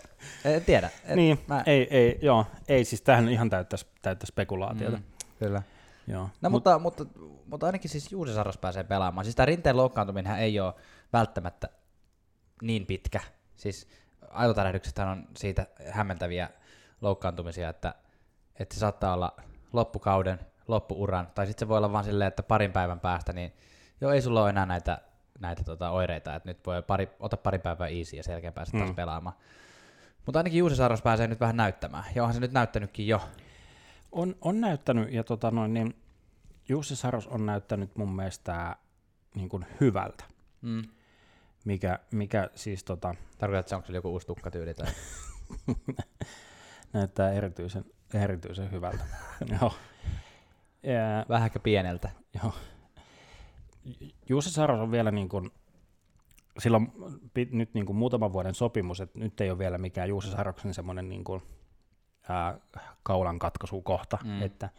en 0.45 0.61
tiedä. 0.65 0.89
Et 1.03 1.15
Niin, 1.15 1.39
mä- 1.47 1.63
ei, 1.65 1.87
ei, 1.91 2.19
joo, 2.21 2.45
ei 2.67 2.85
siis 2.85 3.01
tähän 3.01 3.29
ihan 3.29 3.49
täyttä, 3.49 3.77
täyttä 4.01 4.25
spekulaatiota. 4.25 4.97
Mm, 4.97 5.03
kyllä. 5.39 5.63
Joo. 6.07 6.29
No 6.41 6.49
Mut- 6.49 6.51
mutta, 6.51 6.79
mutta, 6.79 7.05
mutta 7.45 7.65
ainakin 7.65 7.89
siis 7.89 8.11
Juuse 8.11 8.33
Saros 8.33 8.57
pääsee 8.57 8.83
pelaamaan. 8.83 9.25
Siis 9.25 9.35
tämä 9.35 9.45
rinteen 9.45 9.77
loukkaantuminen 9.77 10.35
ei 10.35 10.59
ole 10.59 10.73
välttämättä 11.13 11.69
niin 12.61 12.85
pitkä. 12.85 13.19
Siis 13.55 13.87
aivotärähdyksestä 14.29 15.07
on 15.09 15.27
siitä 15.37 15.67
hämmentäviä 15.91 16.49
loukkaantumisia, 17.01 17.69
että, 17.69 17.95
että 18.59 18.75
se 18.75 18.79
saattaa 18.79 19.13
olla 19.13 19.35
loppukauden, 19.73 20.39
loppuuran, 20.67 21.27
tai 21.35 21.47
sitten 21.47 21.65
se 21.65 21.69
voi 21.69 21.77
olla 21.77 21.91
vaan 21.91 22.03
silleen, 22.03 22.27
että 22.27 22.43
parin 22.43 22.71
päivän 22.71 22.99
päästä, 22.99 23.33
niin 23.33 23.53
joo, 24.01 24.11
ei 24.11 24.21
sulla 24.21 24.41
ole 24.41 24.49
enää 24.49 24.65
näitä, 24.65 24.97
näitä 25.39 25.63
tota, 25.63 25.89
oireita, 25.91 26.35
että 26.35 26.49
nyt 26.49 26.65
voi 26.65 26.81
pari, 26.81 27.09
ota 27.19 27.37
pari 27.37 27.59
päivää 27.59 27.87
easy 27.87 28.15
ja 28.15 28.23
sen 28.23 28.31
jälkeen 28.33 28.53
pääset 28.53 28.75
taas 28.77 28.89
Mm. 28.89 28.95
pelaamaan. 28.95 29.35
Mutta 30.25 30.39
ainakin 30.39 30.59
Juuse 30.59 30.75
Saros 30.75 31.01
pääsee 31.01 31.27
nyt 31.27 31.39
vähän 31.39 31.57
näyttämään, 31.57 32.03
ja 32.15 32.23
onhan 32.23 32.33
se 32.33 32.39
nyt 32.39 32.51
näyttänytkin 32.51 33.07
jo. 33.07 33.21
On, 34.11 34.35
on 34.41 34.61
näyttänyt, 34.61 35.11
ja 35.13 35.23
tota 35.23 35.51
noin, 35.51 35.73
niin 35.73 35.95
Jussi 36.69 36.95
Saros 36.95 37.27
on 37.27 37.45
näyttänyt 37.45 37.95
mun 37.95 38.15
mielestä 38.15 38.75
niin 39.35 39.49
kuin 39.49 39.65
hyvältä, 39.81 40.23
Mm. 40.61 40.83
mikä, 41.65 41.99
mikä 42.11 42.49
siis 42.55 42.83
tota, 42.83 43.15
Tarkoitatko, 43.37 43.75
onko 43.75 43.87
se 43.87 43.93
joku 43.93 44.09
uusi 44.09 44.27
tukkatyyli 44.27 44.73
tai... 44.73 44.87
näyttää 46.93 47.31
erityisen, 47.31 47.85
erityisen 48.13 48.71
hyvältä. 48.71 49.03
joo. 49.61 49.73
Ja, 50.83 51.25
Vähän 51.29 51.45
ehkä 51.45 51.59
pieneltä. 51.59 52.09
joo. 52.43 52.53
Jussi 54.29 54.51
Saros 54.51 54.79
on 54.79 54.91
vielä 54.91 55.11
niin 55.11 55.29
kuin, 55.29 55.51
sillä 56.59 56.77
on 56.77 56.91
nyt 57.51 57.73
niin 57.73 57.85
kuin 57.85 57.95
muutaman 57.95 58.33
vuoden 58.33 58.55
sopimus, 58.55 59.01
että 59.01 59.19
nyt 59.19 59.41
ei 59.41 59.49
ole 59.49 59.57
vielä 59.59 59.77
mikään 59.77 60.09
Jussi 60.09 60.31
Saroksen 60.31 60.73
semmoinen 60.73 61.09
niin 61.09 61.23
kuin, 61.23 61.41
ää, 62.29 62.57
kaulan 63.03 63.39
katkaisukohta, 63.39 64.17
Mm. 64.23 64.41
että, 64.41 64.69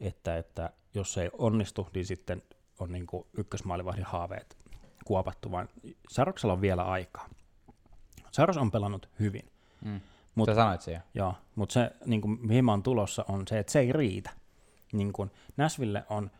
että, 0.00 0.36
että 0.38 0.70
jos 0.94 1.12
se 1.12 1.22
ei 1.22 1.30
onnistu, 1.38 1.88
niin 1.94 2.06
sitten 2.06 2.42
on 2.78 2.92
niin 2.92 3.06
kuin 3.06 3.26
ykkösmaalivahdin 3.36 4.04
haaveet 4.04 4.56
kuopattu, 5.04 5.50
vaan 5.50 5.68
Saroksella 6.10 6.52
on 6.52 6.60
vielä 6.60 6.82
aikaa. 6.84 7.28
Saros 8.30 8.56
on 8.56 8.70
pelannut 8.70 9.08
hyvin. 9.20 9.50
Mm. 9.84 10.00
Mut- 10.34 10.46
Sä 10.46 10.54
sanoit 10.54 10.80
se 10.80 10.92
jo. 10.92 10.98
Joo, 11.14 11.34
mutta 11.54 11.72
se, 11.72 11.90
niin 12.06 12.20
kuin, 12.20 12.38
mihin 12.42 12.64
mä 12.64 12.72
oon 12.72 12.82
tulossa, 12.82 13.24
on 13.28 13.42
se, 13.48 13.58
että 13.58 13.72
se 13.72 13.80
ei 13.80 13.92
riitä. 13.92 14.30
Niin 14.92 15.12
kuin, 15.12 15.30
Nashville 15.56 16.04
on, 16.10 16.30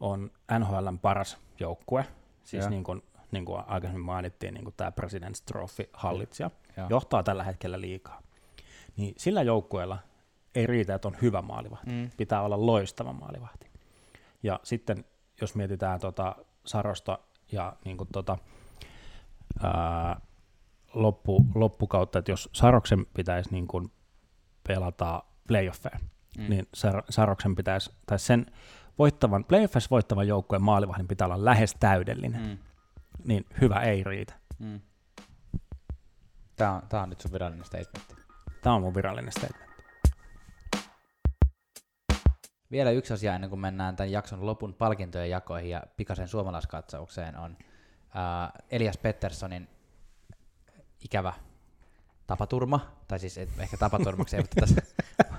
on 0.00 0.30
NHLn 0.58 0.98
paras 0.98 1.38
joukkue, 1.60 2.06
siis 2.44 2.68
niin 2.68 2.84
kuin, 2.84 3.02
niin 3.30 3.44
kuin 3.44 3.62
aikaisemmin 3.66 4.06
mainittiin, 4.06 4.54
niin 4.54 4.64
kuin 4.64 4.74
tämä 4.76 4.92
President's 5.00 5.42
Trophy-hallitsija, 5.46 6.50
Joo. 6.76 6.86
johtaa 6.90 7.22
tällä 7.22 7.44
hetkellä 7.44 7.80
liikaa. 7.80 8.22
Niin 8.96 9.14
sillä 9.16 9.42
joukkueella 9.42 9.98
ei 10.54 10.66
riitä, 10.66 10.94
että 10.94 11.08
on 11.08 11.16
hyvä 11.22 11.42
maalivahti. 11.42 11.90
Mm. 11.90 12.10
Pitää 12.16 12.42
olla 12.42 12.66
loistava 12.66 13.12
maalivahti. 13.12 13.70
Ja 14.42 14.60
sitten, 14.62 15.04
jos 15.40 15.54
mietitään 15.54 16.00
tota 16.00 16.36
Sarosta 16.66 17.18
ja 17.52 17.76
niin 17.84 17.96
kuin 17.96 18.08
tota, 18.12 18.38
ää, 19.62 20.20
loppu, 20.94 21.46
loppukautta, 21.54 22.18
että 22.18 22.32
jos 22.32 22.48
Saroksen 22.52 23.06
pitäisi 23.14 23.50
niin 23.50 23.66
kuin 23.66 23.92
pelata 24.68 25.22
playoffeja, 25.48 25.98
mm. 26.38 26.44
niin 26.48 26.66
Sar- 26.76 27.04
Saroksen 27.10 27.54
pitäisi, 27.54 27.90
tai 28.06 28.18
sen 28.18 28.46
voittavan, 28.98 29.44
playoffissa 29.44 29.90
voittavan 29.90 30.28
joukkueen 30.28 30.62
maalivahdin 30.62 31.08
pitää 31.08 31.26
olla 31.26 31.44
lähes 31.44 31.76
täydellinen, 31.80 32.42
mm. 32.42 32.58
Niin 33.24 33.46
hyvä 33.60 33.80
ei 33.80 34.04
riitä. 34.04 34.34
Mm. 34.58 34.80
Tää 36.56 36.72
on, 36.72 36.82
tää 36.88 37.02
on 37.02 37.10
nyt 37.10 37.20
sun 37.20 37.32
virallinen 37.32 37.64
statementti. 37.64 38.14
Tämä 38.62 38.74
on 38.74 38.82
mun 38.82 38.94
virallinen 38.94 39.32
statement. 39.32 39.68
Vielä 42.70 42.90
yksi 42.90 43.14
asia 43.14 43.34
ennen 43.34 43.50
kuin 43.50 43.60
mennään 43.60 43.96
tämän 43.96 44.12
jakson 44.12 44.46
lopun 44.46 44.74
palkintojen 44.74 45.30
jakoihin 45.30 45.70
ja 45.70 45.82
pikaisen 45.96 46.28
suomalaiskatsaukseen 46.28 47.36
on 47.36 47.56
ää, 48.14 48.52
Elias 48.70 48.98
Petterssonin 48.98 49.68
ikävä 51.04 51.32
tapaturma, 52.26 52.80
tai 53.08 53.18
siis 53.18 53.38
et, 53.38 53.48
ehkä 53.58 53.76
tapaturmaksi 53.76 54.36
ei, 54.36 54.42
mutta 54.42 54.60
tässä, 54.60 54.82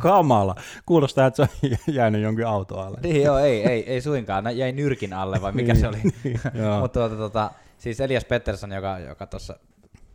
Kamala. 0.00 0.54
Kuulostaa, 0.86 1.26
että 1.26 1.46
se 1.46 1.52
on 1.62 1.76
jäänyt 1.94 2.22
jonkin 2.22 2.46
auto 2.46 2.80
alle. 2.80 2.98
niin 3.02 3.22
joo, 3.22 3.38
ei, 3.38 3.66
ei, 3.66 3.90
ei 3.90 4.00
suinkaan, 4.00 4.44
Nä- 4.44 4.50
jäi 4.50 4.72
nyrkin 4.72 5.12
alle 5.12 5.42
vai 5.42 5.52
mikä 5.52 5.74
se 5.74 5.88
oli. 5.88 5.98
Joo. 6.62 6.80
Mutta 6.80 7.00
tuota, 7.00 7.16
tuota, 7.16 7.50
siis 7.78 8.00
Elias 8.00 8.24
Pettersson, 8.24 8.72
joka, 8.72 8.98
joka 8.98 9.26
tuossa 9.26 9.58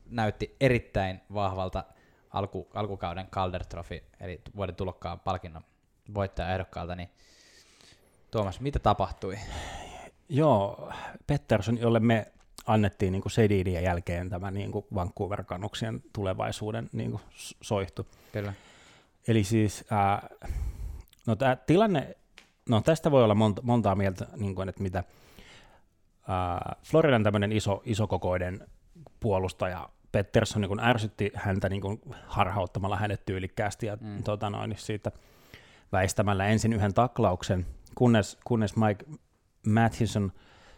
näytti 0.10 0.56
erittäin 0.62 1.22
vahvalta 1.34 1.84
alku, 2.30 2.68
alkukauden 2.74 3.28
Calder 3.28 3.66
Trophy, 3.66 4.04
eli 4.20 4.42
vuoden 4.56 4.76
tulokkaan 4.76 5.20
palkinnon 5.20 5.64
voittajaehdokkaalta, 6.14 6.96
niin 6.96 7.10
Tuomas, 8.32 8.60
mitä 8.60 8.80
tapahtui? 8.80 9.38
Joo, 10.30 10.92
Pettersson, 11.28 11.78
jolle 11.78 12.00
me 12.00 12.28
annettiin 12.66 13.12
niin 13.12 13.24
Sedidin 13.28 13.84
jälkeen 13.84 14.30
tämä 14.30 14.52
niin 14.52 14.72
Vancouver 14.96 15.44
Canucksien 15.44 16.02
tulevaisuuden 16.14 16.90
niin 16.94 17.20
soihtu. 17.62 18.08
Kyllä. 18.32 18.54
Eli 19.28 19.44
siis, 19.44 19.86
ää, 19.92 20.30
no 21.28 21.36
tämä 21.36 21.56
tilanne, 21.56 22.16
no 22.70 22.82
tästä 22.82 23.12
voi 23.12 23.24
olla 23.24 23.36
monta, 23.36 23.62
montaa 23.62 23.96
mieltä, 23.96 24.28
niin 24.38 24.56
kuin, 24.56 24.70
että 24.70 24.84
mitä 24.84 25.04
ää, 26.28 26.76
Floridan 26.84 27.24
tämmöinen 27.24 27.52
iso, 27.52 27.82
isokokoinen 27.86 28.68
puolustaja 29.20 29.90
Pettersson 30.12 30.62
niin 30.62 30.80
ärsytti 30.80 31.32
häntä 31.36 31.70
niin 31.70 31.82
harhauttamalla 32.28 32.98
hänet 32.98 33.26
tyylikkäästi 33.26 33.86
ja 33.86 33.98
Mm. 34.02 34.24
tota 34.24 34.50
noin, 34.50 34.70
niin 34.70 34.80
siitä 34.80 35.12
väistämällä 35.92 36.46
ensin 36.48 36.74
yhden 36.74 36.94
taklauksen, 36.94 37.66
kunnes, 37.96 38.38
kunnes 38.46 38.76
Mike 38.76 39.06
Matheson 39.68 40.32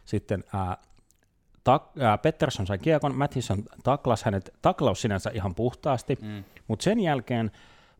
sitten 0.06 0.43
ää, 0.54 0.78
tak, 1.64 1.84
ää, 2.00 2.18
Pettersson 2.18 2.68
sai 2.68 2.78
kiekon, 2.78 3.16
Matheson 3.16 3.64
taklas 3.84 4.24
hänet, 4.24 4.50
taklaus 4.62 5.02
sinänsä 5.02 5.32
ihan 5.34 5.56
puhtaasti, 5.56 6.18
Mm. 6.22 6.43
mutta 6.68 6.84
sen 6.84 7.00
jälkeen 7.00 7.52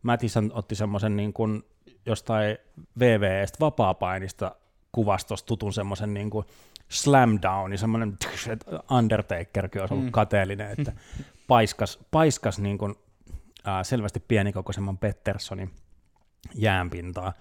Mattison 0.02 0.50
otti 0.54 0.74
semmoisen 0.74 1.16
niin 1.16 1.32
kuin 1.32 1.62
jostain 2.06 2.58
VVEstä 2.98 3.56
vapaapainista 3.60 4.54
kuvastosta 4.92 5.46
tutun 5.46 5.72
semmoisen 5.72 6.14
niin 6.14 6.30
kuin 6.30 6.46
slam 6.88 7.38
down, 7.42 7.78
semmoinen, 7.78 8.16
että 8.52 8.80
Undertakerkin 8.90 9.80
olisi 9.80 9.94
ollut 9.94 10.06
Mm. 10.06 10.12
kateellinen, 10.12 10.70
että 10.78 10.92
paiskas, 11.48 11.98
paiskas 12.10 12.58
niin 12.58 12.78
kuin, 12.78 12.94
ää, 13.64 13.84
selvästi 13.84 14.20
pienikokoisemman 14.20 14.98
Petterssonin 14.98 15.70
jäänpintaa. 16.54 17.32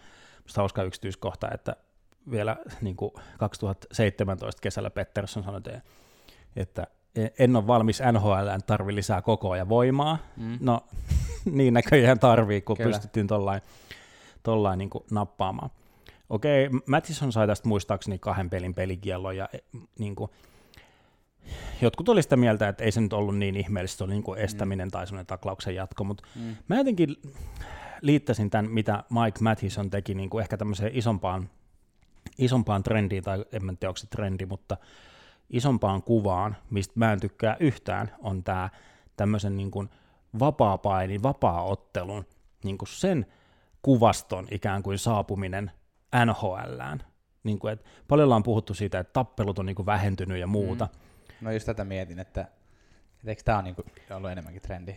Musta 0.43 0.62
hauska 0.62 0.84
yksityiskohta, 0.84 1.47
että 1.53 1.76
vielä 2.32 2.57
niin 2.82 2.95
kuin 2.95 3.12
2017 3.38 4.62
kesällä 4.62 4.89
Pettersson 4.89 5.43
sanoi, 5.43 5.57
että- 5.57 5.82
että 6.55 6.88
en 7.39 7.55
ole 7.55 7.68
valmis 7.68 8.01
NHL, 8.12 8.49
tarvi 8.68 8.95
lisää 8.95 9.22
kokoa 9.22 9.57
ja 9.57 9.70
voimaa. 9.70 10.18
Mm. 10.38 10.57
No 10.62 10.82
niin 11.51 11.74
näköjään 11.74 12.20
tarvii, 12.20 12.62
kun 12.62 12.78
Kyllä. 12.78 12.89
Pystyttiin 12.89 13.28
tollain, 13.28 13.62
tollain 14.43 14.78
niin 14.78 14.89
nappaamaan. 15.12 15.70
Okei, 16.30 16.70
Mattison 16.86 17.32
sai 17.32 17.47
tästä 17.47 17.68
muistaakseni 17.68 18.20
kahden 18.20 18.49
pelin 18.49 18.74
pelikiellon 18.74 19.38
ja 19.38 19.49
niin 19.99 20.16
kuin, 20.16 20.32
jotkut 21.82 22.10
oli 22.10 22.24
sitä 22.24 22.38
mieltä, 22.38 22.68
että 22.68 22.84
ei 22.84 22.91
se 22.91 23.01
nyt 23.01 23.14
ollut 23.14 23.38
niin 23.38 23.55
ihmeellistä, 23.55 23.97
se 23.97 24.03
oli 24.03 24.14
niin 24.14 24.24
kuin 24.24 24.39
estäminen 24.39 24.88
mm. 24.88 24.91
tai 24.91 25.07
semmoinen 25.07 25.26
taklauksen 25.26 25.76
jatko, 25.76 26.03
mutta 26.03 26.24
Mm. 26.36 26.55
mä 26.68 26.78
jotenkin 26.78 27.16
liittäisin 28.01 28.49
tämän, 28.49 28.72
mitä 28.72 29.03
Mike 29.10 29.39
Mattison 29.41 29.89
teki 29.89 30.14
niin 30.14 30.30
kuin 30.30 30.41
ehkä 30.41 30.57
tämmöiseen 30.57 30.91
isompaan, 30.95 31.49
isompaan 32.38 32.84
trendiin, 32.84 33.24
tai 33.24 33.45
en 33.51 33.66
mä 33.66 33.74
tiedä, 33.74 33.89
onko 33.89 33.97
se 33.97 34.07
trendi, 34.07 34.45
mutta 34.45 34.78
isompaan 35.49 36.03
kuvaan, 36.03 36.55
mistä 36.69 36.93
mä 36.95 37.13
en 37.13 37.19
tykkää 37.19 37.57
yhtään, 37.59 38.11
on 38.19 38.43
tämä 38.43 38.69
tämmöisen 39.15 39.57
niin 39.57 39.71
kuin 39.71 39.89
vapaa-painin, 40.39 41.23
vapaa-ottelun, 41.23 42.25
niin 42.63 42.77
kuin 42.77 42.89
sen 42.89 43.25
kuvaston 43.81 44.47
ikään 44.51 44.83
kuin 44.83 44.97
saapuminen 44.97 45.71
NHLään. 46.25 47.03
Niin 47.43 47.59
kuin, 47.59 47.73
että 47.73 47.89
paljon 48.07 48.25
ollaan 48.25 48.43
puhuttu 48.43 48.73
siitä, 48.73 48.99
että 48.99 49.13
tappelut 49.13 49.59
on 49.59 49.65
niin 49.65 49.75
kuin 49.75 49.85
vähentynyt 49.85 50.37
ja 50.37 50.47
muuta. 50.47 50.85
Mm. 50.85 51.45
No 51.45 51.51
just 51.51 51.65
tätä 51.65 51.85
mietin, 51.85 52.19
että, 52.19 52.41
että 52.41 53.29
eikö 53.31 53.43
tämä 53.43 53.57
ole 53.57 53.63
niinku 53.63 53.83
ollut 54.15 54.31
enemmänkin 54.31 54.61
trendi? 54.61 54.95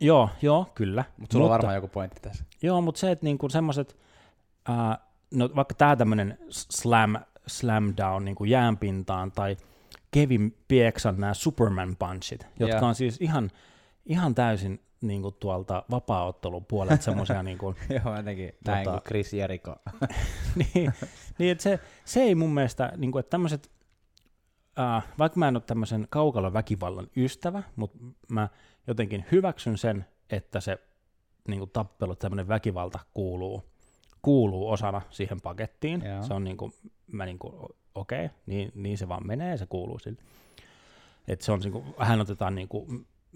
Joo, 0.00 0.30
joo, 0.42 0.66
kyllä. 0.74 1.04
Mutta 1.16 1.32
sulla 1.32 1.46
on 1.46 1.50
varmaan 1.50 1.74
joku 1.74 1.88
pointti 1.88 2.20
tässä. 2.20 2.44
Joo, 2.62 2.80
mutta 2.80 2.98
se, 2.98 3.10
että 3.10 3.24
niinku 3.24 3.48
semmoiset, 3.48 3.96
ää, 4.68 4.98
no 5.34 5.50
vaikka 5.56 5.74
tämä 5.74 5.96
tämmöinen 5.96 6.38
slam, 6.50 7.16
slam 7.46 7.94
down 7.96 8.24
niinku 8.24 8.44
jäänpintaan 8.44 9.32
tai 9.32 9.56
Kevin 10.10 10.56
Pieksan 10.68 11.20
nämä 11.20 11.34
Superman 11.34 11.96
punchit, 11.98 12.46
jotka 12.60 12.76
Joo. 12.76 12.88
on 12.88 12.94
siis 12.94 13.16
ihan, 13.20 13.50
ihan 14.06 14.34
täysin 14.34 14.80
niinku 15.00 15.30
tuolta 15.30 15.84
vapaa-ottelun 15.90 16.64
puolelta 16.64 17.02
semmoisia 17.10 17.42
niinku, 17.42 17.74
Joo, 18.04 18.16
jotenkin 18.16 18.52
näin 18.66 18.86
Tota- 18.86 18.90
kuin 18.90 19.02
Chris 19.02 19.32
Jericho. 19.32 19.76
niin, 20.74 20.92
niin 21.38 21.52
että 21.52 21.62
se, 21.62 21.80
se 22.04 22.22
ei 22.22 22.34
mun 22.34 22.54
mielestä, 22.54 22.92
niinku, 22.96 23.18
että 23.18 23.30
tämmöiset, 23.30 23.70
äh, 24.78 25.04
vaikka 25.18 25.38
mä 25.38 25.48
en 25.48 25.56
ole 25.56 25.62
tämmöisen 25.66 26.06
kaukalon 26.10 26.52
väkivallan 26.52 27.08
ystävä, 27.16 27.62
mutta 27.76 27.98
mä 28.28 28.48
jotenkin 28.86 29.24
hyväksyn 29.32 29.78
sen, 29.78 30.06
että 30.30 30.60
se 30.60 30.78
niinku, 31.48 31.66
tappelu, 31.66 32.16
tämmöinen 32.16 32.48
väkivalta 32.48 32.98
kuuluu, 33.14 33.62
kuuluu 34.24 34.70
osana 34.70 35.02
siihen 35.10 35.40
pakettiin. 35.40 36.02
Joo. 36.04 36.22
Se 36.22 36.34
on 36.34 36.44
niinku, 36.44 36.72
mä 37.12 37.26
niinku, 37.26 37.68
okei, 37.94 38.24
okay, 38.24 38.36
niin, 38.46 38.72
niin 38.74 38.98
se 38.98 39.08
vaan 39.08 39.26
menee, 39.26 39.56
se 39.56 39.66
kuuluu 39.66 39.98
sille. 39.98 40.18
Että 41.28 41.44
se 41.44 41.52
on 41.52 41.60
niinku, 41.60 41.84
hän 41.98 42.20
otetaan 42.20 42.54
niinku 42.54 42.86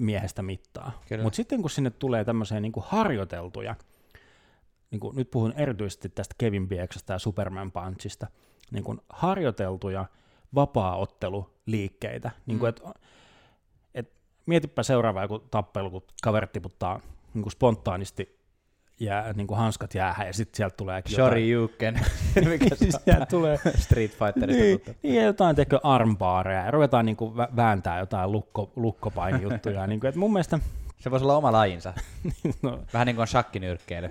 miehestä 0.00 0.42
mittaa. 0.42 1.02
Mutta 1.22 1.36
sitten 1.36 1.60
kun 1.60 1.70
sinne 1.70 1.90
tulee 1.90 2.24
tämmöisiä 2.24 2.60
niinku 2.60 2.84
harjoiteltuja, 2.86 3.74
niin 4.90 5.00
kuin, 5.00 5.16
nyt 5.16 5.30
puhun 5.30 5.52
erityisesti 5.56 6.08
tästä 6.08 6.34
Kevin 6.38 6.68
Bieksasta 6.68 7.12
ja 7.12 7.18
Superman 7.18 7.72
Punchista, 7.72 8.26
niin 8.70 8.84
kuin 8.84 9.00
harjoiteltuja 9.08 10.06
vapaa-otteluliikkeitä. 10.54 12.30
Niin 12.46 12.58
kuin, 12.58 12.74
Mm. 12.74 12.90
et, 12.90 13.00
et, 13.94 14.12
mietipä 14.46 14.82
seuraava 14.82 15.22
joku 15.22 15.38
tappelu, 15.38 15.90
kun 15.90 16.02
kaverit 16.22 16.52
tiputtaa 16.52 17.00
niin 17.34 17.42
kuin 17.42 17.52
spontaanisti 17.52 18.37
jää, 19.00 19.32
niin 19.32 19.46
kuin 19.46 19.58
hanskat 19.58 19.94
jäähän 19.94 20.26
ja 20.26 20.32
sitten 20.32 20.56
sieltä 20.56 20.76
tulee 20.76 21.02
Shori 21.08 21.50
Juken, 21.50 21.94
mikä 22.48 22.66
sieltä 22.74 23.26
tulee 23.26 23.58
Street 23.78 24.10
Fighterista 24.10 24.62
niin, 24.62 24.80
tuttu. 24.80 25.00
niin, 25.02 25.14
ja 25.14 25.22
jotain 25.22 25.56
tekö 25.56 25.78
armbaareja 25.82 26.64
ja 26.64 26.70
ruvetaan 26.70 27.06
niin 27.06 27.16
kuin 27.16 27.36
vääntää 27.36 27.98
jotain 27.98 28.32
lukko, 28.32 28.72
lukkopainijuttuja. 28.76 29.86
niin 29.86 30.00
kuin, 30.00 30.08
että 30.08 30.18
mun 30.18 30.32
mielestä, 30.32 30.58
Se 30.98 31.10
voisi 31.10 31.24
olla 31.24 31.36
oma 31.36 31.52
lajinsa. 31.52 31.94
no, 32.62 32.80
Vähän 32.92 33.06
niin 33.06 33.16
kuin 33.16 33.22
on 33.22 33.26
shakkinyrkkeily. 33.28 34.10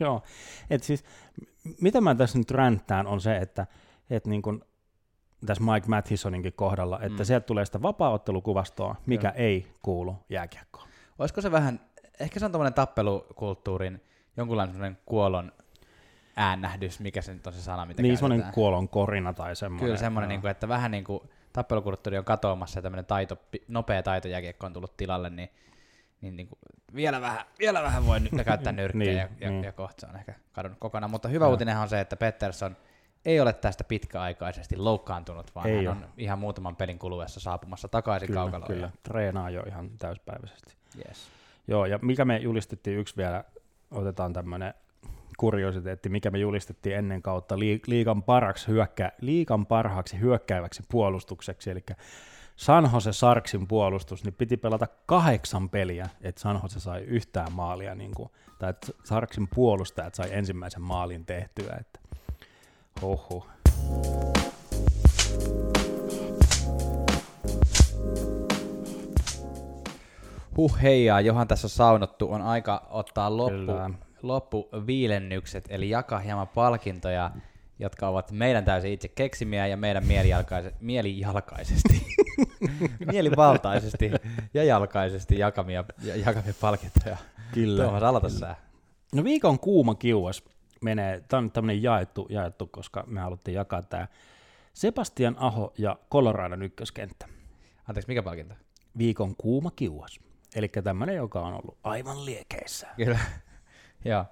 Joo, 0.00 0.22
et 0.70 0.82
siis 0.82 1.04
mitä 1.80 2.00
mä 2.00 2.14
tässä 2.14 2.38
nyt 2.38 2.50
ränttään 2.50 3.06
on 3.06 3.20
se, 3.20 3.36
että 3.36 3.66
et 4.10 4.26
niin 4.26 4.42
kun, 4.42 4.64
tässä 5.46 5.64
Mike 5.64 5.88
Mathisoninkin 5.88 6.52
kohdalla, 6.52 7.00
että 7.02 7.22
Mm. 7.22 7.24
sieltä 7.26 7.46
tulee 7.46 7.64
sitä 7.64 7.82
vapaa-ottelukuvastoa, 7.82 8.96
mikä 9.06 9.28
Joo. 9.28 9.34
ei 9.46 9.66
kuulu 9.82 10.16
jääkiekkoon. 10.28 10.88
Olisiko 11.18 11.40
se 11.40 11.50
vähän, 11.50 11.80
ehkä 12.20 12.40
se 12.40 12.44
on 12.44 12.52
tämmöinen 12.52 12.74
tappelukulttuurin 12.74 14.02
jonkunlainen 14.36 14.98
kuolon, 15.06 15.52
äännähdys, 16.36 17.00
mikä 17.00 17.22
se 17.22 17.34
nyt 17.34 17.46
on 17.46 17.52
se 17.52 17.62
sana, 17.62 17.86
mitä 17.86 18.02
Niin 18.02 18.18
semmoinen 18.18 18.52
kuolon 18.52 18.88
korina 18.88 19.32
tai 19.32 19.56
semmoinen. 19.56 19.86
Kyllä 19.86 19.98
semmoinen, 19.98 20.28
niin 20.28 20.40
kuin, 20.40 20.50
että 20.50 20.68
vähän 20.68 20.90
niin 20.90 21.04
kuin 21.04 21.20
tappelukulttuuri 21.52 22.18
on 22.18 22.24
katoamassa 22.24 22.78
ja 22.78 22.82
tämmöinen 22.82 23.06
taito, 23.06 23.38
nopea 23.68 24.02
taitojääkiekko 24.02 24.66
on 24.66 24.72
tullut 24.72 24.96
tilalle, 24.96 25.30
niin, 25.30 25.50
niin, 26.20 26.36
niin 26.36 26.48
kuin, 26.48 26.58
vielä, 26.94 27.20
vähän, 27.20 27.44
vielä 27.58 27.82
vähän 27.82 28.06
voi 28.06 28.20
nyt 28.20 28.32
käyttää 28.44 28.72
nyrkkejä 28.82 29.04
Niin, 29.04 29.18
ja, 29.18 29.28
ja, 29.40 29.50
niin. 29.50 29.64
ja 29.64 29.72
kohta 29.72 30.00
se 30.00 30.06
on 30.06 30.16
ehkä 30.16 30.34
kadonnut 30.52 30.78
kokonaan. 30.80 31.10
Mutta 31.10 31.28
hyvä 31.28 31.44
Joo. 31.44 31.50
uutinen 31.50 31.78
on 31.78 31.88
se, 31.88 32.00
että 32.00 32.16
Pettersson 32.16 32.76
ei 33.24 33.40
ole 33.40 33.52
tästä 33.52 33.84
pitkäaikaisesti 33.84 34.76
loukkaantunut, 34.76 35.54
vaan 35.54 35.66
Ei 35.66 35.76
hän 35.76 35.86
oo. 35.86 35.92
on 35.92 36.08
ihan 36.18 36.38
muutaman 36.38 36.76
pelin 36.76 36.98
kuluessa 36.98 37.40
saapumassa 37.40 37.88
takaisin 37.88 38.26
Kyllä, 38.26 38.40
kaukaloon. 38.40 38.72
kyllä. 38.72 38.90
Treenaa 39.02 39.50
jo 39.50 39.62
ihan 39.62 39.90
täyspäiväisesti. 39.98 40.76
Yes. 41.06 41.28
Joo, 41.68 41.86
ja 41.86 41.98
mikä 42.02 42.24
me 42.24 42.38
julistettiin 42.38 42.98
yksi 42.98 43.16
vielä, 43.16 43.44
otetaan 43.90 44.32
tämmöinen 44.32 44.74
kuriositeetti, 45.36 46.08
mikä 46.08 46.30
me 46.30 46.38
julistettiin 46.38 46.96
ennen 46.96 47.22
kautta 47.22 47.58
li- 47.58 47.82
liikan, 47.86 48.22
parhaaksi 48.22 48.68
hyökkä, 48.68 49.12
liikan 49.20 49.66
parhaaksi 49.66 50.20
hyökkääväksi 50.20 50.82
puolustukseksi, 50.90 51.70
eli 51.70 51.84
San 52.56 52.90
Jose 52.92 53.12
Sarksin 53.12 53.66
puolustus, 53.66 54.24
niin 54.24 54.34
piti 54.34 54.56
pelata 54.56 54.86
kahdeksan 55.06 55.68
peliä, 55.68 56.08
että 56.20 56.40
San 56.40 56.60
Jose 56.62 56.80
sai 56.80 57.00
yhtään 57.00 57.52
maalia, 57.52 57.94
niin 57.94 58.14
kuin, 58.14 58.30
tai 58.58 58.70
että 58.70 58.86
Sarksin 59.04 59.48
puolustajat 59.54 60.14
sai 60.14 60.28
ensimmäisen 60.32 60.82
maalin 60.82 61.26
tehtyä, 61.26 61.76
että 61.80 62.00
oho. 63.02 63.46
Huh 70.56 70.78
heijaa, 70.82 71.20
johan 71.20 71.48
tässä 71.48 71.66
on 71.66 71.70
saunottu, 71.70 72.32
on 72.32 72.42
aika 72.42 72.86
ottaa 72.90 73.36
loppu, 73.36 73.56
Kyllä. 73.58 73.90
loppuviilennykset, 74.22 75.64
eli 75.68 75.90
jakaa 75.90 76.18
hieman 76.18 76.48
palkintoja, 76.48 77.30
jotka 77.78 78.08
ovat 78.08 78.30
meidän 78.32 78.64
täysin 78.64 78.92
itse 78.92 79.08
keksimiä 79.08 79.66
ja 79.66 79.76
meidän 79.76 80.04
mielijalkaise- 80.04 80.74
mielijalkaisesti, 80.80 82.06
mielivaltaisesti 83.12 84.10
ja 84.54 84.64
jalkaisesti 84.64 85.38
jakamia, 85.38 85.84
ja- 86.02 86.16
jakamia 86.16 86.54
palkintoja. 86.60 87.16
Kyllä. 87.54 87.82
Tuomas, 87.82 88.02
aloita 88.02 88.28
sä. 88.28 88.56
No 89.14 89.24
viikon 89.24 89.58
kuuma 89.58 89.94
kiuas 89.94 90.44
menee, 90.82 91.22
tämä 91.28 91.38
on 91.38 91.50
tämmöinen 91.50 91.82
jaettu, 91.82 92.26
jaettu, 92.30 92.66
koska 92.66 93.04
me 93.06 93.20
haluttiin 93.20 93.54
jakaa 93.54 93.82
tämä 93.82 94.06
Sebastian 94.74 95.36
Aho 95.38 95.72
ja 95.78 95.96
Coloradon 96.10 96.62
ykköskenttä. 96.62 97.26
Anteeksi, 97.88 98.08
mikä 98.08 98.22
palkinto? 98.22 98.54
Viikon 98.98 99.36
kuuma 99.36 99.70
kiuas. 99.70 100.20
Eli 100.54 100.68
tämmöinen, 100.68 101.16
joka 101.16 101.40
on 101.40 101.54
ollut 101.54 101.78
aivan 101.84 102.24
liekeissä. 102.24 102.86
Kyllä. 102.96 103.18
Joo. 104.04 104.24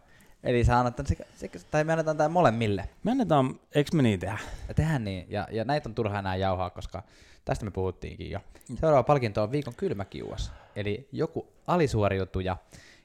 Eli 0.42 0.64
sä 0.64 0.78
annat 0.78 1.06
sekä, 1.06 1.24
sekä, 1.36 1.58
tai 1.70 1.84
me 1.84 1.92
annetaan 1.92 2.16
tämä 2.16 2.28
molemmille. 2.28 2.88
Me 3.02 3.10
annetaan, 3.10 3.60
eikö 3.74 3.96
me 3.96 4.02
niin 4.02 4.20
tehdä? 4.20 4.38
Ja 4.68 4.74
tehdään 4.74 5.04
niin, 5.04 5.26
ja, 5.28 5.48
ja 5.50 5.64
näitä 5.64 5.88
on 5.88 5.94
turha 5.94 6.18
enää 6.18 6.36
jauhaa, 6.36 6.70
koska 6.70 7.02
tästä 7.44 7.64
me 7.64 7.70
puhuttiinkin 7.70 8.30
jo. 8.30 8.40
Seuraava 8.80 9.02
palkinto 9.02 9.42
on 9.42 9.52
viikon 9.52 9.74
kylmäkiuas, 9.74 10.52
eli 10.76 11.08
joku 11.12 11.48
alisuoriutuja. 11.66 12.56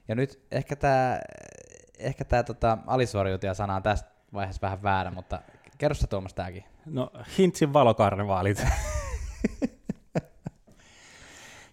Ja 0.08 0.14
nyt 0.14 0.40
ehkä 0.50 0.76
tämä 0.76 1.20
ehkä 1.98 2.24
tää, 2.24 2.42
tota, 2.42 2.78
alisuoriutuja 2.86 3.54
sana 3.54 3.76
on 3.76 3.82
tässä 3.82 4.06
vaiheessa 4.32 4.62
vähän 4.62 4.82
väärä, 4.82 5.10
mutta 5.10 5.42
kerro 5.78 5.94
sä 5.94 6.06
Tuomas 6.06 6.34
tääkin. 6.34 6.64
No, 6.86 7.10
Hintsin 7.38 7.72
valokarnevaalit. 7.72 8.62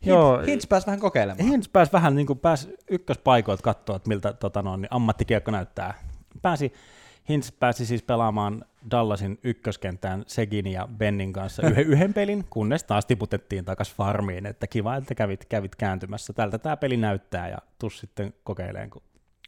Joo, 0.08 0.42
Hintz 0.48 0.68
pääsi 0.70 0.88
vähän 0.88 1.00
kokeilemaan. 1.00 1.50
Hintz 1.50 1.70
pääsi 1.74 1.92
vähän 1.92 2.16
niin 2.16 2.28
kuin 2.28 2.40
pääsi 2.40 2.76
ykköspaikoilta 2.90 3.64
katsoa, 3.64 3.96
että 3.96 4.08
miltä 4.08 4.34
tota, 4.34 4.62
no, 4.62 4.78
niin 4.78 4.88
ammattikiekko 4.92 5.52
näyttää. 5.52 5.94
Pääsi, 6.42 6.74
Hintz 7.30 7.52
pääsi 7.60 7.86
siis 7.86 8.04
pelaamaan 8.04 8.66
Dallasin 8.92 9.40
ykköskenttään 9.44 10.24
Segin 10.28 10.68
ja 10.68 10.88
Bennin 10.98 11.34
kanssa 11.34 11.68
yhden, 11.68 11.88
yhden 11.94 12.14
pelin, 12.14 12.46
kunnes 12.50 12.84
taas 12.84 13.06
tiputettiin 13.06 13.66
takaisin 13.66 13.96
farmiin, 13.96 14.46
että 14.46 14.68
kiva, 14.68 14.96
että 14.96 15.16
kävit, 15.16 15.46
kävit 15.46 15.76
kääntymässä. 15.76 16.34
Tältä 16.34 16.58
tämä 16.58 16.78
peli 16.78 16.98
näyttää 16.98 17.50
ja 17.50 17.58
tus 17.80 18.00
sitten 18.00 18.34
kokeileen, 18.44 18.90
kun 18.90 19.02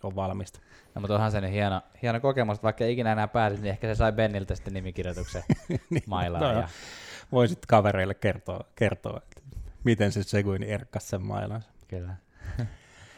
on 0.03 0.15
valmista. 0.15 0.59
No, 0.95 1.01
mutta 1.01 1.15
onhan 1.15 1.31
se 1.31 1.41
nyt 1.41 1.51
hieno, 1.51 1.81
hieno 2.01 2.19
kokemus, 2.19 2.55
että 2.55 2.63
vaikka 2.63 2.83
ei 2.83 2.93
ikinä 2.93 3.11
enää 3.11 3.27
pääsisi, 3.27 3.61
niin 3.63 3.71
ehkä 3.71 3.87
se 3.87 3.95
sai 3.95 4.11
Benniltä 4.11 4.55
sitten 4.55 4.73
nimikirjoituksen 4.73 5.43
mailaan. 6.07 6.43
no, 6.55 6.61
ja, 6.61 6.67
Voisit 7.31 7.65
kavereille 7.65 8.13
kertoa, 8.13 8.65
kertoa 8.75 9.21
että 9.23 9.38
miten 9.83 10.11
se 10.11 10.23
Seguin 10.23 10.63
erkkas 10.63 11.09
sen 11.09 11.21
mailansa. 11.21 11.69
kyllä. 11.87 12.15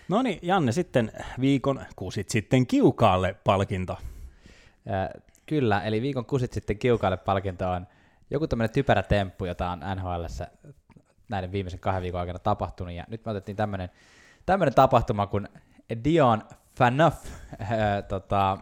No 0.07 0.21
niin, 0.21 0.39
Janne, 0.41 0.71
sitten 0.71 1.11
viikon 1.39 1.85
kusit 1.95 2.29
sitten 2.29 2.67
kiukaalle 2.67 3.35
palkinto. 3.43 3.97
Ja, 4.85 5.21
kyllä, 5.45 5.81
eli 5.81 6.01
viikon 6.01 6.25
kusit 6.25 6.53
sitten 6.53 6.77
kiukaille 6.77 7.17
palkinto 7.17 7.71
on 7.71 7.87
joku 8.29 8.47
tämmöinen 8.47 8.73
typerä 8.73 9.03
temppu, 9.03 9.45
jota 9.45 9.69
on 9.69 9.79
NHL 9.95 10.25
näiden 11.29 11.51
viimeisen 11.51 11.79
kahden 11.79 12.01
viikon 12.01 12.19
aikana 12.19 12.39
tapahtunut. 12.39 12.93
Ja 12.93 13.03
nyt 13.07 13.25
me 13.25 13.31
otettiin 13.31 13.55
tämmöinen, 13.55 13.89
tämmöinen 14.45 14.73
tapahtuma, 14.73 15.27
kun 15.27 15.47
Dion 16.03 16.43
Phaneuf, 16.75 17.25
äh, 17.61 17.69
tota, 18.07 18.57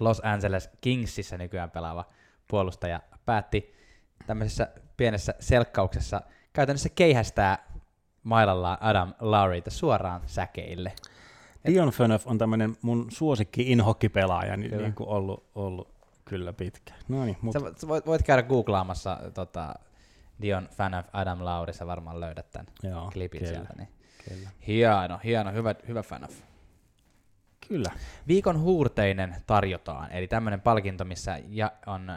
Los 0.00 0.20
Angeles 0.24 0.70
Kingsissä 0.80 1.38
nykyään 1.38 1.70
pelaava 1.70 2.04
puolustaja, 2.48 3.00
päätti 3.24 3.74
tämmöisessä 4.26 4.68
pienessä 4.96 5.34
selkkauksessa 5.40 6.20
käytännössä 6.52 6.88
keihästää 6.88 7.72
mailallaan 8.22 8.78
Adam 8.80 9.14
Lowryta 9.20 9.70
suoraan 9.70 10.20
säkeille. 10.26 10.92
Dion 11.66 11.92
Phaneuf 11.96 12.26
on 12.26 12.38
tämmöinen 12.38 12.76
mun 12.82 13.06
suosikki 13.08 13.72
inhokkipelaaja, 13.72 14.56
niin, 14.56 14.78
niin 14.78 14.94
kuin 14.94 15.08
ollut, 15.08 15.44
ollut 15.54 15.88
kyllä 16.24 16.52
pitkä. 16.52 16.94
No 17.08 17.24
niin, 17.24 17.36
mutta 17.42 17.72
sä 17.76 17.88
voit, 17.88 18.06
voit 18.06 18.22
käydä 18.22 18.42
googlaamassa 18.42 19.18
tota, 19.34 19.74
Dion 20.42 20.68
of 20.98 21.06
Adam 21.12 21.44
Lauri, 21.44 21.72
sä 21.72 21.86
varmaan 21.86 22.20
löydät 22.20 22.50
tämän 22.50 22.66
joo, 22.82 23.10
klipin 23.12 23.38
kyllä, 23.38 23.52
sieltä. 23.52 23.74
Niin. 23.76 23.88
Kyllä. 24.28 24.50
Hieno, 24.66 25.20
hieno, 25.24 25.52
hyvä, 25.52 25.74
hyvä 25.88 26.00
of. 26.24 26.34
kyllä. 27.68 27.90
Viikon 28.28 28.60
huurteinen 28.60 29.36
tarjotaan, 29.46 30.12
eli 30.12 30.28
tämmöinen 30.28 30.60
palkinto, 30.60 31.04
missä 31.04 31.40
ja 31.48 31.72
on 31.86 32.12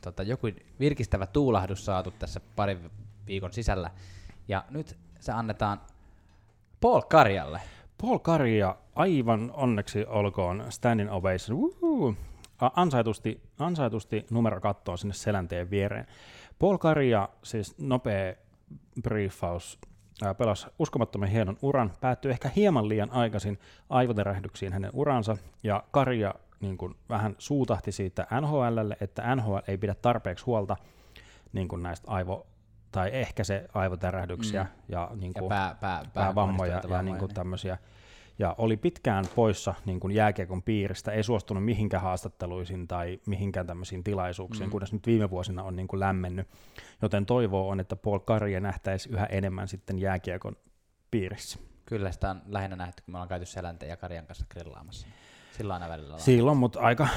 tota, 0.00 0.22
joku 0.22 0.46
virkistävä 0.80 1.26
tuulahdus 1.26 1.84
saatu 1.84 2.10
tässä 2.10 2.40
parin 2.56 2.90
viikon 3.26 3.52
sisällä. 3.52 3.90
Ja 4.48 4.64
nyt 4.70 4.98
se 5.20 5.32
annetaan 5.32 5.80
Paul 6.80 7.00
Karjalle. 7.00 7.60
Paul 8.02 8.18
Karja, 8.18 8.76
aivan 8.94 9.50
onneksi 9.54 10.06
olkoon 10.06 10.64
standing 10.68 11.12
ovation. 11.12 11.58
Woohoo. 11.60 12.14
Ansaitusti, 12.76 13.42
ansaitusti 13.58 14.26
numero 14.30 14.60
kattoon 14.60 14.98
sinne 14.98 15.14
selänteen 15.14 15.70
viereen. 15.70 16.06
Paul 16.58 16.78
Karja, 16.78 17.28
siis 17.42 17.78
nopea 17.78 18.34
briefaus, 19.02 19.78
pelasi 20.38 20.66
uskomattoman 20.78 21.28
hienon 21.28 21.56
uran, 21.62 21.92
päättyi 22.00 22.30
ehkä 22.30 22.50
hieman 22.56 22.88
liian 22.88 23.10
aikaisin 23.10 23.58
aivoterähdyksiin 23.90 24.72
hänen 24.72 24.90
uransa, 24.94 25.36
ja 25.62 25.84
Karja 25.90 26.34
niin 26.60 26.78
kuin 26.78 26.94
vähän 27.08 27.34
suutahti 27.38 27.92
siitä 27.92 28.26
NHLlle, 28.40 28.96
että 29.00 29.36
NHL 29.36 29.56
ei 29.68 29.78
pidä 29.78 29.94
tarpeeksi 29.94 30.44
huolta 30.44 30.76
niin 31.52 31.68
kuin 31.68 31.82
näistä 31.82 32.10
aivo, 32.10 32.46
tai 32.92 33.10
ehkä 33.12 33.44
se 33.44 33.66
aivotärähdyksiä 33.74 34.62
Mm. 34.62 34.68
ja, 34.88 35.10
niin 35.14 35.32
Ja 35.34 35.40
kuin, 35.40 35.48
pää, 35.48 35.76
pää, 35.80 36.02
päävammoja 36.14 36.80
ja 36.88 37.02
niin 37.02 37.18
kuin 37.18 37.34
tämmöisiä. 37.34 37.78
Ja 38.38 38.54
oli 38.58 38.76
pitkään 38.76 39.24
poissa 39.34 39.74
niin 39.86 40.00
kuin 40.00 40.14
jääkiekon 40.14 40.62
piiristä, 40.62 41.12
ei 41.12 41.22
suostunut 41.22 41.64
mihinkään 41.64 42.02
haastatteluihin 42.02 42.88
tai 42.88 43.20
mihinkään 43.26 43.66
tämmöisiin 43.66 44.04
tilaisuuksiin, 44.04 44.68
Mm. 44.68 44.70
kunnes 44.70 44.92
nyt 44.92 45.06
viime 45.06 45.30
vuosina 45.30 45.62
on 45.62 45.76
niin 45.76 45.88
kuin 45.88 46.00
lämmennyt. 46.00 46.48
Joten 47.02 47.26
toivoo 47.26 47.68
on, 47.68 47.80
että 47.80 47.96
Paul 47.96 48.18
Karja 48.18 48.60
nähtäisi 48.60 49.08
yhä 49.08 49.26
enemmän 49.26 49.68
sitten 49.68 49.98
jääkiekon 49.98 50.56
piirissä. 51.10 51.58
Kyllä 51.86 52.12
sitä 52.12 52.30
on 52.30 52.42
lähinnä 52.46 52.76
nähty, 52.76 53.02
kun 53.02 53.12
me 53.12 53.18
ollaan 53.18 53.28
käyty 53.28 53.46
Selänteen 53.46 53.90
ja 53.90 53.96
Karjan 53.96 54.26
kanssa 54.26 54.46
grillaamassa. 54.50 55.06
Sillä 55.56 55.74
aina 55.74 55.88
välillä. 55.88 56.18
Silloin, 56.18 56.58
mutta 56.58 56.80
aika, 56.80 57.08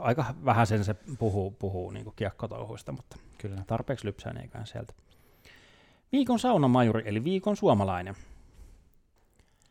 aika 0.00 0.24
vähän 0.44 0.66
sen 0.66 0.84
se 0.84 0.94
puhuu, 1.18 1.50
puhuu 1.50 1.90
niin 1.90 2.04
kuin 2.04 2.16
kiekkotouhuista, 2.16 2.92
mutta 2.92 3.16
Kyllä. 3.40 3.62
tarpeeksi 3.66 4.06
lypsää 4.06 4.32
eikään 4.42 4.66
sieltä. 4.66 4.92
Viikon 6.12 6.38
saunamajuri, 6.38 7.02
eli 7.06 7.24
viikon 7.24 7.56
suomalainen. 7.56 8.14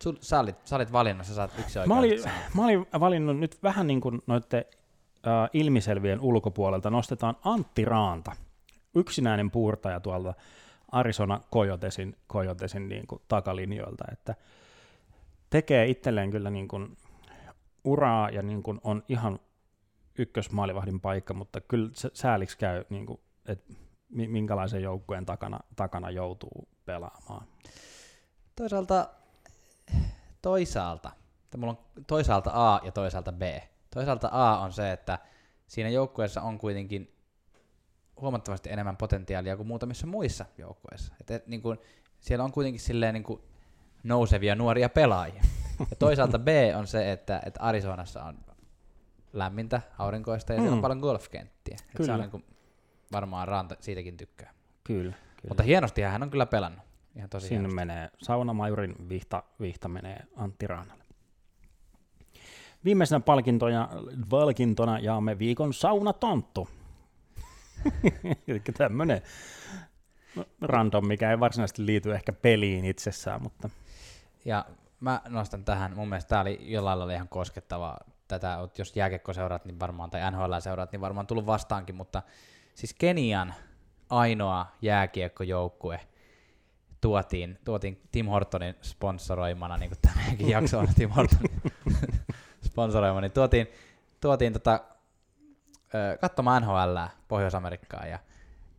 Sul, 0.04 0.14
sä, 0.22 0.40
olit, 0.40 0.56
sä 0.68 0.76
olit 0.76 0.92
valinnut, 0.92 1.28
sä 1.28 1.36
saat 1.36 1.60
yksi 1.60 1.80
Mä 1.88 2.00
olin, 2.00 2.20
mä 2.56 2.66
olin 2.66 2.86
valinnut 3.00 3.40
nyt 3.40 3.64
vähän 3.64 3.88
niin 3.88 4.02
kuin 4.02 4.22
noiden 4.28 4.66
äh, 5.28 5.50
ilmiselvien 5.54 6.22
ulkopuolelta 6.22 6.90
nostetaan 6.90 7.38
Antti 7.46 7.86
Raanta, 7.86 8.32
yksinäinen 8.96 9.52
puurtaja 9.52 10.00
tuolta 10.00 10.34
Arizona 10.92 11.42
Coyotesin, 11.54 12.16
Coyotesin 12.30 12.90
niin 12.90 13.08
kuin 13.08 13.22
takalinjoilta, 13.28 14.04
että 14.12 14.36
tekee 15.50 15.86
itselleen 15.86 16.32
kyllä 16.32 16.50
niin 16.50 16.68
kuin 16.68 16.98
uraa 17.84 18.30
ja 18.30 18.42
niin 18.42 18.64
kuin 18.64 18.80
on 18.84 19.04
ihan 19.10 19.40
ykkösmaalivahdin 20.18 21.00
paikka, 21.00 21.34
mutta 21.34 21.62
kyllä 21.62 21.90
sääliksi 22.14 22.58
käy, 22.58 22.84
niin 22.90 23.06
kuin, 23.06 23.20
mi- 24.10 24.28
minkälaisen 24.28 24.82
joukkueen 24.82 25.26
takana, 25.26 25.60
takana 25.76 26.10
joutuu 26.10 26.68
pelaamaan. 26.86 27.48
Toisaalta, 28.56 29.10
toisaalta, 30.42 31.12
että 31.44 31.58
mulla 31.58 31.74
on 31.74 32.04
toisaalta 32.08 32.52
A 32.54 32.80
ja 32.84 32.92
toisaalta 32.92 33.32
B. 33.32 33.42
Toisaalta 33.94 34.30
A 34.32 34.60
on 34.60 34.74
se, 34.74 34.92
että 34.92 35.20
siinä 35.68 35.90
joukkueessa 35.90 36.42
on 36.42 36.58
kuitenkin 36.58 37.16
huomattavasti 38.22 38.70
enemmän 38.72 38.98
potentiaalia 38.98 39.58
kuin 39.58 39.68
muutamissa 39.68 40.08
muissa 40.08 40.46
joukkueissa. 40.58 41.14
Et, 41.22 41.32
et, 41.32 41.48
niin 41.48 41.62
kun, 41.62 41.80
siellä 42.20 42.46
on 42.46 42.52
kuitenkin 42.52 42.82
silleen 42.82 43.14
niin 43.14 43.24
kun 43.24 43.44
nousevia 44.04 44.56
nuoria 44.56 44.90
pelaajia. 44.90 45.44
Ja 45.80 45.96
toisaalta 46.00 46.40
B 46.40 46.48
on 46.78 46.88
se, 46.88 47.12
että, 47.12 47.42
että 47.46 47.62
Arizonassa 47.62 48.24
on 48.24 48.38
lämmintä, 49.34 49.82
aurinkoista 49.98 50.54
ja 50.54 50.60
mm. 50.60 50.64
siellä 50.64 50.76
on 50.76 50.82
paljon 50.82 51.00
golfkenttiä. 51.00 51.78
Et 51.96 52.06
se 52.06 52.12
on 52.12 52.20
niin 52.20 52.32
kun, 52.32 52.44
varmaan 53.12 53.48
Ranta 53.48 53.76
siitäkin 53.80 54.18
tykkää. 54.18 54.54
Kyllä. 54.84 55.02
kyllä. 55.12 55.16
Mutta 55.48 55.64
hienosti 55.64 56.02
hän 56.02 56.24
on 56.24 56.30
kyllä 56.30 56.46
pelannut. 56.46 56.86
Ihan 57.16 57.30
tosi 57.30 57.48
Sinne 57.48 57.60
hienosti. 57.60 57.76
menee 57.76 58.10
saunamajurin 58.18 58.96
vihta, 59.10 59.44
vihta 59.62 59.88
menee 59.88 60.26
Antti 60.36 60.68
Raanalle. 60.68 61.04
Viimeisenä 62.86 63.20
palkintona, 63.20 63.90
palkintona 64.30 65.00
jaamme 65.00 65.40
viikon 65.40 65.74
saunatonttu. 65.74 66.70
Eli 68.48 68.62
tämmöinen 68.78 69.22
random, 70.62 71.08
mikä 71.08 71.32
ei 71.32 71.40
varsinaisesti 71.40 71.86
liity 71.86 72.14
ehkä 72.14 72.34
peliin 72.34 72.86
itsessään, 72.86 73.44
mutta... 73.44 73.70
Ja 74.46 74.66
mä 75.00 75.22
nostan 75.28 75.66
tähän, 75.66 75.96
mun 75.96 76.10
mielestä 76.10 76.30
tämä 76.30 76.42
oli 76.42 76.60
jollain 76.62 77.00
lailla 77.00 77.14
ihan 77.14 77.28
koskettava, 77.28 77.98
tätä, 78.28 78.58
jos 78.78 78.96
jääkekko 78.96 79.34
seuraat, 79.34 79.66
niin 79.66 79.80
varmaan, 79.80 80.10
tai 80.10 80.32
NHL 80.32 80.54
seuraat, 80.60 80.92
niin 80.92 81.02
varmaan 81.02 81.28
tullut 81.28 81.46
vastaankin, 81.46 81.96
mutta 81.96 82.24
siis 82.80 82.94
Kenian 82.94 83.54
ainoa 84.10 84.66
jääkiekkojoukkue 84.82 86.00
tuotiin, 87.02 87.60
tuotiin 87.66 88.02
Tim 88.12 88.26
Hortonin 88.26 88.76
sponsoroimana, 88.82 89.78
niin 89.78 89.90
kuin 89.90 90.00
tämäkin 90.02 90.50
jakso 90.56 90.80
on 90.80 90.88
Tim 90.96 91.10
Hortonin 91.10 91.62
sponsoroima, 92.70 93.22
niin 93.22 93.32
tuotiin, 93.32 93.68
tuotiin 94.22 94.54
tota, 94.54 94.80
katsomaan 96.22 96.64
NHL 96.64 96.98
Pohjois-Amerikkaan 97.28 98.10
ja 98.10 98.20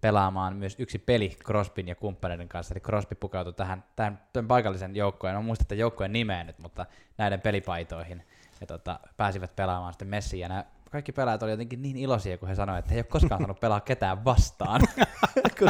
pelaamaan 0.01 0.57
myös 0.57 0.77
yksi 0.79 0.99
peli 0.99 1.37
Crosbyn 1.45 1.89
ja 1.89 1.95
kumppaneiden 1.95 2.49
kanssa, 2.49 2.75
eli 2.75 2.81
Crosby 2.81 3.15
pukeutui 3.15 3.53
tähän, 3.53 3.85
tähän 3.97 4.21
tämän 4.33 4.49
paikallisen 4.49 4.97
joukkojen, 4.97 5.37
en 5.37 5.45
muista 5.45 5.75
joukkojen 5.75 6.13
nimeä 6.13 6.45
nyt, 6.45 6.59
mutta 6.59 6.87
näiden 7.19 7.41
pelipaitoihin, 7.41 8.23
ja 8.61 8.67
tota, 8.67 9.01
pääsivät 9.17 9.57
pelaamaan 9.57 9.93
sitten 9.93 10.09
messiin, 10.09 10.41
ja 10.41 10.49
nämä 10.49 10.65
kaikki 10.91 11.13
pelaajat 11.13 11.43
olivat 11.43 11.53
jotenkin 11.53 11.83
niin 11.83 11.97
iloisia, 11.97 12.39
kun 12.39 12.49
he 12.49 12.55
sanoivat, 12.55 12.79
että 12.79 12.91
he 12.91 12.97
ei 12.97 13.01
ole 13.01 13.05
koskaan 13.05 13.41
saanut 13.41 13.61
pelaa 13.61 13.81
ketään 13.81 14.25
vastaan, 14.25 14.81
kun 15.59 15.69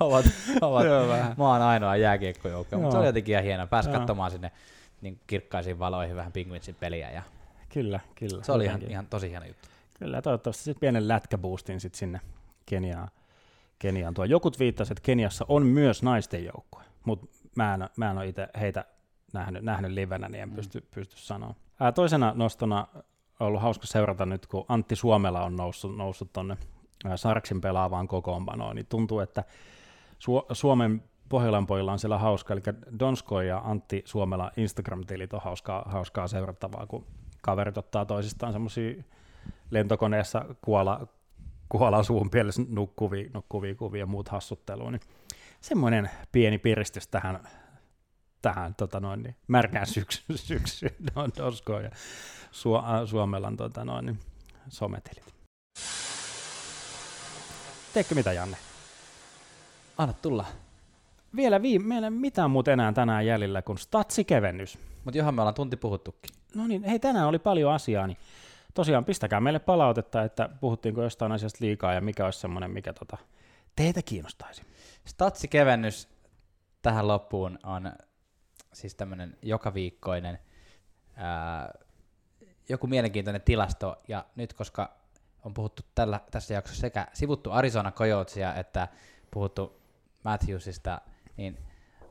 ovat, 0.00 0.26
ovat 0.60 0.86
maan 1.36 1.62
ainoa 1.62 1.96
jääkiekkojoukko, 1.96 2.76
mutta 2.76 2.92
se 2.92 2.98
oli 2.98 3.06
jotenkin 3.06 3.32
ihan 3.32 3.44
hienoa, 3.44 3.66
pääsi 3.66 3.90
katsomaan 3.90 4.30
sinne 4.30 4.52
niin 5.00 5.20
kirkkaisiin 5.26 5.78
valoihin 5.78 6.16
vähän 6.16 6.32
Penguinsin 6.32 6.74
peliä, 6.74 7.10
ja 7.10 7.22
Kyllä, 7.74 8.00
kyllä. 8.14 8.44
Se 8.44 8.52
oli 8.52 8.64
ihan, 8.64 8.82
ihan 8.82 9.06
tosi 9.06 9.30
hieno 9.30 9.46
juttu. 9.46 9.68
Kyllä, 9.98 10.22
toivottavasti 10.22 10.62
sitten 10.62 10.80
pienen 10.80 11.08
lätkäboostin 11.08 11.80
sitten 11.80 11.98
sinne 11.98 12.20
Keniaan. 12.66 13.08
Keniaan. 13.78 14.14
Tuo 14.14 14.24
jokut 14.24 14.58
viittasi, 14.58 14.92
että 14.92 15.02
Keniassa 15.02 15.44
on 15.48 15.66
myös 15.66 16.02
naisten 16.02 16.44
joukkue, 16.44 16.82
mutta 17.04 17.26
mä 17.54 17.74
en, 17.74 17.88
mä 17.96 18.10
en 18.10 18.18
ole 18.18 18.28
itse 18.28 18.48
heitä 18.60 18.84
nähnyt, 19.32 19.62
nähnyt 19.62 19.90
livenä, 19.90 20.28
niin 20.28 20.42
en 20.42 20.48
mm. 20.48 20.54
pysty, 20.54 20.86
pysty 20.94 21.16
sanoa. 21.16 21.54
Ää, 21.80 21.92
toisena 21.92 22.32
nostona 22.36 22.86
on 22.94 23.04
ollut 23.40 23.62
hauska 23.62 23.86
seurata 23.86 24.26
nyt, 24.26 24.46
kun 24.46 24.64
Antti 24.68 24.96
Suomela 24.96 25.44
on 25.44 25.56
noussut, 25.56 25.96
noussut 25.96 26.32
tuonne 26.32 26.56
Sarksin 27.16 27.60
pelaavaan 27.60 28.08
kokoonpanoon, 28.08 28.76
niin 28.76 28.86
tuntuu, 28.86 29.20
että 29.20 29.44
Su- 30.18 30.46
Suomen 30.52 31.02
Pohjolan 31.28 31.66
pojilla 31.66 31.92
on 31.92 31.98
siellä 31.98 32.18
hauska, 32.18 32.54
eli 32.54 32.62
Donsko 32.98 33.40
ja 33.40 33.62
Antti 33.64 34.02
Suomela 34.04 34.50
Instagram-tilit 34.56 35.32
on 35.32 35.40
hauskaa, 35.44 35.82
hauskaa 35.86 36.28
seurattavaa, 36.28 36.86
kun 36.86 37.06
kaverit 37.42 37.78
ottaa 37.78 38.04
toisistaan 38.04 38.52
semmoisia 38.52 39.02
lentokoneessa 39.70 40.44
kuola, 40.62 41.06
kuola 41.68 42.02
suun 42.02 42.30
pielessä 42.30 42.62
nukkuvia, 42.68 43.30
nukkuvia 43.34 43.74
kuvia 43.74 43.98
ja 43.98 44.06
muut 44.06 44.28
hassuttelua, 44.28 44.90
niin 44.90 45.00
semmoinen 45.60 46.10
pieni 46.32 46.58
piristys 46.58 47.08
tähän, 47.08 47.48
tähän 48.44 48.74
tota 48.74 49.00
noin, 49.00 49.22
niin, 49.22 49.36
märkään 49.48 49.86
syksy, 49.86 50.22
syksy 50.36 50.86
Doskoon 51.36 51.84
ja 51.84 51.90
Su, 52.50 52.76
äh, 52.76 52.82
Suomelan 53.06 53.56
tota 53.56 53.84
noin, 53.84 54.06
niin, 54.06 54.18
sometilit. 54.68 55.34
Teekö 57.94 58.14
mitä, 58.14 58.32
Janne? 58.32 58.56
Anna 59.98 60.12
tulla. 60.12 60.44
Vielä 61.36 61.62
viime, 61.62 61.86
meillä 61.86 62.06
ei 62.06 62.10
mitään 62.10 62.50
muuta 62.50 62.72
enää 62.72 62.92
tänään 62.92 63.26
jäljellä 63.26 63.62
kuin 63.62 63.78
statsikevennys. 63.78 64.78
Mutta 65.04 65.18
johan 65.18 65.34
me 65.34 65.40
ollaan 65.40 65.54
tunti 65.54 65.76
puhuttukin. 65.76 66.36
No 66.54 66.66
niin, 66.66 66.84
hei 66.84 66.98
tänään 66.98 67.28
oli 67.28 67.38
paljon 67.38 67.72
asiaa, 67.72 68.06
niin 68.06 68.18
tosiaan 68.74 69.04
pistäkää 69.04 69.40
meille 69.40 69.58
palautetta, 69.58 70.22
että 70.22 70.48
puhuttiinko 70.60 71.02
jostain 71.02 71.32
asiasta 71.32 71.58
liikaa 71.60 71.94
ja 71.94 72.00
mikä 72.00 72.24
olisi 72.24 72.40
semmoinen, 72.40 72.70
mikä 72.70 72.92
tota, 72.92 73.16
teitä 73.76 74.02
kiinnostaisi. 74.02 74.62
Statsikevennys 75.04 76.08
tähän 76.82 77.08
loppuun 77.08 77.58
on 77.62 77.92
siis 78.74 78.94
tämmöinen 78.94 79.36
joka 79.42 79.74
viikkoinen 79.74 80.38
ää, 81.16 81.74
joku 82.68 82.86
mielenkiintoinen 82.86 83.42
tilasto, 83.42 84.02
ja 84.08 84.24
nyt 84.36 84.52
koska 84.52 84.96
on 85.44 85.54
puhuttu 85.54 85.82
tällä, 85.94 86.20
tässä 86.30 86.54
jaksossa 86.54 86.80
sekä 86.80 87.06
sivuttu 87.12 87.50
Arizona 87.50 87.92
Coyotesia 87.92 88.54
että 88.54 88.88
puhuttu 89.30 89.80
Matthewsista, 90.24 91.00
niin 91.36 91.58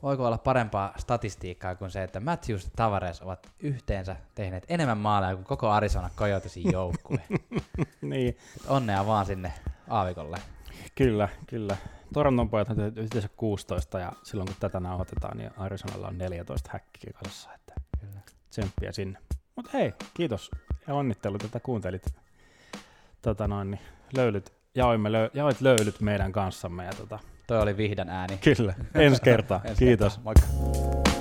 voiko 0.03 0.27
olla 0.27 0.37
parempaa 0.37 0.93
statistiikkaa 0.97 1.75
kuin 1.75 1.91
se, 1.91 2.03
että 2.03 2.19
Matthews 2.19 2.63
ja 2.65 2.71
Tavares 2.75 3.21
ovat 3.21 3.49
yhteensä 3.59 4.15
tehneet 4.35 4.65
enemmän 4.67 4.97
maaleja 4.97 5.35
kuin 5.35 5.45
koko 5.45 5.69
Arizona 5.69 6.09
Coyotesin 6.15 6.71
joukkue. 6.71 7.19
niin. 8.01 8.37
Onnea 8.67 9.05
vaan 9.05 9.25
sinne 9.25 9.53
aavikolle. 9.89 10.37
Kyllä, 10.95 11.29
kyllä. 11.47 11.77
Toronton 12.13 12.49
pojat 12.49 12.69
on 12.69 12.93
yhteensä 12.95 13.29
16 13.37 13.99
ja 13.99 14.11
silloin 14.23 14.47
kun 14.47 14.55
tätä 14.59 14.79
nauhoitetaan, 14.79 15.37
niin 15.37 15.51
Arizonalla 15.57 16.07
on 16.07 16.17
14 16.17 16.69
häkkiä 16.73 17.11
kanssa, 17.23 17.53
että 17.53 17.73
kyllä. 17.99 18.21
tsemppiä 18.49 18.91
sinne. 18.91 19.19
Mutta 19.55 19.71
hei, 19.73 19.93
kiitos 20.13 20.51
ja 20.87 20.93
onnittelut, 20.93 21.43
että 21.43 21.59
kuuntelit 21.59 22.05
tota 23.21 23.47
noin, 23.47 23.71
niin 23.71 23.81
löylyt, 24.15 24.53
jaoimme 24.75 25.11
lö, 25.11 25.29
jaoit 25.33 25.61
löylyt 25.61 26.01
meidän 26.01 26.31
kanssamme. 26.31 26.85
Ja 26.85 26.91
tota, 26.97 27.19
Toi 27.47 27.61
oli 27.61 27.77
vihdan 27.77 28.09
ääni. 28.09 28.37
Kyllä, 28.37 28.73
ensi 28.95 29.21
kertaa. 29.21 29.61
ensi 29.65 29.85
Kiitos. 29.85 30.17
Kertaa. 30.17 30.23
Moikka. 30.23 31.12